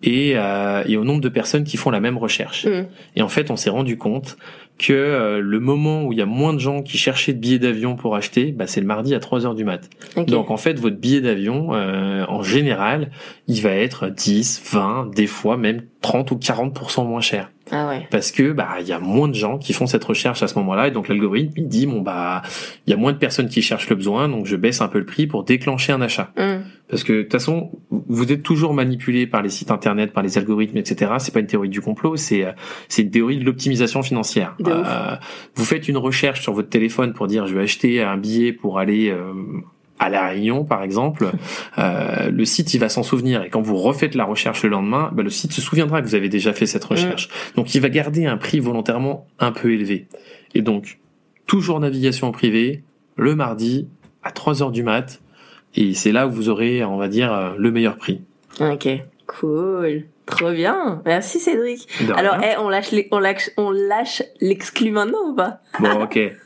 et, 0.04 0.34
euh, 0.36 0.84
et 0.88 0.98
au 0.98 1.04
nombre 1.04 1.22
de 1.22 1.30
personnes 1.30 1.64
qui 1.64 1.78
font 1.78 1.90
la 1.90 2.00
même 2.00 2.18
recherche. 2.18 2.66
Mm. 2.66 2.88
Et 3.16 3.22
en 3.22 3.30
fait, 3.30 3.52
on 3.52 3.56
s'est 3.56 3.70
rendu 3.70 3.98
compte 3.98 4.38
que 4.78 4.94
euh, 4.94 5.40
le 5.40 5.60
moment 5.60 6.04
où 6.04 6.12
il 6.12 6.18
y 6.18 6.22
a 6.22 6.26
moins 6.26 6.54
de 6.54 6.60
gens 6.60 6.82
qui 6.82 6.98
cherchaient 6.98 7.34
de 7.34 7.40
billets 7.40 7.60
d'avion 7.60 7.96
pour 7.96 8.16
acheter, 8.16 8.52
bah, 8.52 8.68
c'est 8.68 8.82
le 8.82 8.88
mardi 8.88 9.16
à 9.16 9.20
3 9.20 9.46
heures 9.46 9.56
du 9.56 9.64
mat. 9.64 9.90
Donc 10.28 10.52
en 10.52 10.58
fait, 10.58 10.80
votre 10.80 10.98
billet 10.98 11.22
d'avion, 11.22 11.74
euh, 11.74 12.26
en 12.28 12.44
général, 12.44 13.10
il 13.48 13.62
va 13.62 13.72
être 13.72 14.10
10, 14.10 14.62
20, 14.72 15.12
des 15.16 15.28
fois 15.28 15.56
même 15.58 15.84
30 16.02 16.32
ou 16.32 16.36
40% 16.36 17.08
moins 17.08 17.22
cher. 17.22 17.52
Ah 17.72 17.88
ouais. 17.88 18.08
Parce 18.12 18.32
que 18.32 18.52
bah 18.52 18.76
il 18.80 18.88
y 18.88 18.94
a 18.94 19.00
moins 19.00 19.28
de 19.28 19.34
gens 19.34 19.58
qui 19.58 19.74
font 19.74 19.88
cette 19.88 20.04
recherche 20.04 20.44
à 20.44 20.48
ce 20.48 20.56
moment-là, 20.60 20.88
et 20.88 20.92
donc 20.92 21.08
l'algorithme 21.08 21.54
il 21.56 21.68
dit 21.68 21.88
bon 21.88 22.02
bah 22.02 22.42
il 22.86 22.92
y 22.92 22.94
a 22.94 22.98
moins 22.98 23.14
de 23.14 23.18
personnes 23.18 23.50
qui 23.50 23.62
cherchent 23.62 23.90
le 23.90 23.96
besoin, 23.96 24.30
donc 24.30 24.46
je 24.46 24.56
baisse 24.56 24.82
un 24.82 24.88
peu 24.88 25.00
le 25.00 25.06
prix 25.06 25.28
pour 25.28 25.44
déclencher 25.44 25.92
un 25.92 26.02
achat. 26.02 26.32
Mm. 26.38 26.64
Parce 26.88 27.04
que 27.04 27.14
de 27.14 27.22
toute 27.24 27.32
façon, 27.32 27.72
vous 27.90 28.32
êtes 28.32 28.44
toujours 28.44 28.76
manipulé 28.76 29.26
par 29.26 29.42
les 29.42 29.50
sites 29.50 29.72
internet, 29.72 30.14
par 30.14 30.22
les 30.22 30.38
algorithmes, 30.38 30.78
etc. 30.78 31.14
C'est 31.18 31.34
pas 31.34 31.40
une 31.40 31.48
théorie 31.48 31.70
du 31.70 31.82
complot, 31.82 32.16
c'est 32.16 32.46
euh, 32.46 32.52
c'est 32.90 33.02
une 33.02 33.10
théorie 33.10 33.38
de 33.38 33.44
l'optimisation 33.44 34.04
financière. 34.04 34.56
De. 34.60 34.72
Euh, 34.72 35.16
vous 35.56 35.66
faites 35.66 35.88
une 35.88 35.98
recherche 35.98 36.42
sur 36.42 36.54
votre 36.54 36.70
téléphone 36.70 37.14
pour 37.14 37.26
dire 37.26 37.48
je 37.48 37.56
vais 37.56 37.64
acheter 37.64 38.04
un 38.04 38.18
billet 38.18 38.54
pour 38.54 38.78
aller 38.78 39.10
euh, 39.10 39.34
à 40.00 40.10
la 40.10 40.28
Réunion, 40.28 40.64
par 40.66 40.84
exemple. 40.84 41.32
Euh, 41.78 42.32
le 42.32 42.46
site 42.46 42.74
il 42.74 42.80
va 42.80 42.88
s'en 42.88 43.04
souvenir 43.04 43.44
et 43.44 43.50
quand 43.50 43.62
vous 43.62 43.76
refaites 43.76 44.16
la 44.16 44.24
recherche 44.24 44.64
le 44.64 44.70
lendemain, 44.70 45.10
bah, 45.12 45.24
le 45.24 45.30
site 45.30 45.52
se 45.52 45.60
souviendra 45.60 46.02
que 46.02 46.08
vous 46.08 46.16
avez 46.16 46.30
déjà 46.30 46.54
fait 46.54 46.66
cette 46.66 46.86
recherche. 46.86 47.28
Donc 47.58 47.76
il 47.76 47.82
va 47.82 47.90
garder 47.90 48.26
un 48.26 48.38
prix 48.38 48.62
volontairement 48.62 49.28
un 49.40 49.52
peu 49.52 49.74
élevé. 49.74 50.08
Et 50.54 50.62
donc 50.62 51.00
toujours 51.48 51.82
navigation 51.82 52.32
privée 52.32 52.84
le 53.18 53.36
mardi 53.36 53.90
à 54.24 54.32
3 54.32 54.64
heures 54.64 54.72
du 54.72 54.84
mat. 54.84 55.22
Et 55.76 55.94
c'est 55.94 56.14
là 56.14 56.28
où 56.28 56.32
vous 56.32 56.48
aurez, 56.48 56.86
on 56.86 56.96
va 56.96 57.10
dire, 57.10 57.34
euh, 57.34 57.50
le 57.58 57.72
meilleur 57.72 57.98
prix. 57.98 58.22
Ok. 58.62 58.88
Cool. 59.28 60.06
Trop 60.26 60.52
bien. 60.52 61.02
Merci 61.06 61.40
Cédric. 61.40 61.88
Alors, 62.16 62.38
eh, 62.42 62.58
on 62.58 62.70
lâche 62.70 62.92
les- 62.92 63.10
on 63.12 63.20
lâche, 63.20 63.50
on 63.58 63.70
lâche 63.72 64.24
l'exclu 64.40 64.92
maintenant 64.92 65.30
ou 65.32 65.36
pas? 65.36 65.60
Bon, 65.80 66.04
ok. 66.04 66.18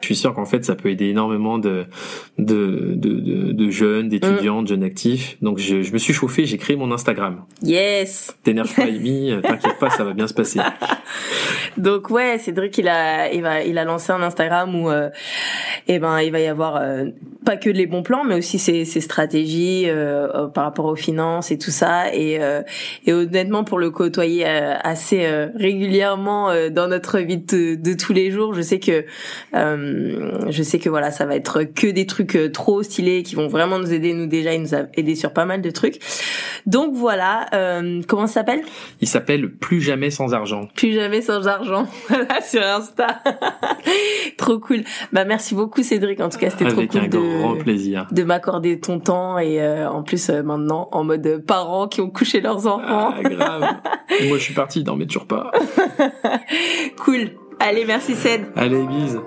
Je 0.00 0.06
suis 0.06 0.16
sûr 0.16 0.34
qu'en 0.34 0.44
fait, 0.44 0.64
ça 0.64 0.74
peut 0.74 0.90
aider 0.90 1.06
énormément 1.06 1.58
de, 1.58 1.86
de, 2.38 2.94
de, 2.94 3.20
de, 3.20 3.52
de 3.52 3.70
jeunes, 3.70 4.08
d'étudiants, 4.08 4.62
de 4.62 4.68
jeunes 4.68 4.82
actifs. 4.82 5.36
Donc, 5.42 5.58
je, 5.58 5.82
je 5.82 5.92
me 5.92 5.98
suis 5.98 6.12
chauffé, 6.12 6.46
j'ai 6.46 6.58
créé 6.58 6.76
mon 6.76 6.90
Instagram. 6.92 7.44
Yes. 7.62 8.36
T'énerve 8.42 8.74
pas, 8.74 8.84
Amy, 8.84 9.30
euh, 9.30 9.40
t'inquiète 9.40 9.78
pas, 9.78 9.90
ça 9.90 10.04
va 10.04 10.12
bien 10.12 10.26
se 10.26 10.34
passer. 10.34 10.60
Donc 11.76 12.10
ouais, 12.10 12.38
Cédric 12.38 12.78
il 12.78 12.88
a 12.88 13.32
il 13.32 13.42
va 13.42 13.62
il 13.62 13.76
a 13.78 13.84
lancé 13.84 14.12
un 14.12 14.22
Instagram 14.22 14.74
où 14.74 14.90
euh, 14.90 15.10
eh 15.88 15.98
ben 15.98 16.20
il 16.20 16.32
va 16.32 16.40
y 16.40 16.46
avoir 16.46 16.76
euh, 16.76 17.06
pas 17.46 17.56
que 17.56 17.70
les 17.70 17.86
bons 17.86 18.02
plans 18.02 18.24
mais 18.24 18.34
aussi 18.34 18.58
ses, 18.58 18.84
ses 18.84 19.00
stratégies 19.00 19.84
euh, 19.86 20.28
euh, 20.34 20.46
par 20.48 20.64
rapport 20.64 20.86
aux 20.86 20.96
finances 20.96 21.50
et 21.50 21.58
tout 21.58 21.70
ça. 21.70 22.12
Et 22.12 22.42
euh, 22.42 22.62
et 23.06 23.12
honnêtement 23.12 23.64
pour 23.64 23.78
le 23.78 23.90
côtoyer 23.90 24.44
euh, 24.46 24.74
assez 24.82 25.24
euh, 25.24 25.46
régulièrement 25.54 26.50
euh, 26.50 26.68
dans 26.70 26.88
notre 26.88 27.20
vie 27.20 27.38
de, 27.38 27.76
de 27.76 27.94
tous 27.94 28.12
les 28.12 28.30
jours, 28.32 28.52
je 28.52 28.62
sais 28.62 28.80
que 28.80 29.04
euh, 29.54 30.32
je 30.50 30.62
sais 30.62 30.78
que 30.78 30.90
voilà, 30.90 31.10
ça 31.10 31.24
va 31.24 31.36
être 31.36 31.62
que 31.62 31.86
des 31.86 32.06
trucs 32.06 32.36
trop 32.52 32.82
stylés 32.82 33.22
qui 33.22 33.36
vont 33.36 33.46
vraiment 33.48 33.78
nous 33.78 33.92
aider. 33.92 34.12
Nous 34.12 34.26
déjà 34.26 34.52
il 34.52 34.62
nous 34.62 34.74
a 34.74 34.80
aidé 34.96 35.14
sur 35.14 35.32
pas 35.32 35.44
mal 35.44 35.62
de 35.62 35.70
trucs. 35.70 36.00
Donc 36.66 36.94
voilà, 36.94 37.46
euh, 37.54 38.02
comment 38.08 38.26
ça 38.26 38.34
s'appelle? 38.40 38.62
Il 39.00 39.06
s'appelle 39.06 39.52
Plus 39.52 39.80
jamais 39.80 40.10
sans 40.10 40.34
argent. 40.34 40.68
plus 40.74 40.92
jamais 40.92 41.22
sans 41.22 41.46
argent. 41.46 41.86
Voilà 42.08 42.40
sur 42.40 42.62
Insta. 42.62 43.06
Trop 44.36 44.58
cool. 44.58 44.82
Bah 45.12 45.24
merci 45.24 45.54
beaucoup 45.54 45.82
Cédric. 45.84 46.20
En 46.20 46.28
tout 46.28 46.38
cas 46.38 46.50
c'était 46.50 46.66
trop 46.66 46.84
cool 46.86 47.00
un 47.00 47.08
grand 47.38 47.54
de 47.54 47.62
plaisir. 47.62 48.06
de 48.10 48.22
m'accorder 48.22 48.80
ton 48.80 48.98
temps 49.00 49.38
et 49.38 49.60
euh, 49.62 49.88
en 49.88 50.02
plus 50.02 50.30
euh, 50.30 50.42
maintenant 50.42 50.88
en 50.92 51.04
mode 51.04 51.42
parents 51.46 51.88
qui 51.88 52.00
ont 52.00 52.10
couché 52.10 52.40
leurs 52.40 52.66
enfants 52.66 53.12
Ah, 53.16 53.22
grave. 53.22 53.64
Et 54.20 54.26
moi, 54.28 54.38
je 54.38 54.42
suis 54.42 54.54
parti, 54.54 54.84
non, 54.84 54.96
mais 54.96 55.06
toujours 55.06 55.26
pas. 55.26 55.50
cool 57.04 57.30
allez 57.58 57.84
merci 57.86 58.14
Céd 58.14 58.42
Allez, 58.54 58.82
bise. 58.82 59.18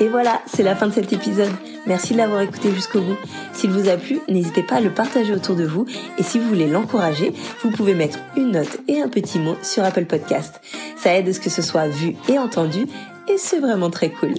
Et 0.00 0.08
voilà, 0.08 0.42
c'est 0.46 0.64
la 0.64 0.74
fin 0.74 0.88
de 0.88 0.92
cet 0.92 1.12
épisode. 1.12 1.50
Merci 1.86 2.12
de 2.14 2.18
l'avoir 2.18 2.40
écouté 2.40 2.72
jusqu'au 2.72 3.00
bout. 3.00 3.16
S'il 3.52 3.70
vous 3.70 3.88
a 3.88 3.96
plu, 3.96 4.18
n'hésitez 4.28 4.62
pas 4.62 4.76
à 4.76 4.80
le 4.80 4.90
partager 4.90 5.32
autour 5.32 5.54
de 5.54 5.64
vous. 5.64 5.86
Et 6.18 6.22
si 6.22 6.38
vous 6.38 6.48
voulez 6.48 6.66
l'encourager, 6.66 7.32
vous 7.62 7.70
pouvez 7.70 7.94
mettre 7.94 8.18
une 8.36 8.52
note 8.52 8.80
et 8.88 9.00
un 9.00 9.08
petit 9.08 9.38
mot 9.38 9.54
sur 9.62 9.84
Apple 9.84 10.06
Podcast. 10.06 10.60
Ça 10.96 11.14
aide 11.14 11.28
à 11.28 11.32
ce 11.32 11.40
que 11.40 11.50
ce 11.50 11.62
soit 11.62 11.86
vu 11.88 12.16
et 12.28 12.38
entendu. 12.38 12.86
Et 13.28 13.38
c'est 13.38 13.60
vraiment 13.60 13.90
très 13.90 14.10
cool. 14.10 14.34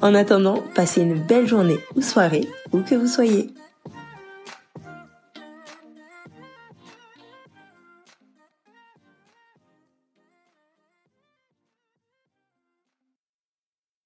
En 0.00 0.14
attendant, 0.14 0.62
passez 0.74 1.02
une 1.02 1.18
belle 1.18 1.46
journée 1.46 1.78
ou 1.94 2.02
soirée, 2.02 2.48
où 2.72 2.80
que 2.80 2.94
vous 2.94 3.06
soyez. 3.06 3.50